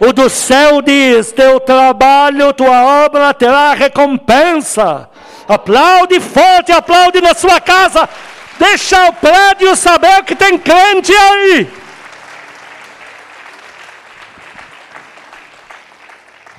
O 0.00 0.12
do 0.12 0.28
céu 0.28 0.82
diz: 0.82 1.30
teu 1.30 1.60
trabalho, 1.60 2.52
tua 2.52 3.04
obra 3.04 3.32
terá 3.32 3.74
recompensa. 3.74 5.08
Aplaude 5.46 6.18
forte, 6.18 6.72
aplaude 6.72 7.20
na 7.20 7.32
sua 7.32 7.60
casa. 7.60 8.08
Deixa 8.58 9.08
o 9.08 9.12
prédio 9.12 9.76
saber 9.76 10.24
que 10.24 10.34
tem 10.34 10.58
crente 10.58 11.12
aí. 11.12 11.68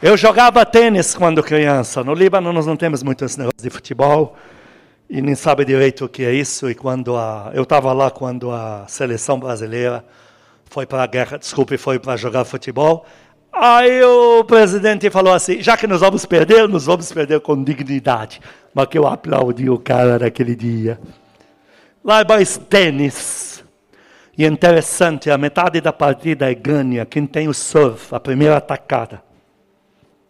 Eu 0.02 0.16
jogava 0.16 0.64
tênis 0.64 1.16
quando 1.16 1.42
criança. 1.42 2.04
No 2.04 2.14
Líbano 2.14 2.54
nós 2.54 2.68
não 2.68 2.78
temos 2.78 3.02
muitos 3.02 3.36
negócios 3.36 3.64
de 3.64 3.70
futebol 3.70 4.36
e 5.10 5.22
nem 5.22 5.34
sabe 5.34 5.66
direito 5.66 6.06
o 6.06 6.10
que 6.10 6.24
é 6.24 6.32
isso. 6.32 6.70
E 6.70 6.76
quando 6.76 7.16
a, 7.18 7.50
eu 7.56 7.64
estava 7.64 7.92
lá 7.94 8.12
quando 8.12 8.52
a 8.52 8.86
seleção 8.88 9.40
brasileira 9.40 10.06
foi 10.70 10.86
para 10.86 11.02
a 11.02 11.08
guerra, 11.08 11.38
desculpe, 11.40 11.78
foi 11.78 11.98
para 11.98 12.16
jogar 12.16 12.46
futebol. 12.46 13.08
Aí 13.52 14.04
o 14.04 14.44
presidente 14.44 15.10
falou 15.10 15.34
assim: 15.34 15.62
já 15.62 15.76
que 15.76 15.88
nós 15.88 16.02
vamos 16.02 16.26
perder, 16.26 16.68
nós 16.68 16.86
vamos 16.86 17.12
perder 17.12 17.40
com 17.40 17.64
dignidade. 17.64 18.40
Mas 18.76 18.86
que 18.86 19.00
eu 19.00 19.08
aplaudi 19.08 19.68
o 19.68 19.80
cara 19.80 20.20
naquele 20.20 20.56
dia. 20.56 21.00
Lá 22.08 22.24
mais 22.24 22.58
tênis. 22.58 23.62
E 24.38 24.46
é 24.46 24.48
interessante, 24.48 25.30
a 25.30 25.38
metade 25.38 25.82
da 25.82 25.92
partida 25.92 26.50
é 26.50 26.56
ganha 26.56 27.06
quem 27.06 27.28
tem 27.28 27.50
o 27.50 27.54
surf, 27.54 28.16
a 28.16 28.20
primeira 28.20 28.56
atacada. 28.56 29.22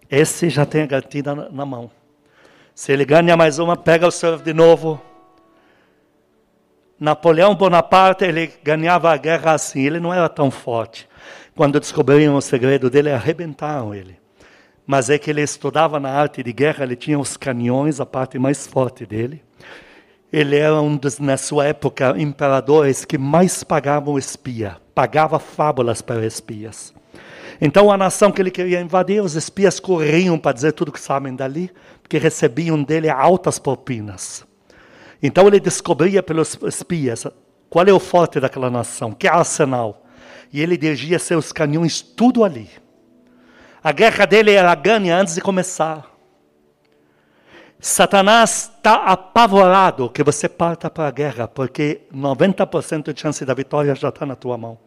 Esse 0.10 0.50
já 0.50 0.66
tem 0.66 0.82
a 0.82 0.88
gatida 0.88 1.36
na, 1.36 1.50
na 1.50 1.66
mão. 1.68 1.92
Se 2.74 2.92
ele 2.92 3.06
ganha 3.06 3.38
mais 3.38 3.60
uma, 3.60 3.78
pega 3.78 4.08
o 4.08 4.12
surf 4.12 4.44
de 4.44 4.56
novo. 4.56 5.00
Napoleão 7.00 7.54
Bonaparte, 7.54 8.26
ele 8.26 8.52
ganhava 8.64 9.14
a 9.14 9.18
guerra 9.18 9.52
assim, 9.52 9.86
ele 9.86 10.00
não 10.00 10.12
era 10.12 10.28
tão 10.28 10.50
forte. 10.50 11.08
Quando 11.56 11.80
descobriram 11.80 12.36
o 12.36 12.42
segredo 12.42 12.90
dele, 12.90 13.12
arrebentaram 13.12 13.94
ele. 13.94 14.18
Mas 14.84 15.12
é 15.12 15.20
que 15.20 15.30
ele 15.30 15.44
estudava 15.44 16.00
na 16.00 16.10
arte 16.10 16.42
de 16.42 16.52
guerra, 16.52 16.86
ele 16.86 16.96
tinha 16.96 17.20
os 17.20 17.38
canhões, 17.38 18.00
a 18.00 18.06
parte 18.06 18.40
mais 18.40 18.66
forte 18.66 19.06
dele. 19.06 19.44
Ele 20.32 20.58
era 20.58 20.82
um 20.82 20.98
dos, 20.98 21.20
na 21.20 21.38
sua 21.38 21.68
época, 21.68 22.14
imperadores 22.18 23.06
que 23.06 23.18
mais 23.18 23.64
pagavam 23.64 24.18
espia, 24.18 24.76
pagava 24.94 25.40
fábulas 25.40 26.02
para 26.02 26.26
espias. 26.26 26.94
Então, 27.62 27.90
a 27.90 27.98
nação 27.98 28.32
que 28.32 28.42
ele 28.42 28.52
queria 28.52 28.82
invadir, 28.82 29.24
os 29.24 29.36
espias 29.36 29.80
corriam 29.80 30.38
para 30.38 30.52
dizer 30.52 30.74
tudo 30.74 30.92
que 30.92 31.00
sabem 31.00 31.34
dali, 31.34 31.72
porque 32.04 32.18
recebiam 32.18 32.84
dele 32.84 33.10
altas 33.10 33.58
propinas. 33.58 34.46
Então, 35.24 35.48
ele 35.48 35.60
descobria 35.60 36.22
pelos 36.22 36.58
espias 36.68 37.26
qual 37.70 37.86
é 37.86 37.94
o 37.94 38.00
forte 38.00 38.40
daquela 38.40 38.70
nação, 38.70 39.14
que 39.14 39.28
arsenal. 39.28 40.06
E 40.52 40.62
ele 40.62 40.78
dirigia 40.78 41.20
seus 41.20 41.52
canhões 41.52 42.02
tudo 42.02 42.44
ali. 42.44 42.70
A 43.82 43.92
guerra 43.92 44.26
dele 44.26 44.52
era 44.52 44.76
ganha 44.76 45.18
antes 45.18 45.36
de 45.36 45.42
começar. 45.42 46.17
Satanás 47.80 48.72
está 48.76 49.04
apavorado 49.06 50.10
que 50.10 50.24
você 50.24 50.50
parta 50.50 50.90
para 50.90 51.08
a 51.08 51.12
guerra, 51.12 51.48
porque 51.48 52.02
90% 52.14 53.14
de 53.14 53.22
chance 53.22 53.46
da 53.46 53.54
vitória 53.54 53.94
já 53.94 54.10
está 54.10 54.26
na 54.26 54.36
tua 54.36 54.58
mão. 54.58 54.80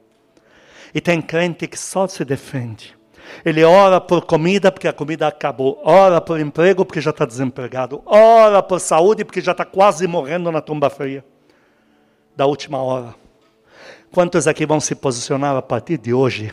E 0.93 1.01
tem 1.01 1.22
crente 1.22 1.68
que 1.68 1.78
só 1.78 2.09
se 2.09 2.24
defende. 2.24 2.99
Ele 3.45 3.62
ora 3.62 4.01
por 4.01 4.24
comida 4.24 4.72
porque 4.72 4.88
a 4.88 4.93
comida 4.93 5.28
acabou, 5.28 5.80
ora 5.84 6.20
por 6.20 6.41
emprego 6.41 6.84
porque 6.84 7.01
já 7.01 7.11
está 7.11 7.24
desempregado, 7.24 8.03
ora 8.05 8.61
por 8.61 8.80
saúde 8.80 9.24
porque 9.24 9.41
já 9.41 9.53
está 9.53 9.64
quase 9.64 10.07
morrendo 10.09 10.51
na 10.51 10.61
tumba 10.61 10.91
fria 10.91 11.24
da 12.36 12.47
última 12.47 12.82
hora. 12.82 13.14
Quantos 14.11 14.49
aqui 14.49 14.66
vão 14.66 14.80
se 14.80 14.97
posicionar 14.97 15.55
a 15.55 15.62
partir 15.62 15.97
de 15.97 16.12
hoje? 16.12 16.53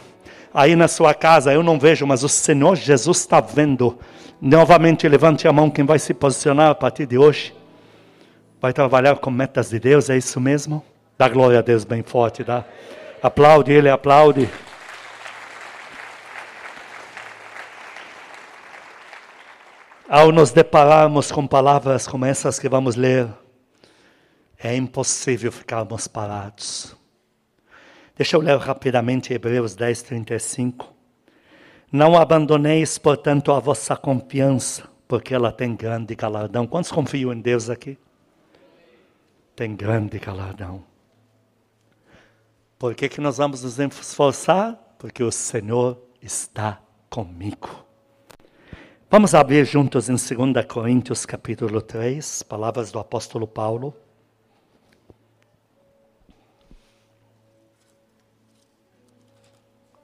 Aí 0.53 0.75
na 0.75 0.87
sua 0.87 1.13
casa 1.13 1.51
eu 1.51 1.63
não 1.63 1.79
vejo, 1.79 2.05
mas 2.05 2.23
o 2.23 2.29
Senhor 2.29 2.75
Jesus 2.75 3.19
está 3.19 3.39
vendo. 3.41 3.97
Novamente 4.39 5.07
levante 5.07 5.47
a 5.47 5.53
mão 5.53 5.69
quem 5.69 5.83
vai 5.83 5.97
se 5.97 6.13
posicionar 6.13 6.69
a 6.69 6.75
partir 6.75 7.07
de 7.07 7.17
hoje. 7.17 7.55
Vai 8.61 8.71
trabalhar 8.71 9.17
com 9.17 9.31
metas 9.31 9.69
de 9.69 9.79
Deus, 9.79 10.09
é 10.09 10.17
isso 10.17 10.39
mesmo? 10.39 10.85
Dá 11.17 11.27
glória 11.27 11.57
a 11.57 11.61
Deus 11.63 11.83
bem 11.83 12.03
forte, 12.03 12.43
dá. 12.43 12.63
Aplaude 13.21 13.71
ele, 13.71 13.89
aplaude. 13.89 14.47
Ao 20.07 20.31
nos 20.31 20.51
depararmos 20.51 21.31
com 21.31 21.45
palavras 21.47 22.07
como 22.07 22.23
essas 22.23 22.59
que 22.59 22.69
vamos 22.69 22.95
ler, 22.95 23.27
é 24.57 24.75
impossível 24.75 25.51
ficarmos 25.51 26.07
parados. 26.07 26.95
Deixa 28.15 28.37
eu 28.37 28.41
ler 28.41 28.57
rapidamente 28.57 29.33
Hebreus 29.33 29.75
10, 29.75 30.03
35. 30.03 30.96
Não 31.91 32.17
abandoneis, 32.17 32.97
portanto, 32.97 33.53
a 33.53 33.59
vossa 33.59 33.95
confiança, 33.95 34.83
porque 35.07 35.33
ela 35.33 35.51
tem 35.51 35.73
grande 35.73 36.15
galardão. 36.15 36.67
Quantos 36.67 36.91
confiam 36.91 37.31
em 37.31 37.39
Deus 37.39 37.69
aqui? 37.69 37.97
Tem 39.55 39.73
grande 39.73 40.19
galardão. 40.19 40.83
Por 42.77 42.93
que, 42.93 43.07
que 43.07 43.21
nós 43.21 43.37
vamos 43.37 43.63
nos 43.63 43.79
esforçar? 43.79 44.75
Porque 44.99 45.23
o 45.23 45.31
Senhor 45.31 45.97
está 46.21 46.81
comigo. 47.09 47.85
Vamos 49.09 49.33
abrir 49.33 49.65
juntos 49.65 50.09
em 50.09 50.15
2 50.15 50.65
Coríntios 50.67 51.25
capítulo 51.25 51.81
3, 51.81 52.43
palavras 52.43 52.91
do 52.91 52.99
apóstolo 52.99 53.47
Paulo. 53.47 53.95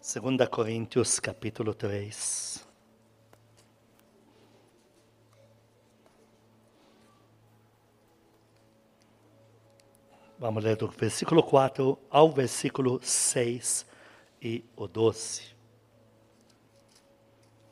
Segunda 0.06 0.46
Coríntios 0.48 1.18
capítulo 1.18 1.74
3. 1.74 2.68
Vamos 10.38 10.62
ler 10.62 10.76
do 10.76 10.90
versículo 10.90 11.42
4 11.42 11.98
ao 12.10 12.30
versículo 12.34 13.00
6 13.02 13.86
e 14.42 14.66
o 14.76 14.90
12. 14.90 15.44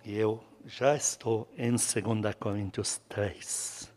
E 0.06 0.16
eu 0.16 0.42
já 0.66 0.96
estou 0.96 1.50
em 1.58 1.72
2 1.72 2.36
Coríntios 2.40 3.02
3. 3.10 3.92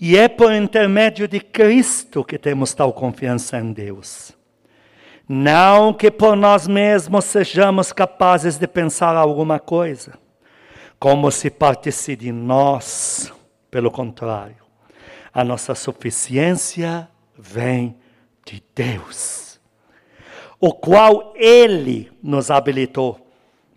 E 0.00 0.16
é 0.16 0.28
por 0.28 0.52
intermédio 0.52 1.28
de 1.28 1.38
Cristo 1.38 2.24
que 2.24 2.36
temos 2.36 2.74
tal 2.74 2.92
confiança 2.92 3.56
em 3.56 3.72
Deus. 3.72 4.35
Não 5.28 5.92
que 5.92 6.10
por 6.10 6.36
nós 6.36 6.68
mesmos 6.68 7.24
sejamos 7.24 7.92
capazes 7.92 8.58
de 8.58 8.66
pensar 8.66 9.16
alguma 9.16 9.58
coisa, 9.58 10.14
como 10.98 11.30
se 11.30 11.50
partisse 11.50 12.14
de 12.14 12.30
nós, 12.30 13.32
pelo 13.70 13.90
contrário 13.90 14.66
a 15.36 15.44
nossa 15.44 15.74
suficiência 15.74 17.06
vem 17.36 17.94
de 18.42 18.62
Deus, 18.74 19.60
o 20.58 20.72
qual 20.72 21.34
Ele 21.36 22.10
nos 22.22 22.50
habilitou 22.50 23.20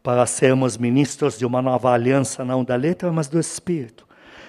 para 0.02 0.26
sermos 0.26 0.78
ministros 0.78 1.38
de 1.38 1.46
uma 1.46 1.62
nova 1.62 1.92
aliança, 1.92 2.46
não 2.46 2.64
da 2.64 2.78
letra, 2.78 3.12
mas 3.12 3.28
do 3.28 3.38
Espírito. 3.38 4.08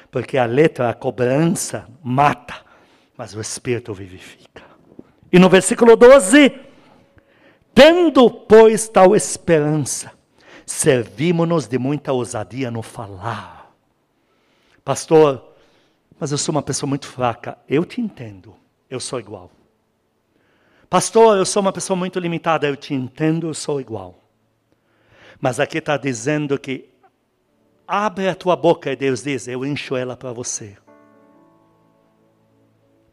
Porque 0.08 0.38
a 0.38 0.44
letra, 0.44 0.88
a 0.88 0.94
cobrança, 0.94 1.88
mata, 2.00 2.54
mas 3.18 3.34
o 3.34 3.40
Espírito 3.40 3.92
vivifica. 3.92 4.62
E 5.32 5.38
no 5.40 5.48
versículo 5.48 5.96
12, 5.96 6.52
tendo, 7.74 8.30
pois, 8.30 8.88
tal 8.88 9.14
esperança, 9.14 10.12
servimos-nos 10.66 11.66
de 11.66 11.78
muita 11.78 12.12
ousadia 12.12 12.70
no 12.70 12.82
falar. 12.82 13.72
Pastor, 14.84 15.54
mas 16.18 16.32
eu 16.32 16.38
sou 16.38 16.54
uma 16.54 16.62
pessoa 16.62 16.88
muito 16.88 17.06
fraca. 17.06 17.56
Eu 17.68 17.84
te 17.84 18.00
entendo, 18.00 18.54
eu 18.88 19.00
sou 19.00 19.18
igual. 19.18 19.50
Pastor, 20.90 21.38
eu 21.38 21.46
sou 21.46 21.62
uma 21.62 21.72
pessoa 21.72 21.96
muito 21.96 22.18
limitada. 22.18 22.66
Eu 22.66 22.76
te 22.76 22.92
entendo, 22.92 23.46
eu 23.46 23.54
sou 23.54 23.80
igual. 23.80 24.18
Mas 25.40 25.60
aqui 25.60 25.78
está 25.78 25.96
dizendo 25.96 26.58
que 26.58 26.90
abre 27.86 28.28
a 28.28 28.34
tua 28.34 28.56
boca 28.56 28.90
e 28.90 28.96
Deus 28.96 29.22
diz: 29.22 29.48
Eu 29.48 29.64
encho 29.64 29.96
ela 29.96 30.16
para 30.16 30.32
você. 30.32 30.76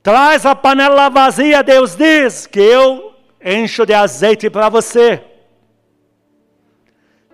Traz 0.03 0.45
a 0.45 0.55
panela 0.55 1.09
vazia, 1.09 1.61
Deus 1.61 1.95
diz 1.95 2.47
que 2.47 2.59
eu 2.59 3.06
encho 3.47 3.85
de 3.85 3.93
azeite 3.93 4.49
para 4.49 4.69
você. 4.69 5.23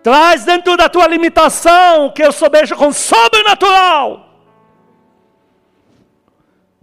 Traz 0.03 0.43
dentro 0.43 0.75
da 0.75 0.89
tua 0.89 1.07
limitação 1.07 2.11
que 2.11 2.21
eu 2.21 2.31
sou 2.31 2.49
beijo 2.49 2.75
com 2.75 2.91
sobrenatural. 2.91 4.29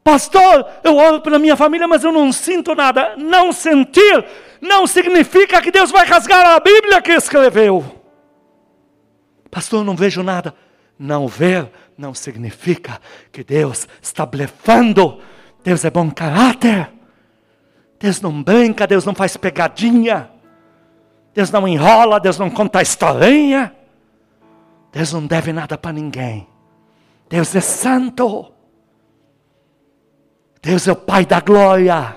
Pastor, 0.03 0.67
eu 0.83 0.97
oro 0.97 1.21
pela 1.21 1.39
minha 1.39 1.57
família, 1.57 1.87
mas 1.87 2.03
eu 2.03 2.11
não 2.11 2.33
sinto 2.33 2.75
nada. 2.75 3.15
Não 3.17 3.53
sentir 3.53 4.25
não 4.61 4.87
significa 4.87 5.61
que 5.63 5.71
Deus 5.71 5.91
vai 5.91 6.07
rasgar 6.07 6.47
a 6.47 6.61
Bíblia 6.61 7.01
que 7.01 7.13
escreveu. 7.13 7.85
Pastor, 9.51 9.81
eu 9.81 9.85
não 9.85 9.97
vejo 9.97 10.23
nada. 10.23 10.55
Não 10.99 11.27
ver 11.27 11.71
não 11.97 12.15
significa 12.15 13.01
que 13.31 13.45
Deus 13.45 13.87
está 14.01 14.25
blefando. 14.25 15.21
Deus 15.63 15.85
é 15.85 15.91
bom 15.91 16.11
caráter. 16.11 16.91
Deus 18.01 18.19
não 18.23 18.43
brinca, 18.43 18.87
Deus 18.87 19.05
não 19.05 19.15
faz 19.15 19.37
pegadinha. 19.37 20.31
Deus 21.35 21.51
não 21.51 21.69
enrola, 21.69 22.19
Deus 22.19 22.39
não 22.39 22.49
conta 22.49 22.81
historinha. 22.81 23.77
Deus 24.91 25.13
não 25.13 25.27
deve 25.27 25.53
nada 25.53 25.77
para 25.77 25.93
ninguém. 25.93 26.49
Deus 27.29 27.55
é 27.55 27.61
santo. 27.61 28.51
Deus 30.63 30.89
é 30.89 30.93
o 30.93 30.97
Pai 30.97 31.27
da 31.27 31.41
glória. 31.41 32.17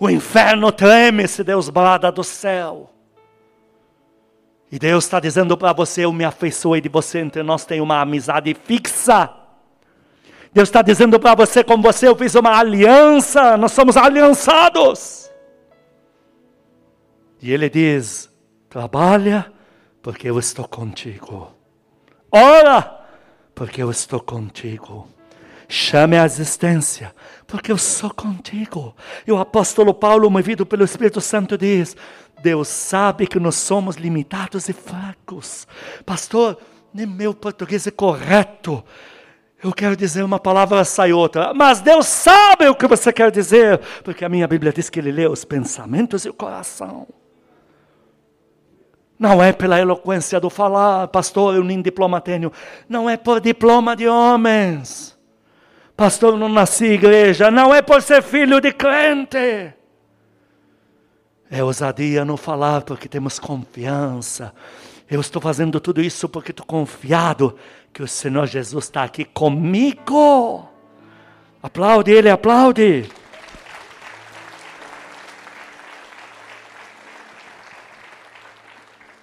O 0.00 0.10
inferno 0.10 0.72
treme 0.72 1.28
se 1.28 1.44
Deus 1.44 1.70
brada 1.70 2.10
do 2.10 2.24
céu. 2.24 2.90
E 4.70 4.78
Deus 4.80 5.04
está 5.04 5.20
dizendo 5.20 5.56
para 5.56 5.72
você: 5.72 6.04
Eu 6.04 6.12
me 6.12 6.24
afeiçoei 6.24 6.80
de 6.80 6.88
você, 6.88 7.20
entre 7.20 7.44
nós 7.44 7.64
tem 7.64 7.80
uma 7.80 8.00
amizade 8.00 8.52
fixa. 8.64 9.43
Deus 10.54 10.68
está 10.68 10.82
dizendo 10.82 11.18
para 11.18 11.34
você: 11.34 11.64
Com 11.64 11.82
você 11.82 12.06
eu 12.06 12.14
fiz 12.14 12.36
uma 12.36 12.56
aliança, 12.56 13.56
nós 13.56 13.72
somos 13.72 13.96
aliançados. 13.96 15.28
E 17.42 17.52
Ele 17.52 17.68
diz: 17.68 18.30
Trabalha, 18.70 19.52
porque 20.00 20.30
eu 20.30 20.38
estou 20.38 20.68
contigo. 20.68 21.52
Ora, 22.30 23.04
porque 23.52 23.82
eu 23.82 23.90
estou 23.90 24.20
contigo. 24.20 25.08
Chame 25.68 26.16
a 26.16 26.24
existência, 26.24 27.12
porque 27.48 27.72
eu 27.72 27.78
sou 27.78 28.10
contigo. 28.14 28.94
E 29.26 29.32
o 29.32 29.38
apóstolo 29.38 29.92
Paulo, 29.92 30.30
movido 30.30 30.64
pelo 30.64 30.84
Espírito 30.84 31.20
Santo, 31.20 31.58
diz: 31.58 31.96
Deus 32.40 32.68
sabe 32.68 33.26
que 33.26 33.40
nós 33.40 33.56
somos 33.56 33.96
limitados 33.96 34.68
e 34.68 34.72
fracos. 34.72 35.66
Pastor, 36.06 36.58
nem 36.92 37.06
meu 37.06 37.34
português 37.34 37.88
é 37.88 37.90
correto. 37.90 38.84
Eu 39.64 39.72
quero 39.72 39.96
dizer 39.96 40.22
uma 40.22 40.38
palavra, 40.38 40.84
sai 40.84 41.14
outra. 41.14 41.54
Mas 41.54 41.80
Deus 41.80 42.06
sabe 42.06 42.68
o 42.68 42.74
que 42.74 42.86
você 42.86 43.10
quer 43.10 43.30
dizer, 43.30 43.78
porque 44.04 44.22
a 44.22 44.28
minha 44.28 44.46
Bíblia 44.46 44.70
diz 44.70 44.90
que 44.90 45.00
Ele 45.00 45.10
lê 45.10 45.26
os 45.26 45.42
pensamentos 45.42 46.26
e 46.26 46.28
o 46.28 46.34
coração. 46.34 47.08
Não 49.18 49.42
é 49.42 49.54
pela 49.54 49.80
eloquência 49.80 50.38
do 50.38 50.50
falar, 50.50 51.08
pastor, 51.08 51.54
eu 51.54 51.64
nem 51.64 51.80
diploma 51.80 52.20
tenho. 52.20 52.52
Não 52.86 53.08
é 53.08 53.16
por 53.16 53.40
diploma 53.40 53.96
de 53.96 54.06
homens. 54.06 55.18
Pastor, 55.96 56.36
não 56.36 56.50
nasci 56.50 56.84
igreja. 56.84 57.50
Não 57.50 57.74
é 57.74 57.80
por 57.80 58.02
ser 58.02 58.22
filho 58.22 58.60
de 58.60 58.70
crente. 58.70 59.72
É 61.50 61.64
ousadia 61.64 62.22
no 62.22 62.36
falar 62.36 62.82
porque 62.82 63.08
temos 63.08 63.38
confiança. 63.38 64.52
Eu 65.10 65.20
estou 65.20 65.40
fazendo 65.40 65.80
tudo 65.80 66.02
isso 66.02 66.28
porque 66.28 66.50
estou 66.50 66.66
confiado 66.66 67.56
que 67.94 68.02
o 68.02 68.08
Senhor 68.08 68.44
Jesus 68.46 68.86
está 68.86 69.04
aqui 69.04 69.24
comigo. 69.24 70.68
Aplaude 71.62 72.10
Ele, 72.10 72.28
aplaude. 72.28 73.08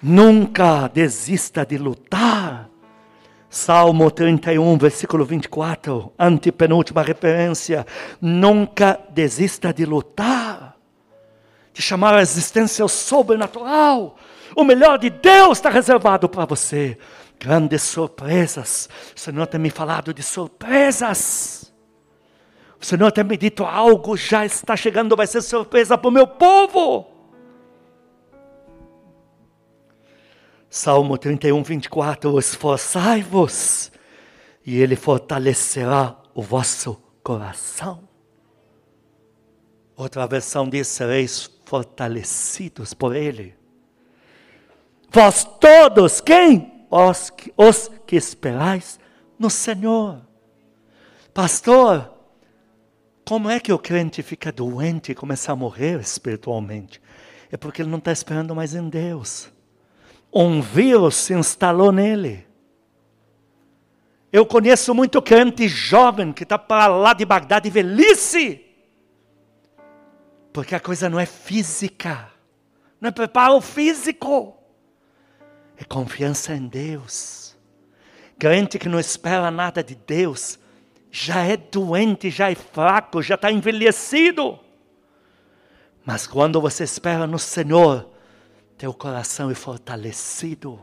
Nunca 0.02 0.88
desista 0.88 1.66
de 1.66 1.76
lutar. 1.76 2.70
Salmo 3.50 4.10
31, 4.10 4.78
versículo 4.78 5.26
24, 5.26 6.10
antepenúltima 6.18 7.02
referência. 7.02 7.86
Nunca 8.18 8.98
desista 9.10 9.74
de 9.74 9.84
lutar, 9.84 10.78
de 11.74 11.82
chamar 11.82 12.14
a 12.14 12.22
existência 12.22 12.82
ao 12.82 12.88
sobrenatural. 12.88 14.16
O 14.56 14.64
melhor 14.64 14.98
de 14.98 15.10
Deus 15.10 15.58
está 15.58 15.68
reservado 15.68 16.26
para 16.26 16.46
você. 16.46 16.98
Grandes 17.42 17.82
surpresas. 17.82 18.88
O 19.16 19.18
Senhor 19.18 19.48
tem 19.48 19.58
me 19.58 19.68
falado 19.68 20.14
de 20.14 20.22
surpresas. 20.22 21.74
O 22.80 22.86
Senhor 22.86 23.10
tem 23.10 23.24
me 23.24 23.36
dito 23.36 23.64
algo 23.64 24.16
já 24.16 24.46
está 24.46 24.76
chegando, 24.76 25.16
vai 25.16 25.26
ser 25.26 25.42
surpresa 25.42 25.98
para 25.98 26.06
o 26.06 26.12
meu 26.12 26.24
povo. 26.24 27.08
Salmo 30.70 31.18
31, 31.18 31.64
24: 31.64 32.38
Esforçai-vos, 32.38 33.90
e 34.64 34.80
Ele 34.80 34.94
fortalecerá 34.94 36.16
o 36.36 36.42
vosso 36.42 37.02
coração. 37.24 38.08
Outra 39.96 40.28
versão 40.28 40.68
diz: 40.68 40.86
sereis 40.86 41.50
fortalecidos 41.64 42.94
por 42.94 43.16
Ele. 43.16 43.52
Vós 45.10 45.42
todos, 45.58 46.20
quem? 46.20 46.71
Os 46.94 47.30
que, 47.30 47.52
os 47.56 47.90
que 48.06 48.16
esperais 48.16 49.00
no 49.38 49.48
Senhor. 49.48 50.20
Pastor, 51.32 52.12
como 53.24 53.48
é 53.48 53.58
que 53.58 53.72
o 53.72 53.78
crente 53.78 54.22
fica 54.22 54.52
doente 54.52 55.12
e 55.12 55.14
começa 55.14 55.50
a 55.50 55.56
morrer 55.56 55.98
espiritualmente? 55.98 57.00
É 57.50 57.56
porque 57.56 57.80
ele 57.80 57.90
não 57.90 57.98
está 57.98 58.12
esperando 58.12 58.54
mais 58.54 58.74
em 58.74 58.88
Deus 58.88 59.50
um 60.32 60.62
vírus 60.62 61.16
se 61.16 61.34
instalou 61.34 61.92
nele. 61.92 62.46
Eu 64.32 64.46
conheço 64.46 64.94
muito 64.94 65.20
crente 65.20 65.68
jovem 65.68 66.32
que 66.32 66.42
está 66.42 66.58
para 66.58 66.86
lá 66.86 67.12
de 67.12 67.26
Bagdá 67.26 67.58
de 67.58 67.68
velhice. 67.68 68.64
Porque 70.52 70.74
a 70.74 70.80
coisa 70.80 71.10
não 71.10 71.20
é 71.20 71.26
física, 71.26 72.30
não 72.98 73.08
é 73.08 73.12
preparo 73.12 73.60
físico, 73.60 74.56
é 75.82 75.84
confiança 75.84 76.54
em 76.54 76.66
Deus. 76.66 77.56
Crente 78.38 78.78
que 78.78 78.88
não 78.88 78.98
espera 78.98 79.50
nada 79.50 79.82
de 79.82 79.94
Deus, 79.94 80.58
já 81.10 81.44
é 81.44 81.56
doente, 81.56 82.30
já 82.30 82.50
é 82.50 82.54
fraco, 82.54 83.20
já 83.20 83.34
está 83.34 83.50
envelhecido. 83.50 84.58
Mas 86.04 86.26
quando 86.26 86.60
você 86.60 86.84
espera 86.84 87.26
no 87.26 87.38
Senhor, 87.38 88.08
teu 88.78 88.94
coração 88.94 89.50
é 89.50 89.54
fortalecido. 89.54 90.80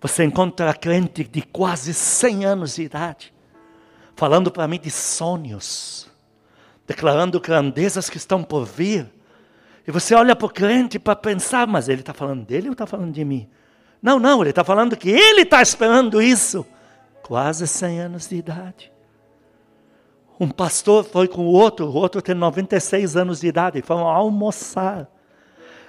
Você 0.00 0.24
encontra 0.24 0.74
crente 0.74 1.24
de 1.24 1.40
quase 1.40 1.94
100 1.94 2.44
anos 2.44 2.74
de 2.74 2.82
idade, 2.82 3.32
falando 4.14 4.50
para 4.50 4.68
mim 4.68 4.78
de 4.78 4.90
sonhos, 4.90 6.10
declarando 6.86 7.40
grandezas 7.40 8.10
que 8.10 8.16
estão 8.16 8.42
por 8.42 8.64
vir. 8.64 9.10
E 9.86 9.90
você 9.90 10.14
olha 10.14 10.34
para 10.34 10.46
o 10.46 10.50
crente 10.50 10.98
para 10.98 11.14
pensar, 11.14 11.66
mas 11.66 11.88
ele 11.88 12.00
está 12.00 12.14
falando 12.14 12.44
dele 12.44 12.68
ou 12.68 12.72
está 12.72 12.86
falando 12.86 13.12
de 13.12 13.24
mim? 13.24 13.48
Não, 14.02 14.18
não, 14.18 14.40
ele 14.40 14.50
está 14.50 14.64
falando 14.64 14.96
que 14.96 15.10
ele 15.10 15.42
está 15.42 15.60
esperando 15.62 16.20
isso. 16.20 16.66
Quase 17.22 17.66
100 17.66 18.00
anos 18.00 18.28
de 18.28 18.36
idade. 18.36 18.92
Um 20.38 20.48
pastor 20.50 21.04
foi 21.04 21.28
com 21.28 21.46
o 21.46 21.52
outro, 21.52 21.86
o 21.86 21.94
outro 21.94 22.20
tem 22.20 22.34
96 22.34 23.16
anos 23.16 23.40
de 23.40 23.46
idade, 23.46 23.80
foram 23.82 24.06
almoçar. 24.06 25.08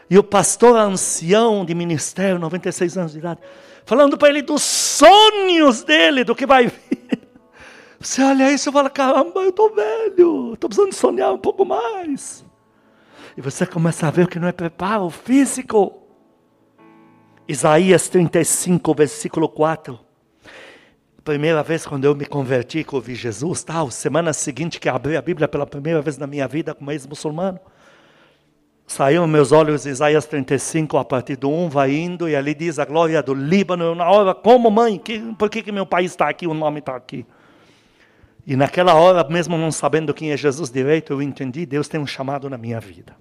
E 0.10 0.18
o 0.20 0.24
pastor 0.24 0.78
ancião 0.78 1.66
de 1.66 1.74
ministério, 1.74 2.38
96 2.38 2.98
anos 2.98 3.12
de 3.14 3.18
idade, 3.18 3.40
falando 3.86 4.18
para 4.18 4.30
ele 4.30 4.44
dos 4.44 4.62
sonhos 4.62 5.84
dele, 5.84 6.24
do 6.24 6.36
que 6.36 6.46
vai 6.46 6.68
vir. 6.68 7.28
Você 8.00 8.22
olha 8.22 8.52
isso 8.54 8.70
e 8.70 8.72
fala: 8.72 8.90
caramba, 8.90 9.42
eu 9.42 9.50
estou 9.50 9.74
velho, 9.74 10.54
estou 10.54 10.70
precisando 10.70 10.94
sonhar 10.94 11.34
um 11.34 11.40
pouco 11.40 11.66
mais. 11.66 12.45
E 13.38 13.42
você 13.42 13.66
começa 13.66 14.08
a 14.08 14.12
ver 14.12 14.28
que 14.28 14.40
não 14.40 14.48
é 14.48 14.52
preparo 14.52 15.10
físico. 15.10 16.02
Isaías 17.48 18.08
35, 18.08 18.96
versículo 18.96 19.50
4. 19.50 20.00
Primeira 21.24 21.62
vez 21.62 21.86
quando 21.86 22.06
eu 22.06 22.16
me 22.16 22.26
converti, 22.26 22.84
que 22.84 22.94
eu 22.94 23.02
vi 23.02 23.14
Jesus, 23.14 23.64
tal, 23.64 23.92
semana 23.92 24.32
seguinte 24.32 24.80
que 24.80 24.88
abri 24.88 25.18
a 25.18 25.22
Bíblia 25.22 25.48
pela 25.48 25.66
primeira 25.66 26.02
vez 26.02 26.18
na 26.18 26.28
minha 26.28 26.48
vida 26.48 26.74
como 26.74 26.92
ex-muçulmano. 26.92 27.60
Saíram 28.88 29.28
meus 29.28 29.52
olhos 29.52 29.86
Isaías 29.86 30.26
35, 30.28 30.98
a 30.98 31.04
partir 31.04 31.36
do 31.36 31.50
1, 31.50 31.70
vai 31.70 31.94
indo, 31.94 32.30
e 32.30 32.36
ali 32.36 32.54
diz 32.54 32.78
a 32.78 32.86
glória 32.86 33.22
do 33.22 33.34
Líbano. 33.34 33.96
Na 33.96 34.10
hora, 34.10 34.34
como 34.36 34.70
mãe, 34.70 35.00
que, 35.00 35.20
por 35.34 35.50
que, 35.50 35.64
que 35.64 35.72
meu 35.72 35.86
país 35.86 36.12
está 36.12 36.30
aqui, 36.30 36.46
o 36.46 36.54
nome 36.54 36.80
está 36.80 36.96
aqui? 36.96 37.26
E 38.46 38.56
naquela 38.56 38.94
hora, 38.94 39.28
mesmo 39.28 39.58
não 39.58 39.72
sabendo 39.72 40.14
quem 40.14 40.32
é 40.32 40.38
Jesus 40.38 40.70
direito, 40.70 41.12
eu 41.12 41.22
entendi, 41.22 41.66
Deus 41.66 41.88
tem 41.88 42.00
um 42.00 42.06
chamado 42.06 42.48
na 42.48 42.58
minha 42.58 42.80
vida. 42.80 43.16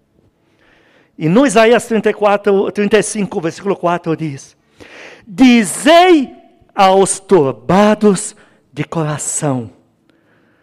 E 1.16 1.28
no 1.28 1.46
Isaías 1.46 1.86
34, 1.86 2.72
35, 2.72 3.40
versículo 3.40 3.76
4 3.76 4.16
diz: 4.16 4.56
Dizei 5.26 6.34
aos 6.74 7.20
turbados 7.20 8.34
de 8.72 8.82
coração, 8.82 9.70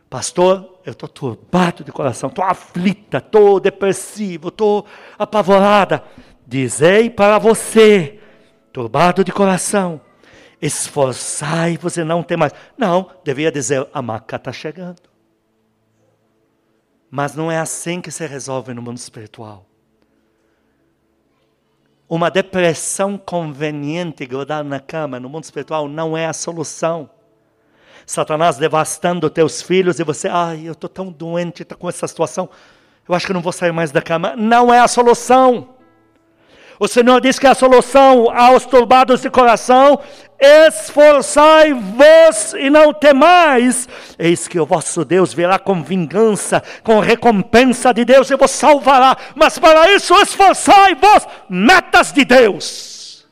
pastor, 0.10 0.82
eu 0.86 0.91
estou 0.91 1.08
turbado 1.08 1.84
de 1.84 1.91
coração, 1.91 2.30
estou 2.30 2.43
aflita, 2.43 3.20
estou 3.20 3.60
depressivo, 3.60 4.49
estou 4.49 4.86
apavorada. 5.18 6.04
Dizei 6.45 7.10
para 7.10 7.39
você, 7.39 8.20
turbado 8.74 9.24
de 9.24 9.32
coração, 9.32 10.02
esforçai-vos 10.62 11.95
e 11.95 12.04
não 12.04 12.24
tem 12.24 12.36
mais. 12.36 12.54
Não, 12.78 13.10
devia 13.24 13.52
dizer, 13.52 13.88
a 13.93 14.02
maca 14.02 14.36
está 14.36 14.52
chegando. 14.52 15.02
Mas 17.10 17.36
não 17.36 17.52
é 17.52 17.58
assim 17.58 18.02
que 18.02 18.12
se 18.12 18.26
resolve 18.26 18.74
no 18.74 18.82
mundo 18.82 18.97
espiritual. 18.97 19.70
Uma 22.12 22.30
depressão 22.30 23.18
conveniente 23.18 24.26
grudada 24.26 24.68
na 24.68 24.82
cama 24.82 25.18
no 25.18 25.30
mundo 25.30 25.45
espiritual 25.45 25.88
não 25.88 26.18
é 26.18 26.26
a 26.26 26.34
solução. 26.34 27.09
Satanás 28.05 28.57
devastando 28.57 29.30
teus 29.30 29.62
filhos 29.62 29.97
e 29.97 30.03
você, 30.03 30.28
ai, 30.28 30.64
eu 30.66 30.74
estou 30.74 30.89
tão 30.89 31.09
doente 31.09 31.64
tá 31.64 31.74
com 31.74 31.88
essa 31.88 32.05
situação, 32.05 32.49
eu 33.07 33.16
acho 33.16 33.26
que 33.26 33.32
não 33.32 33.39
vou 33.39 33.53
sair 33.53 33.72
mais 33.72 33.91
da 33.91 34.01
cama. 34.01 34.36
Não 34.36 34.74
é 34.74 34.82
a 34.82 34.89
solução. 34.89 35.70
O 36.80 36.88
Senhor 36.88 37.19
diz 37.22 37.38
que 37.38 37.47
a 37.47 37.53
solução 37.53 38.32
aos 38.32 38.65
turbados 38.65 39.22
de 39.22 39.30
coração, 39.30 39.99
esforçai-vos 40.39 42.53
e 42.57 42.69
não 42.69 42.93
temais. 42.93 43.88
Eis 44.17 44.47
que 44.47 44.59
o 44.59 44.65
vosso 44.65 45.05
Deus 45.05 45.34
virá 45.34 45.59
com 45.59 45.84
vingança, 45.84 46.63
com 46.84 46.99
recompensa 46.99 47.93
de 47.93 48.03
Deus 48.03 48.32
e 48.32 48.36
vos 48.36 48.49
salvará. 48.49 49.15
Mas 49.36 49.59
para 49.59 49.91
isso 49.91 50.15
esforçai-vos, 50.15 51.28
metas 51.47 52.11
de 52.11 52.26
Deus. 52.26 53.28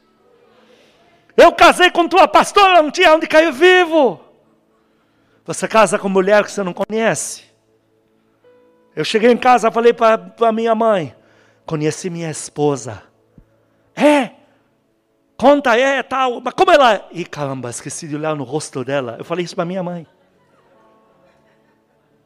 Eu 1.36 1.52
casei 1.54 1.90
com 1.90 2.08
tua 2.08 2.28
pastora, 2.28 2.84
não 2.84 2.92
tinha 2.92 3.16
onde 3.16 3.26
cair 3.26 3.52
vivo. 3.52 4.22
Você 5.46 5.68
casa 5.68 5.98
com 5.98 6.08
mulher 6.08 6.44
que 6.44 6.52
você 6.52 6.62
não 6.62 6.74
conhece. 6.74 7.50
Eu 8.96 9.04
cheguei 9.04 9.32
em 9.32 9.38
casa, 9.38 9.72
falei 9.72 9.94
para 9.94 10.52
minha 10.52 10.76
mãe: 10.76 11.16
conheci 11.66 12.10
minha 12.10 12.30
esposa. 12.30 13.09
É? 14.00 14.32
Conta, 15.36 15.78
é, 15.78 16.02
tal. 16.02 16.40
Mas 16.42 16.54
como 16.54 16.72
ela. 16.72 16.96
É? 16.96 17.06
E 17.12 17.26
caramba, 17.26 17.70
esqueci 17.70 18.08
de 18.08 18.16
olhar 18.16 18.36
no 18.36 18.46
rosto 18.46 18.84
dela. 18.84 19.16
Eu 19.20 19.26
falei 19.26 19.44
isso 19.44 19.56
para 19.56 19.66
minha 19.66 19.84
mãe. 19.84 20.08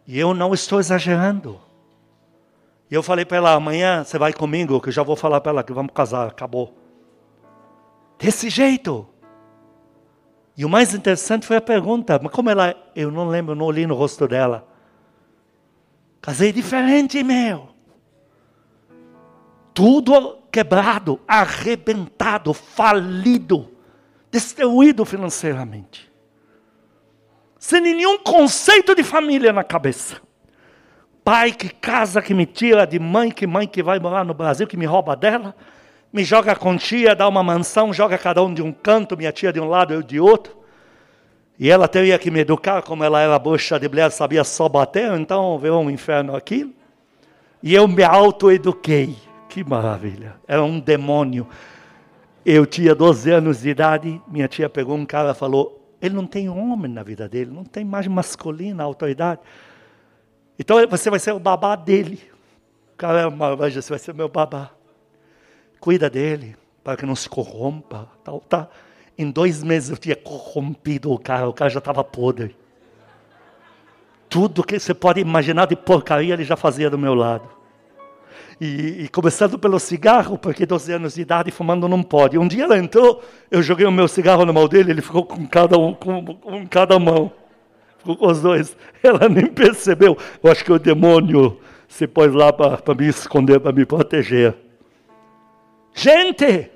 E 0.05 0.19
eu 0.19 0.33
não 0.33 0.53
estou 0.53 0.79
exagerando. 0.79 1.59
E 2.91 2.93
eu 2.93 3.01
falei 3.01 3.25
para 3.25 3.37
ela: 3.37 3.53
amanhã 3.53 4.03
você 4.03 4.19
vai 4.19 4.31
comigo, 4.33 4.79
que 4.79 4.89
eu 4.89 4.93
já 4.93 5.01
vou 5.01 5.15
falar 5.15 5.41
para 5.41 5.51
ela 5.51 5.63
que 5.63 5.73
vamos 5.73 5.93
casar, 5.93 6.27
acabou. 6.27 6.77
Desse 8.19 8.49
jeito. 8.49 9.07
E 10.55 10.63
o 10.63 10.69
mais 10.69 10.93
interessante 10.93 11.47
foi 11.47 11.57
a 11.57 11.61
pergunta: 11.61 12.19
mas 12.21 12.31
como 12.31 12.51
ela. 12.51 12.75
Eu 12.95 13.09
não 13.09 13.27
lembro, 13.27 13.55
não 13.55 13.65
olhei 13.65 13.87
no 13.87 13.95
rosto 13.95 14.27
dela. 14.27 14.67
Casei 16.21 16.53
diferente, 16.53 17.23
meu. 17.23 17.69
Tudo 19.73 20.42
quebrado, 20.53 21.19
arrebentado, 21.27 22.53
falido, 22.53 23.71
destruído 24.31 25.03
financeiramente. 25.03 26.11
Sem 27.57 27.81
nenhum 27.81 28.19
conceito 28.19 28.93
de 28.93 29.03
família 29.03 29.51
na 29.51 29.63
cabeça. 29.63 30.21
Pai 31.23 31.53
que 31.53 31.69
casa, 31.69 32.21
que 32.21 32.35
me 32.35 32.45
tira 32.45 32.85
de 32.85 32.99
mãe, 32.99 33.31
que 33.31 33.47
mãe 33.47 33.65
que 33.65 33.81
vai 33.81 33.97
morar 33.97 34.23
no 34.23 34.35
Brasil, 34.35 34.67
que 34.67 34.77
me 34.77 34.85
rouba 34.85 35.15
dela, 35.15 35.55
me 36.11 36.23
joga 36.23 36.55
com 36.55 36.77
tia, 36.77 37.15
dá 37.15 37.27
uma 37.27 37.41
mansão, 37.41 37.91
joga 37.91 38.15
cada 38.19 38.43
um 38.43 38.53
de 38.53 38.61
um 38.61 38.71
canto, 38.71 39.17
minha 39.17 39.31
tia 39.31 39.51
de 39.51 39.59
um 39.59 39.67
lado, 39.67 39.91
eu 39.91 40.03
de 40.03 40.19
outro. 40.19 40.55
E 41.57 41.71
ela 41.71 41.87
teria 41.87 42.19
que 42.19 42.29
me 42.29 42.41
educar, 42.41 42.83
como 42.83 43.03
ela 43.03 43.21
era 43.21 43.39
bucha 43.39 43.79
de 43.79 43.89
mulher, 43.89 44.11
sabia 44.11 44.43
só 44.43 44.69
bater, 44.69 45.11
então 45.13 45.57
veio 45.57 45.79
um 45.79 45.89
inferno 45.89 46.35
aquilo. 46.35 46.73
E 47.63 47.73
eu 47.73 47.87
me 47.87 48.03
autoeduquei. 48.03 49.15
Que 49.53 49.63
maravilha. 49.63 50.35
Era 50.47 50.63
um 50.63 50.79
demônio. 50.79 51.47
Eu 52.43 52.65
tinha 52.65 52.95
12 52.95 53.29
anos 53.29 53.61
de 53.61 53.69
idade, 53.69 54.19
minha 54.27 54.47
tia 54.47 54.67
pegou 54.67 54.95
um 54.97 55.05
cara 55.05 55.29
e 55.29 55.35
falou: 55.35 55.95
ele 56.01 56.15
não 56.15 56.25
tem 56.25 56.49
homem 56.49 56.91
na 56.91 57.03
vida 57.03 57.29
dele, 57.29 57.51
não 57.51 57.63
tem 57.63 57.85
mais 57.85 58.07
masculina, 58.07 58.83
autoridade. 58.83 59.41
Então 60.57 60.77
você 60.87 61.07
vai 61.07 61.19
ser 61.19 61.33
o 61.33 61.39
babá 61.39 61.75
dele. 61.75 62.19
Caramba, 62.97 63.55
você 63.55 63.91
vai 63.91 63.99
ser 63.99 64.15
meu 64.15 64.27
babá. 64.27 64.71
Cuida 65.79 66.09
dele, 66.09 66.55
para 66.83 66.97
que 66.97 67.05
não 67.05 67.15
se 67.15 67.29
corrompa. 67.29 68.09
Tal, 68.23 68.39
tá. 68.39 68.67
Em 69.15 69.29
dois 69.29 69.61
meses 69.61 69.91
eu 69.91 69.97
tinha 69.97 70.15
corrompido 70.15 71.11
o 71.11 71.19
cara, 71.19 71.47
o 71.47 71.53
cara 71.53 71.69
já 71.69 71.77
estava 71.77 72.03
podre. 72.03 72.55
Tudo 74.27 74.63
que 74.63 74.79
você 74.79 74.95
pode 74.95 75.19
imaginar 75.19 75.67
de 75.67 75.75
porcaria 75.75 76.33
ele 76.33 76.43
já 76.43 76.57
fazia 76.57 76.89
do 76.89 76.97
meu 76.97 77.13
lado. 77.13 77.61
E, 78.65 79.03
e, 79.03 79.09
começando 79.09 79.59
pelo 79.59 79.77
cigarro, 79.77 80.37
porque 80.37 80.65
12 80.65 80.93
anos 80.93 81.15
de 81.15 81.21
idade 81.21 81.51
fumando 81.51 81.85
não 81.85 82.01
pode. 82.01 82.37
Um 82.37 82.47
dia 82.47 82.63
ela 82.63 82.77
entrou, 82.77 83.21
eu 83.51 83.61
joguei 83.61 83.85
o 83.85 83.91
meu 83.91 84.07
cigarro 84.07 84.45
na 84.45 84.53
mão 84.53 84.69
dele, 84.69 84.91
ele 84.91 85.01
ficou 85.01 85.25
com 85.25 85.45
cada, 85.45 85.77
um, 85.77 85.93
com, 85.93 86.23
com 86.23 86.65
cada 86.67 86.97
mão. 86.97 87.29
Ficou 87.97 88.15
com 88.15 88.27
os 88.27 88.41
dois. 88.41 88.77
Ela 89.03 89.27
nem 89.27 89.47
percebeu. 89.47 90.17
Eu 90.41 90.49
acho 90.49 90.63
que 90.63 90.71
o 90.71 90.79
demônio 90.79 91.59
se 91.89 92.07
pôs 92.07 92.33
lá 92.33 92.53
para 92.53 92.95
me 92.95 93.05
esconder, 93.09 93.59
para 93.59 93.73
me 93.73 93.85
proteger. 93.85 94.55
Gente, 95.93 96.71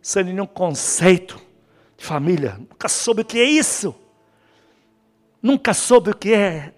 sem 0.00 0.22
nenhum 0.22 0.46
conceito 0.46 1.36
de 1.96 2.04
família, 2.04 2.58
nunca 2.60 2.88
soube 2.88 3.22
o 3.22 3.24
que 3.24 3.40
é 3.40 3.44
isso. 3.44 3.92
Nunca 5.42 5.74
soube 5.74 6.10
o 6.10 6.16
que 6.16 6.32
é 6.32 6.72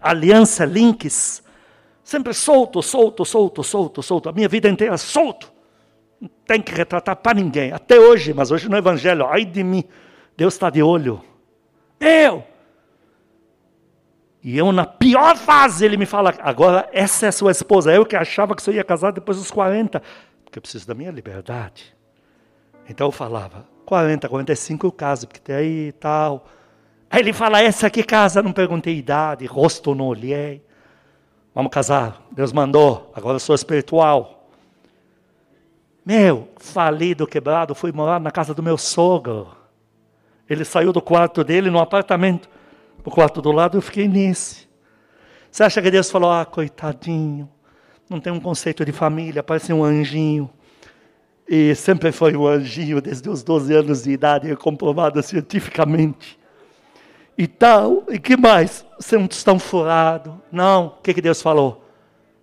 aliança, 0.00 0.64
links 0.64 1.42
Sempre 2.08 2.32
solto, 2.32 2.82
solto, 2.82 3.22
solto, 3.22 3.62
solto, 3.62 4.02
solto. 4.02 4.28
A 4.30 4.32
minha 4.32 4.48
vida 4.48 4.66
inteira 4.66 4.96
solto. 4.96 5.52
Não 6.18 6.30
tem 6.46 6.62
que 6.62 6.72
retratar 6.72 7.14
para 7.16 7.38
ninguém. 7.38 7.70
Até 7.70 8.00
hoje, 8.00 8.32
mas 8.32 8.50
hoje 8.50 8.66
no 8.66 8.78
Evangelho, 8.78 9.26
ai 9.26 9.44
de 9.44 9.62
mim. 9.62 9.84
Deus 10.34 10.54
está 10.54 10.70
de 10.70 10.82
olho. 10.82 11.22
Eu! 12.00 12.42
E 14.42 14.56
eu, 14.56 14.72
na 14.72 14.86
pior 14.86 15.36
fase, 15.36 15.84
ele 15.84 15.98
me 15.98 16.06
fala: 16.06 16.32
agora 16.40 16.88
essa 16.94 17.26
é 17.26 17.30
sua 17.30 17.50
esposa. 17.50 17.92
Eu 17.92 18.06
que 18.06 18.16
achava 18.16 18.56
que 18.56 18.62
você 18.62 18.72
ia 18.72 18.84
casar 18.84 19.12
depois 19.12 19.36
dos 19.36 19.50
40, 19.50 20.02
porque 20.46 20.58
eu 20.58 20.62
preciso 20.62 20.86
da 20.86 20.94
minha 20.94 21.10
liberdade. 21.10 21.94
Então 22.88 23.08
eu 23.08 23.12
falava: 23.12 23.66
40, 23.84 24.30
45 24.30 24.86
eu 24.86 24.92
caso, 24.92 25.28
porque 25.28 25.40
tem 25.40 25.54
aí 25.54 25.92
tal. 25.92 26.46
Aí 27.10 27.20
ele 27.20 27.34
fala: 27.34 27.60
essa 27.60 27.86
aqui 27.86 28.02
casa, 28.02 28.42
não 28.42 28.54
perguntei 28.54 28.96
idade, 28.96 29.44
rosto 29.44 29.94
não 29.94 30.06
olhei. 30.06 30.66
Vamos 31.58 31.72
casar. 31.72 32.22
Deus 32.30 32.52
mandou. 32.52 33.10
Agora 33.12 33.34
eu 33.34 33.40
sou 33.40 33.52
espiritual. 33.52 34.48
Meu, 36.06 36.46
falido, 36.56 37.26
quebrado, 37.26 37.74
fui 37.74 37.90
morar 37.90 38.20
na 38.20 38.30
casa 38.30 38.54
do 38.54 38.62
meu 38.62 38.78
sogro. 38.78 39.48
Ele 40.48 40.64
saiu 40.64 40.92
do 40.92 41.02
quarto 41.02 41.42
dele 41.42 41.68
no 41.68 41.80
apartamento. 41.80 42.48
O 43.04 43.10
quarto 43.10 43.42
do 43.42 43.50
lado 43.50 43.76
eu 43.76 43.82
fiquei 43.82 44.06
nesse. 44.06 44.68
Você 45.50 45.64
acha 45.64 45.82
que 45.82 45.90
Deus 45.90 46.08
falou, 46.08 46.30
ah, 46.30 46.46
coitadinho, 46.46 47.50
não 48.08 48.20
tem 48.20 48.32
um 48.32 48.38
conceito 48.38 48.84
de 48.84 48.92
família, 48.92 49.42
parece 49.42 49.72
um 49.72 49.82
anjinho. 49.82 50.48
E 51.48 51.74
sempre 51.74 52.12
foi 52.12 52.36
um 52.36 52.46
anjinho 52.46 53.00
desde 53.00 53.28
os 53.28 53.42
12 53.42 53.74
anos 53.74 54.04
de 54.04 54.12
idade, 54.12 54.48
é 54.48 54.54
comprovado 54.54 55.20
cientificamente 55.24 56.37
e 57.38 57.46
tal. 57.46 58.02
E 58.08 58.18
que 58.18 58.36
mais? 58.36 58.84
Você 58.98 59.16
não 59.16 59.26
está 59.26 59.56
furado. 59.60 60.42
Não. 60.50 60.86
O 60.86 61.02
que, 61.02 61.14
que 61.14 61.22
Deus 61.22 61.40
falou? 61.40 61.84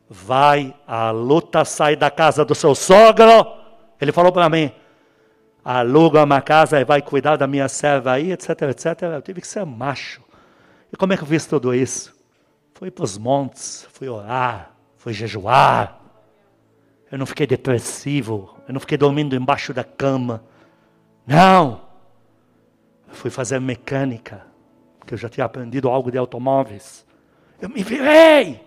Vai, 0.10 0.74
a 0.88 1.12
luta 1.12 1.66
sai 1.66 1.98
da 1.98 2.10
casa 2.10 2.46
do 2.46 2.56
seu 2.56 2.74
sogro. 2.74 3.46
Ele 4.00 4.14
falou 4.14 4.32
para 4.32 4.50
mim: 4.50 4.72
aluga 5.64 6.24
uma 6.24 6.42
casa 6.42 6.80
e 6.80 6.86
vai 6.86 7.02
cuidar 7.02 7.36
da 7.36 7.46
minha 7.46 7.68
serva 7.68 8.14
aí, 8.14 8.32
etc, 8.32 8.50
etc. 8.70 9.02
Eu 9.02 9.22
tive 9.22 9.42
que 9.42 9.48
ser 9.48 9.66
macho. 9.66 10.24
E 10.94 10.96
como 10.96 11.12
é 11.12 11.18
que 11.18 11.24
eu 11.24 11.28
fiz 11.28 11.46
tudo 11.46 11.74
isso? 11.74 12.16
Fui 12.74 12.90
para 12.90 13.04
os 13.04 13.18
montes, 13.18 13.88
fui 13.92 14.08
orar, 14.08 14.72
fui 14.98 15.12
jejuar. 15.12 16.00
Eu 17.12 17.18
não 17.18 17.26
fiquei 17.26 17.48
depressivo, 17.48 18.56
eu 18.68 18.74
não 18.74 18.80
fiquei 18.80 18.98
dormindo 18.98 19.36
embaixo 19.36 19.74
da 19.74 19.84
cama. 19.84 20.44
Não. 21.26 21.82
Eu 23.08 23.14
fui 23.14 23.32
fazer 23.32 23.60
mecânica 23.60 24.55
que 25.06 25.14
eu 25.14 25.18
já 25.18 25.30
tinha 25.30 25.46
aprendido 25.46 25.90
algo 25.90 26.12
de 26.12 26.18
automóveis. 26.18 27.06
Eu 27.62 27.70
me 27.70 27.84
virei. 27.84 28.62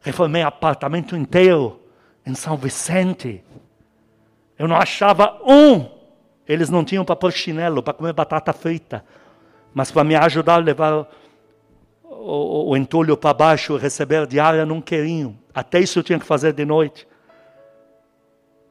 Reformei 0.00 0.42
apartamento 0.42 1.16
inteiro 1.16 1.80
em 2.24 2.34
São 2.34 2.56
Vicente. 2.56 3.42
Eu 4.58 4.68
não 4.68 4.76
achava 4.76 5.40
um. 5.44 5.88
Eles 6.48 6.70
não 6.70 6.84
tinham 6.84 7.04
para 7.04 7.16
pôr 7.16 7.32
chinelo, 7.32 7.82
para 7.82 7.94
comer 7.94 8.12
batata 8.12 8.52
frita. 8.52 9.04
Mas 9.74 9.90
para 9.90 10.04
me 10.04 10.14
ajudar 10.14 10.54
a 10.54 10.58
levar 10.58 11.08
o, 12.04 12.70
o, 12.70 12.76
entulho 12.76 13.16
para 13.16 13.34
baixo, 13.34 13.76
receber 13.76 14.26
diária, 14.26 14.64
não 14.64 14.80
queriam. 14.80 15.36
Até 15.54 15.80
isso 15.80 15.98
eu 15.98 16.02
tinha 16.02 16.18
que 16.18 16.26
fazer 16.26 16.52
de 16.52 16.64
noite. 16.64 17.06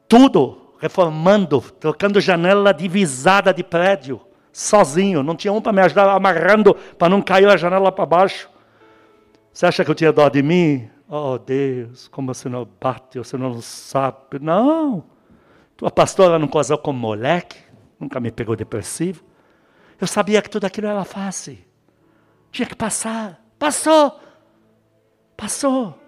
Tudo 0.08 0.74
reformando, 0.80 1.62
trocando 1.62 2.22
janela 2.22 2.74
divisada 2.74 3.54
de 3.54 3.64
prédio 3.64 4.25
sozinho, 4.56 5.22
não 5.22 5.36
tinha 5.36 5.52
um 5.52 5.62
para 5.62 5.74
me 5.74 5.82
ajudar 5.82 6.10
amarrando 6.10 6.74
para 6.98 7.10
não 7.10 7.22
cair 7.22 7.46
a 7.46 7.58
janela 7.58 7.92
para 7.92 8.06
baixo. 8.06 8.50
Você 9.52 9.66
acha 9.66 9.84
que 9.84 9.92
eu 9.92 9.96
tinha 9.96 10.14
dó 10.14 10.30
de 10.30 10.42
mim? 10.42 10.90
Oh 11.10 11.38
Deus, 11.38 12.08
como 12.08 12.34
você 12.34 12.48
não 12.48 12.66
bate, 12.82 13.18
você 13.18 13.38
não 13.38 13.62
sabe. 13.62 14.40
Não. 14.40 15.04
Tua 15.76 15.92
pastora 15.92 16.40
não 16.40 16.48
casou 16.48 16.78
com 16.78 16.94
moleque, 16.94 17.58
nunca 18.00 18.18
me 18.22 18.32
pegou 18.32 18.56
depressivo. 18.56 19.26
Eu 20.00 20.08
sabia 20.08 20.42
que 20.42 20.50
tudo 20.50 20.64
aquilo 20.64 20.88
era 20.88 21.04
fácil. 21.04 21.58
Tinha 22.50 22.66
que 22.66 22.76
passar. 22.76 23.44
Passou. 23.60 24.18
Passou. 25.36 26.00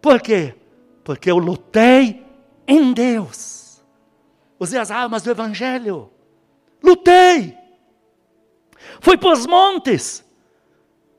Por 0.00 0.18
quê? 0.22 0.54
Porque 1.04 1.30
eu 1.30 1.36
lutei 1.36 2.24
em 2.66 2.94
Deus. 2.94 3.84
Usei 4.58 4.80
as 4.80 4.90
armas 4.90 5.22
do 5.22 5.30
Evangelho. 5.30 6.10
Lutei. 6.86 7.58
Fui 9.00 9.16
para 9.16 9.32
os 9.32 9.46
montes. 9.46 10.24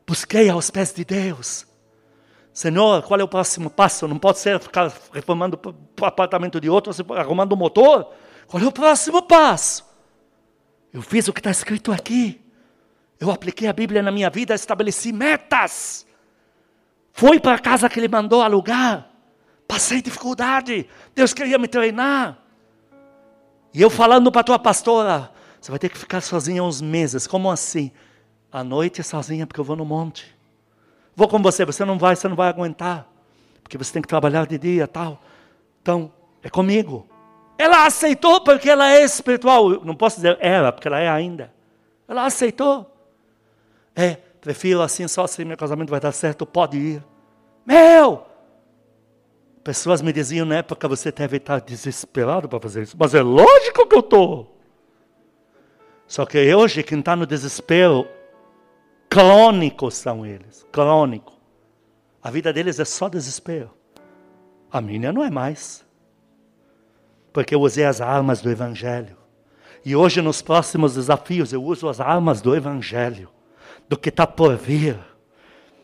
Busquei 0.05 0.49
aos 0.49 0.69
pés 0.69 0.93
de 0.93 1.03
Deus. 1.03 1.67
Senhor, 2.53 3.03
qual 3.03 3.19
é 3.19 3.23
o 3.23 3.27
próximo 3.27 3.69
passo? 3.69 4.07
Não 4.07 4.17
pode 4.17 4.39
ser 4.39 4.59
ficar 4.59 4.91
reformando 5.13 5.59
o 5.99 6.05
apartamento 6.05 6.59
de 6.59 6.69
outro, 6.69 6.93
arrumando 7.13 7.51
o 7.51 7.57
motor. 7.57 8.13
Qual 8.47 8.63
é 8.63 8.65
o 8.65 8.71
próximo 8.71 9.21
passo? 9.21 9.85
Eu 10.91 11.01
fiz 11.01 11.27
o 11.27 11.33
que 11.33 11.39
está 11.39 11.51
escrito 11.51 11.91
aqui. 11.91 12.41
Eu 13.19 13.29
apliquei 13.29 13.67
a 13.67 13.73
Bíblia 13.73 14.01
na 14.01 14.11
minha 14.11 14.29
vida, 14.29 14.55
estabeleci 14.55 15.11
metas. 15.11 16.07
Fui 17.11 17.39
para 17.39 17.55
a 17.55 17.59
casa 17.59 17.89
que 17.89 17.99
Ele 17.99 18.07
mandou 18.07 18.41
alugar. 18.41 19.09
Passei 19.67 20.01
dificuldade. 20.01 20.87
Deus 21.13 21.33
queria 21.33 21.57
me 21.57 21.67
treinar. 21.67 22.39
E 23.73 23.81
eu 23.81 23.89
falando 23.89 24.31
para 24.31 24.41
a 24.41 24.43
tua 24.43 24.57
pastora, 24.57 25.31
você 25.59 25.71
vai 25.71 25.79
ter 25.79 25.89
que 25.89 25.97
ficar 25.97 26.21
sozinha 26.21 26.63
uns 26.63 26.81
meses. 26.81 27.27
Como 27.27 27.49
assim? 27.51 27.91
À 28.51 28.63
noite 28.63 29.03
sozinha, 29.03 29.45
porque 29.45 29.59
eu 29.59 29.65
vou 29.65 29.75
no 29.75 29.85
monte. 29.85 30.35
Vou 31.15 31.27
com 31.27 31.41
você, 31.41 31.65
você 31.65 31.83
não 31.83 31.97
vai, 31.97 32.15
você 32.15 32.27
não 32.27 32.35
vai 32.35 32.47
aguentar. 32.47 33.07
Porque 33.63 33.77
você 33.77 33.91
tem 33.91 34.01
que 34.01 34.07
trabalhar 34.07 34.45
de 34.45 34.57
dia 34.57 34.87
tal. 34.87 35.21
Então, 35.81 36.11
é 36.43 36.49
comigo. 36.49 37.07
Ela 37.57 37.85
aceitou 37.85 38.41
porque 38.41 38.69
ela 38.69 38.91
é 38.91 39.03
espiritual. 39.03 39.71
Eu 39.71 39.83
não 39.83 39.95
posso 39.95 40.17
dizer 40.17 40.37
ela, 40.39 40.71
porque 40.71 40.87
ela 40.87 40.99
é 40.99 41.09
ainda. 41.09 41.51
Ela 42.07 42.25
aceitou. 42.25 42.89
É, 43.95 44.15
prefiro 44.39 44.81
assim, 44.81 45.07
só 45.07 45.23
assim 45.23 45.43
meu 45.43 45.57
casamento 45.57 45.89
vai 45.89 45.99
dar 45.99 46.11
certo, 46.11 46.45
pode 46.45 46.77
ir. 46.77 47.03
Meu! 47.65 48.25
Pessoas 49.63 50.01
me 50.01 50.13
diziam 50.13 50.45
na 50.45 50.57
época, 50.57 50.87
você 50.87 51.11
deve 51.11 51.37
estar 51.37 51.59
desesperado 51.59 52.47
para 52.47 52.59
fazer 52.59 52.83
isso. 52.83 52.95
Mas 52.97 53.13
é 53.13 53.21
lógico 53.21 53.85
que 53.85 53.95
eu 53.95 53.99
estou. 53.99 54.56
Só 56.07 56.25
que 56.25 56.53
hoje, 56.55 56.83
quem 56.83 56.99
está 56.99 57.15
no 57.15 57.25
desespero, 57.25 58.07
crônico 59.09 59.91
são 59.91 60.25
eles. 60.25 60.65
Crônico. 60.71 61.33
A 62.23 62.31
vida 62.31 62.53
deles 62.53 62.79
é 62.79 62.85
só 62.85 63.09
desespero. 63.09 63.71
A 64.71 64.79
minha 64.79 65.11
não 65.11 65.23
é 65.23 65.29
mais. 65.29 65.85
Porque 67.33 67.53
eu 67.53 67.61
usei 67.61 67.85
as 67.85 67.99
armas 67.99 68.41
do 68.41 68.49
Evangelho. 68.49 69.17
E 69.83 69.95
hoje, 69.95 70.21
nos 70.21 70.41
próximos 70.41 70.95
desafios, 70.95 71.53
eu 71.53 71.63
uso 71.63 71.87
as 71.87 71.99
armas 71.99 72.41
do 72.41 72.55
Evangelho, 72.55 73.29
do 73.87 73.97
que 73.97 74.09
está 74.09 74.25
por 74.25 74.55
vir. 74.55 74.97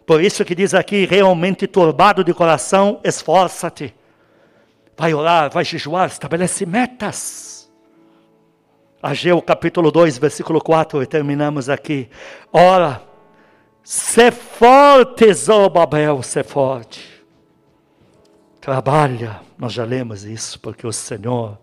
Por 0.06 0.22
isso 0.22 0.44
que 0.44 0.56
diz 0.56 0.74
aqui, 0.74 1.06
realmente 1.06 1.68
turbado 1.68 2.24
de 2.24 2.34
coração, 2.34 3.00
esforça-te. 3.04 3.94
Vai 4.98 5.14
orar, 5.14 5.52
vai 5.52 5.64
jejuar, 5.64 6.08
estabelece 6.08 6.66
metas. 6.66 7.63
Ageu 9.04 9.42
capítulo 9.42 9.92
2, 9.92 10.18
versículo 10.18 10.62
4, 10.62 11.04
e 11.04 11.06
terminamos 11.06 11.68
aqui. 11.68 12.10
Ora, 12.54 13.04
se 13.84 14.32
forte, 14.32 15.34
Zorobabel, 15.34 16.24
se 16.24 16.42
forte. 16.42 17.22
Trabalha, 18.62 19.42
nós 19.58 19.74
já 19.74 19.84
lemos 19.84 20.24
isso, 20.24 20.58
porque 20.58 20.88
o 20.88 20.94
Senhor 20.94 21.60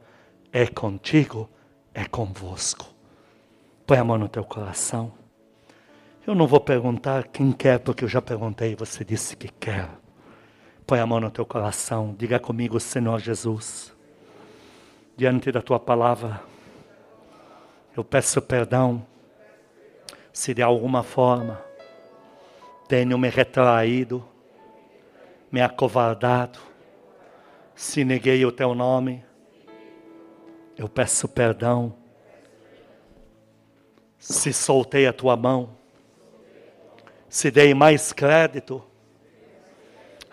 é 0.52 0.66
contigo, 0.66 1.48
é 1.94 2.04
convosco. 2.04 2.84
Põe 3.86 3.96
a 3.96 4.04
mão 4.04 4.18
no 4.18 4.28
teu 4.28 4.44
coração. 4.44 5.10
Eu 6.26 6.34
não 6.34 6.46
vou 6.46 6.60
perguntar 6.60 7.28
quem 7.28 7.52
quer, 7.52 7.78
porque 7.78 8.04
eu 8.04 8.08
já 8.08 8.20
perguntei, 8.20 8.76
você 8.76 9.02
disse 9.02 9.34
que 9.34 9.48
quer. 9.48 9.88
Põe 10.86 11.00
a 11.00 11.06
mão 11.06 11.18
no 11.18 11.30
teu 11.30 11.46
coração, 11.46 12.14
diga 12.18 12.38
comigo, 12.38 12.78
Senhor 12.78 13.18
Jesus, 13.18 13.94
diante 15.16 15.50
da 15.50 15.62
tua 15.62 15.80
palavra, 15.80 16.49
eu 17.96 18.04
peço 18.04 18.40
perdão 18.40 19.06
se 20.32 20.54
de 20.54 20.62
alguma 20.62 21.02
forma 21.02 21.62
tenho 22.88 23.16
me 23.18 23.28
retraído, 23.28 24.26
me 25.50 25.60
acovardado, 25.60 26.58
se 27.74 28.04
neguei 28.04 28.44
o 28.44 28.50
teu 28.50 28.74
nome, 28.74 29.24
eu 30.76 30.88
peço 30.88 31.28
perdão. 31.28 31.94
Se 34.18 34.52
soltei 34.52 35.06
a 35.06 35.12
tua 35.12 35.36
mão, 35.36 35.70
se 37.28 37.50
dei 37.50 37.72
mais 37.72 38.12
crédito 38.12 38.82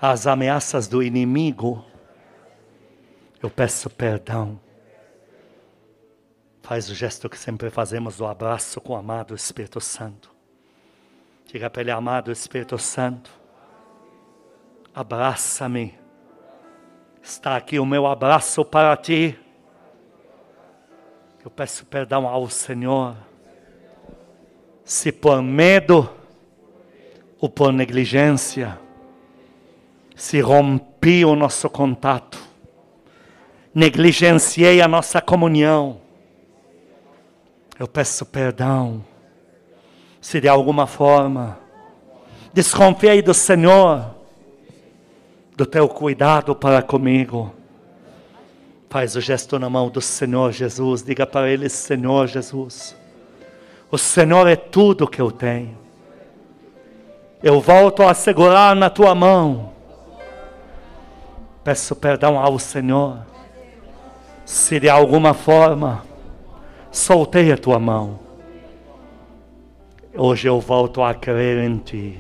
às 0.01 0.26
ameaças 0.26 0.88
do 0.88 1.03
inimigo, 1.03 1.86
eu 3.41 3.49
peço 3.49 3.89
perdão. 3.89 4.60
Faz 6.68 6.89
o 6.89 6.93
gesto 6.93 7.30
que 7.30 7.39
sempre 7.39 7.70
fazemos 7.70 8.18
do 8.18 8.26
abraço 8.26 8.82
com 8.82 8.91
o 8.91 8.97
amado 8.97 9.34
Espírito 9.34 9.80
Santo. 9.80 10.30
Diga 11.45 11.70
para 11.70 11.82
ele, 11.82 11.91
amado 11.91 12.30
Espírito 12.30 12.78
Santo, 12.78 13.32
abraça-me. 14.93 15.97
Está 17.24 17.55
aqui 17.55 17.80
o 17.80 17.86
meu 17.86 18.05
abraço 18.05 18.65
para 18.65 18.97
ti. 18.97 19.39
Eu 21.41 21.49
peço 21.49 21.86
perdão 21.86 22.28
ao 22.28 22.49
Senhor. 22.49 23.15
Se 24.84 25.09
por 25.09 25.41
medo, 25.41 26.09
ou 27.39 27.47
por 27.47 27.72
negligência, 27.72 28.78
se 30.13 30.41
rompi 30.41 31.24
o 31.24 31.34
nosso 31.34 31.70
contato, 31.70 32.38
negligenciei 33.74 34.82
a 34.82 34.88
nossa 34.89 35.22
comunhão, 35.22 36.05
eu 37.80 37.88
peço 37.88 38.25
perdão. 38.25 39.03
Se 40.19 40.41
de 40.41 40.47
alguma 40.47 40.88
forma 40.88 41.59
desconfiei 42.53 43.21
do 43.21 43.34
Senhor, 43.34 44.15
do 45.55 45.65
teu 45.65 45.88
cuidado 45.88 46.55
para 46.55 46.82
comigo, 46.82 47.53
faz 48.89 49.15
o 49.15 49.21
gesto 49.21 49.59
na 49.59 49.69
mão 49.69 49.89
do 49.89 50.01
Senhor 50.01 50.51
Jesus, 50.51 51.03
diga 51.03 51.25
para 51.25 51.49
Ele: 51.49 51.69
Senhor 51.69 52.28
Jesus, 52.28 52.95
o 53.91 53.97
Senhor 53.97 54.47
é 54.47 54.55
tudo 54.55 55.07
que 55.07 55.21
eu 55.21 55.32
tenho. 55.32 55.78
Eu 57.43 57.61
volto 57.61 58.01
a 58.01 58.15
segurar 58.15 58.75
na 58.75 58.89
tua 58.89 59.13
mão. 59.13 59.71
Peço 61.63 61.95
perdão 61.95 62.39
ao 62.39 62.57
Senhor. 62.57 63.19
Se 64.43 64.80
de 64.80 64.89
alguma 64.89 65.34
forma 65.34 66.07
soltei 66.97 67.51
a 67.51 67.57
tua 67.57 67.79
mão. 67.79 68.19
Hoje 70.15 70.47
eu 70.47 70.59
volto 70.59 71.03
a 71.03 71.13
crer 71.13 71.63
em 71.63 71.77
ti. 71.77 72.19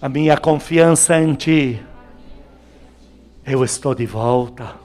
A 0.00 0.08
minha 0.08 0.36
confiança 0.36 1.20
em 1.20 1.34
ti. 1.34 1.82
Eu 3.44 3.64
estou 3.64 3.94
de 3.94 4.06
volta. 4.06 4.76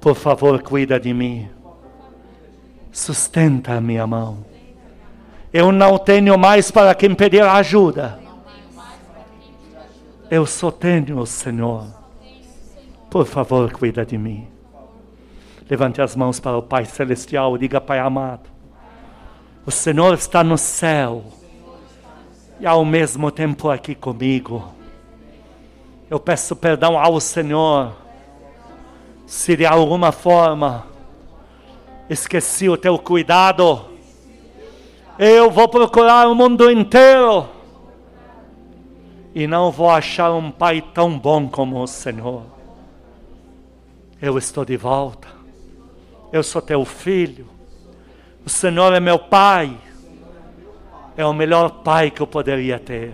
Por 0.00 0.14
favor, 0.14 0.62
cuida 0.62 0.98
de 0.98 1.12
mim. 1.12 1.48
Sustenta 2.90 3.74
a 3.74 3.80
minha 3.80 4.06
mão. 4.06 4.44
Eu 5.52 5.70
não 5.70 5.98
tenho 5.98 6.38
mais 6.38 6.70
para 6.70 6.94
quem 6.94 7.14
pedir 7.14 7.42
ajuda. 7.42 8.18
Eu 10.30 10.46
só 10.46 10.70
tenho 10.70 11.18
o 11.18 11.26
Senhor. 11.26 11.86
Por 13.10 13.26
favor, 13.26 13.70
cuida 13.72 14.06
de 14.06 14.16
mim. 14.16 14.49
Levante 15.70 16.02
as 16.02 16.16
mãos 16.16 16.40
para 16.40 16.58
o 16.58 16.62
Pai 16.62 16.84
Celestial 16.84 17.54
e 17.54 17.60
diga, 17.60 17.80
Pai 17.80 18.00
amado, 18.00 18.50
o 19.64 19.70
Senhor 19.70 20.12
está 20.14 20.42
no 20.42 20.58
céu 20.58 21.22
e 22.58 22.66
ao 22.66 22.84
mesmo 22.84 23.30
tempo 23.30 23.70
aqui 23.70 23.94
comigo. 23.94 24.74
Eu 26.10 26.18
peço 26.18 26.56
perdão 26.56 26.98
ao 26.98 27.20
Senhor 27.20 27.92
se 29.24 29.56
de 29.56 29.64
alguma 29.64 30.10
forma 30.10 30.84
esqueci 32.08 32.68
o 32.68 32.76
teu 32.76 32.98
cuidado 32.98 33.88
eu 35.22 35.50
vou 35.50 35.68
procurar 35.68 36.26
o 36.28 36.34
mundo 36.34 36.70
inteiro 36.70 37.46
e 39.34 39.46
não 39.46 39.70
vou 39.70 39.90
achar 39.90 40.32
um 40.32 40.50
pai 40.50 40.80
tão 40.80 41.18
bom 41.18 41.46
como 41.46 41.78
o 41.78 41.86
Senhor. 41.86 42.42
Eu 44.18 44.38
estou 44.38 44.64
de 44.64 44.78
volta. 44.78 45.39
Eu 46.32 46.42
sou 46.42 46.62
teu 46.62 46.84
filho. 46.84 47.46
O 48.44 48.48
Senhor 48.48 48.92
é 48.92 49.00
meu 49.00 49.18
pai. 49.18 49.76
É 51.16 51.24
o 51.24 51.32
melhor 51.32 51.82
pai 51.82 52.10
que 52.10 52.20
eu 52.20 52.26
poderia 52.26 52.78
ter. 52.78 53.12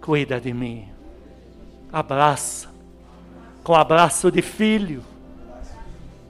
Cuida 0.00 0.40
de 0.40 0.52
mim. 0.52 0.88
Abraça. 1.92 2.68
Com 3.62 3.74
abraço 3.74 4.30
de 4.30 4.42
filho. 4.42 5.02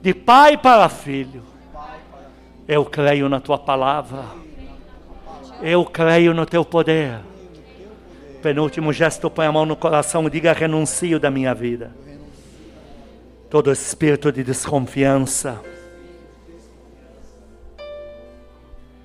De 0.01 0.13
pai 0.13 0.57
para 0.57 0.87
filho 0.89 1.43
eu 2.67 2.83
creio 2.83 3.29
na 3.29 3.39
tua 3.39 3.57
palavra. 3.57 4.25
Eu 5.61 5.85
creio 5.85 6.33
no 6.33 6.45
teu 6.45 6.65
poder. 6.65 7.19
Penúltimo 8.41 8.91
gesto, 8.91 9.29
põe 9.29 9.45
a 9.45 9.51
mão 9.51 9.65
no 9.65 9.75
coração 9.75 10.27
e 10.27 10.29
diga: 10.29 10.51
renuncio 10.51 11.19
da 11.19 11.31
minha 11.31 11.53
vida. 11.55 11.95
Todo 13.49 13.71
espírito 13.71 14.31
de 14.31 14.43
desconfiança, 14.43 15.61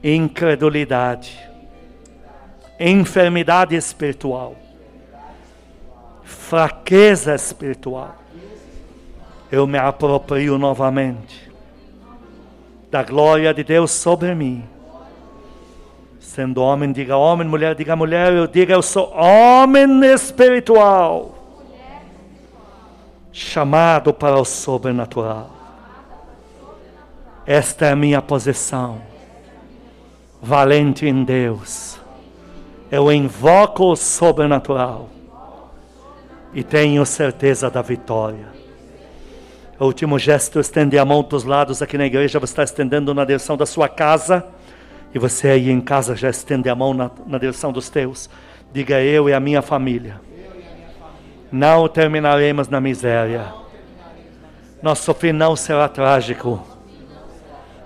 incredulidade, 0.03 1.39
enfermidade 2.79 3.77
espiritual, 3.77 4.57
fraqueza 6.25 7.35
espiritual, 7.35 8.17
eu 9.51 9.67
me 9.67 9.79
aproprio 9.79 10.59
novamente 10.59 11.53
da 12.91 13.03
glória 13.03 13.55
de 13.55 13.65
Deus 13.65 13.91
sobre 13.91 14.35
mim. 14.35 14.65
Sendo 16.21 16.63
homem, 16.63 16.93
diga 16.93 17.17
homem, 17.17 17.47
mulher, 17.47 17.75
diga 17.75 17.97
mulher, 17.97 18.33
eu 18.33 18.47
diga 18.47 18.75
eu 18.75 18.83
sou 18.83 19.13
homem 19.15 20.05
espiritual, 20.05 21.42
chamado 23.33 24.13
para 24.13 24.39
o 24.39 24.45
sobrenatural. 24.45 25.51
Esta 27.47 27.87
é 27.87 27.93
a 27.93 27.97
minha 27.97 28.21
posição. 28.21 29.01
Valente 30.41 31.07
em 31.07 31.25
Deus. 31.25 31.99
Eu 32.91 33.11
invoco 33.11 33.93
o 33.93 33.97
sobrenatural. 33.97 35.09
E 36.53 36.63
tenho 36.63 37.05
certeza 37.07 37.71
da 37.71 37.81
vitória. 37.81 38.53
O 39.81 39.87
último 39.87 40.19
gesto, 40.19 40.61
estende 40.61 40.99
a 40.99 41.05
mão 41.05 41.23
dos 41.23 41.45
lados 41.45 41.81
aqui 41.81 41.97
na 41.97 42.05
igreja. 42.05 42.39
Você 42.39 42.53
está 42.53 42.63
estendendo 42.63 43.15
na 43.15 43.25
direção 43.25 43.57
da 43.57 43.65
sua 43.65 43.89
casa. 43.89 44.45
E 45.15 45.19
você 45.19 45.49
aí 45.49 45.71
em 45.71 45.81
casa 45.81 46.15
já 46.15 46.29
estende 46.29 46.69
a 46.69 46.75
mão 46.75 46.93
na, 46.93 47.11
na 47.27 47.39
direção 47.39 47.73
dos 47.73 47.89
teus. 47.89 48.29
Diga 48.73 49.01
eu 49.01 49.29
e 49.29 49.33
a 49.33 49.41
minha 49.41 49.63
família. 49.63 50.21
Não 51.53 51.87
terminaremos 51.87 52.69
na 52.69 52.81
miséria. 52.81 53.53
Nosso 54.83 55.15
fim 55.15 55.31
não 55.31 55.55
será 55.55 55.89
trágico 55.89 56.73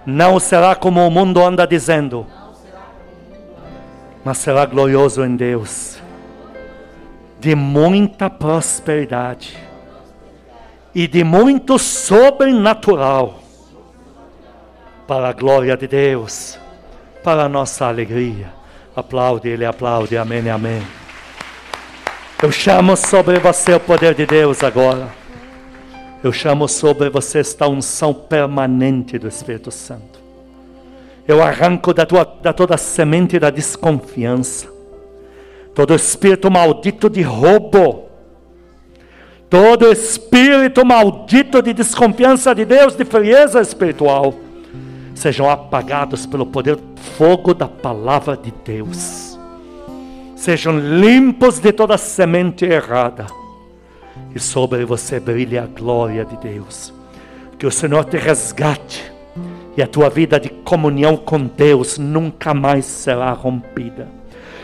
não 0.06 0.38
será 0.38 0.76
como 0.76 1.04
o 1.04 1.10
mundo 1.10 1.42
anda 1.42 1.66
dizendo, 1.66 2.24
mas 4.24 4.38
será 4.38 4.64
glorioso 4.64 5.24
em 5.24 5.34
Deus, 5.34 6.00
de 7.40 7.56
muita 7.56 8.30
prosperidade 8.30 9.58
e 10.94 11.08
de 11.08 11.24
muito 11.24 11.76
sobrenatural, 11.76 13.40
para 15.08 15.28
a 15.28 15.32
glória 15.32 15.76
de 15.76 15.88
Deus, 15.88 16.56
para 17.24 17.44
a 17.44 17.48
nossa 17.48 17.86
alegria. 17.86 18.54
Aplaude 18.94 19.48
Ele, 19.48 19.64
aplaude, 19.64 20.16
amém, 20.16 20.48
amém. 20.48 20.82
Eu 22.42 22.52
chamo 22.52 22.94
sobre 22.98 23.38
você 23.38 23.72
o 23.72 23.80
poder 23.80 24.14
de 24.14 24.26
Deus 24.26 24.62
agora. 24.62 25.08
Eu 26.22 26.30
chamo 26.30 26.68
sobre 26.68 27.08
você 27.08 27.38
esta 27.38 27.66
unção 27.66 28.12
permanente 28.12 29.18
do 29.18 29.26
Espírito 29.26 29.70
Santo. 29.70 30.20
Eu 31.26 31.42
arranco 31.42 31.94
da, 31.94 32.04
tua, 32.04 32.24
da 32.42 32.52
toda 32.52 32.76
semente 32.76 33.38
da 33.38 33.48
desconfiança, 33.48 34.68
todo 35.74 35.94
espírito 35.94 36.50
maldito 36.50 37.08
de 37.08 37.22
roubo, 37.22 38.04
todo 39.48 39.90
espírito 39.90 40.84
maldito 40.84 41.62
de 41.62 41.72
desconfiança 41.72 42.54
de 42.54 42.66
Deus, 42.66 42.94
de 42.94 43.04
frieza 43.06 43.62
espiritual, 43.62 44.34
sejam 45.14 45.50
apagados 45.50 46.26
pelo 46.26 46.44
poder 46.44 46.78
fogo 47.16 47.54
da 47.54 47.66
palavra 47.66 48.36
de 48.36 48.52
Deus. 48.62 49.25
Sejam 50.36 50.78
limpos 50.78 51.58
de 51.58 51.72
toda 51.72 51.96
semente 51.96 52.66
errada 52.66 53.26
e 54.34 54.38
sobre 54.38 54.84
você 54.84 55.18
brilhe 55.18 55.58
a 55.58 55.66
glória 55.66 56.26
de 56.26 56.36
Deus. 56.36 56.92
Que 57.58 57.66
o 57.66 57.70
Senhor 57.70 58.04
te 58.04 58.18
resgate 58.18 59.10
e 59.76 59.82
a 59.82 59.86
tua 59.86 60.10
vida 60.10 60.38
de 60.38 60.50
comunhão 60.50 61.16
com 61.16 61.46
Deus 61.46 61.96
nunca 61.96 62.52
mais 62.52 62.84
será 62.84 63.32
rompida. 63.32 64.08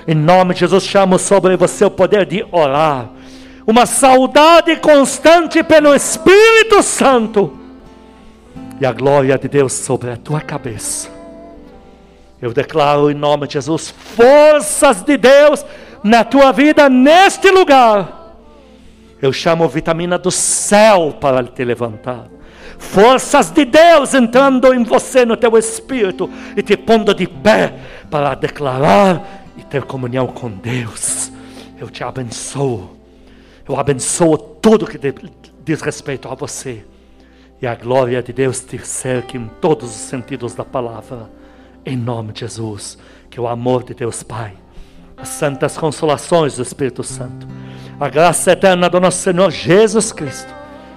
Em 0.07 0.15
nome 0.15 0.53
de 0.53 0.61
Jesus, 0.61 0.85
chamo 0.85 1.19
sobre 1.19 1.57
você 1.57 1.87
o 1.87 1.91
poder 1.91 2.27
de 2.27 2.45
orar, 2.53 3.09
uma 3.67 3.87
saudade 3.87 4.77
constante 4.77 5.63
pelo 5.63 5.95
Espírito 5.95 6.83
Santo 6.83 7.59
e 8.79 8.85
a 8.85 8.93
glória 8.93 9.39
de 9.39 9.49
Deus 9.49 9.73
sobre 9.73 10.11
a 10.11 10.17
tua 10.19 10.41
cabeça. 10.43 11.22
Eu 12.43 12.53
declaro 12.53 13.11
em 13.11 13.15
nome 13.15 13.47
de 13.47 13.55
Jesus 13.55 13.89
forças 13.89 15.03
de 15.03 15.17
Deus 15.17 15.65
na 16.05 16.25
tua 16.25 16.53
vida 16.53 16.91
neste 16.91 17.51
lugar 17.51 18.23
eu 19.23 19.33
chamo 19.33 19.69
vitamina 19.69 20.19
do 20.19 20.33
céu 20.33 21.17
para 21.21 21.45
te 21.45 21.65
levantar. 21.65 22.27
Forças 22.77 23.53
de 23.53 23.65
Deus 23.65 24.13
entrando 24.15 24.75
em 24.75 24.83
você, 24.83 25.25
no 25.25 25.37
teu 25.37 25.57
espírito, 25.57 26.29
e 26.57 26.63
te 26.63 26.77
pondo 26.77 27.15
de 27.15 27.29
pé 27.29 27.73
para 28.11 28.35
declarar 28.35 29.45
e 29.57 29.63
ter 29.63 29.85
comunhão 29.85 30.27
com 30.27 30.51
Deus. 30.51 31.31
Eu 31.79 31.89
te 31.89 32.03
abençoo. 32.03 32.97
Eu 33.67 33.79
abençoo 33.79 34.37
tudo 34.37 34.89
que 34.89 34.99
diz 35.65 35.81
respeito 35.81 36.29
a 36.29 36.35
você. 36.35 36.85
E 37.61 37.67
a 37.67 37.77
glória 37.77 38.21
de 38.21 38.33
Deus 38.33 38.59
te 38.59 38.85
cerque 38.85 39.39
em 39.39 39.47
todos 39.61 39.89
os 39.89 40.01
sentidos 40.01 40.53
da 40.53 40.65
palavra. 40.65 41.31
Em 41.85 41.97
nome 41.97 42.33
de 42.33 42.41
Jesus. 42.41 42.99
Que 43.31 43.41
o 43.41 43.49
amor 43.49 43.83
de 43.83 43.95
Deus 43.95 44.23
Pai, 44.23 44.55
as 45.17 45.29
santas 45.29 45.77
consolações 45.79 46.57
do 46.57 46.63
Espírito 46.63 47.03
Santo 47.03 47.47
a 48.03 48.09
graça 48.09 48.51
eterna 48.51 48.91
do 48.91 48.99
nosso 48.99 49.19
Senhor 49.19 49.49
Jesus 49.53 50.11
Cristo 50.11 50.53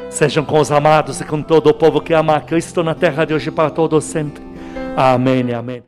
sejam 0.09 0.43
com 0.43 0.59
os 0.59 0.71
amados 0.71 1.21
e 1.21 1.23
com 1.23 1.39
todo 1.39 1.67
o 1.67 1.73
povo 1.73 2.01
que 2.01 2.15
ama 2.15 2.35
a 2.35 2.41
Cristo 2.41 2.83
na 2.83 2.95
terra 2.95 3.25
de 3.25 3.33
hoje 3.35 3.51
para 3.51 3.69
todo 3.69 4.01
sempre. 4.01 4.41
Amém 4.97 5.53
amém. 5.53 5.83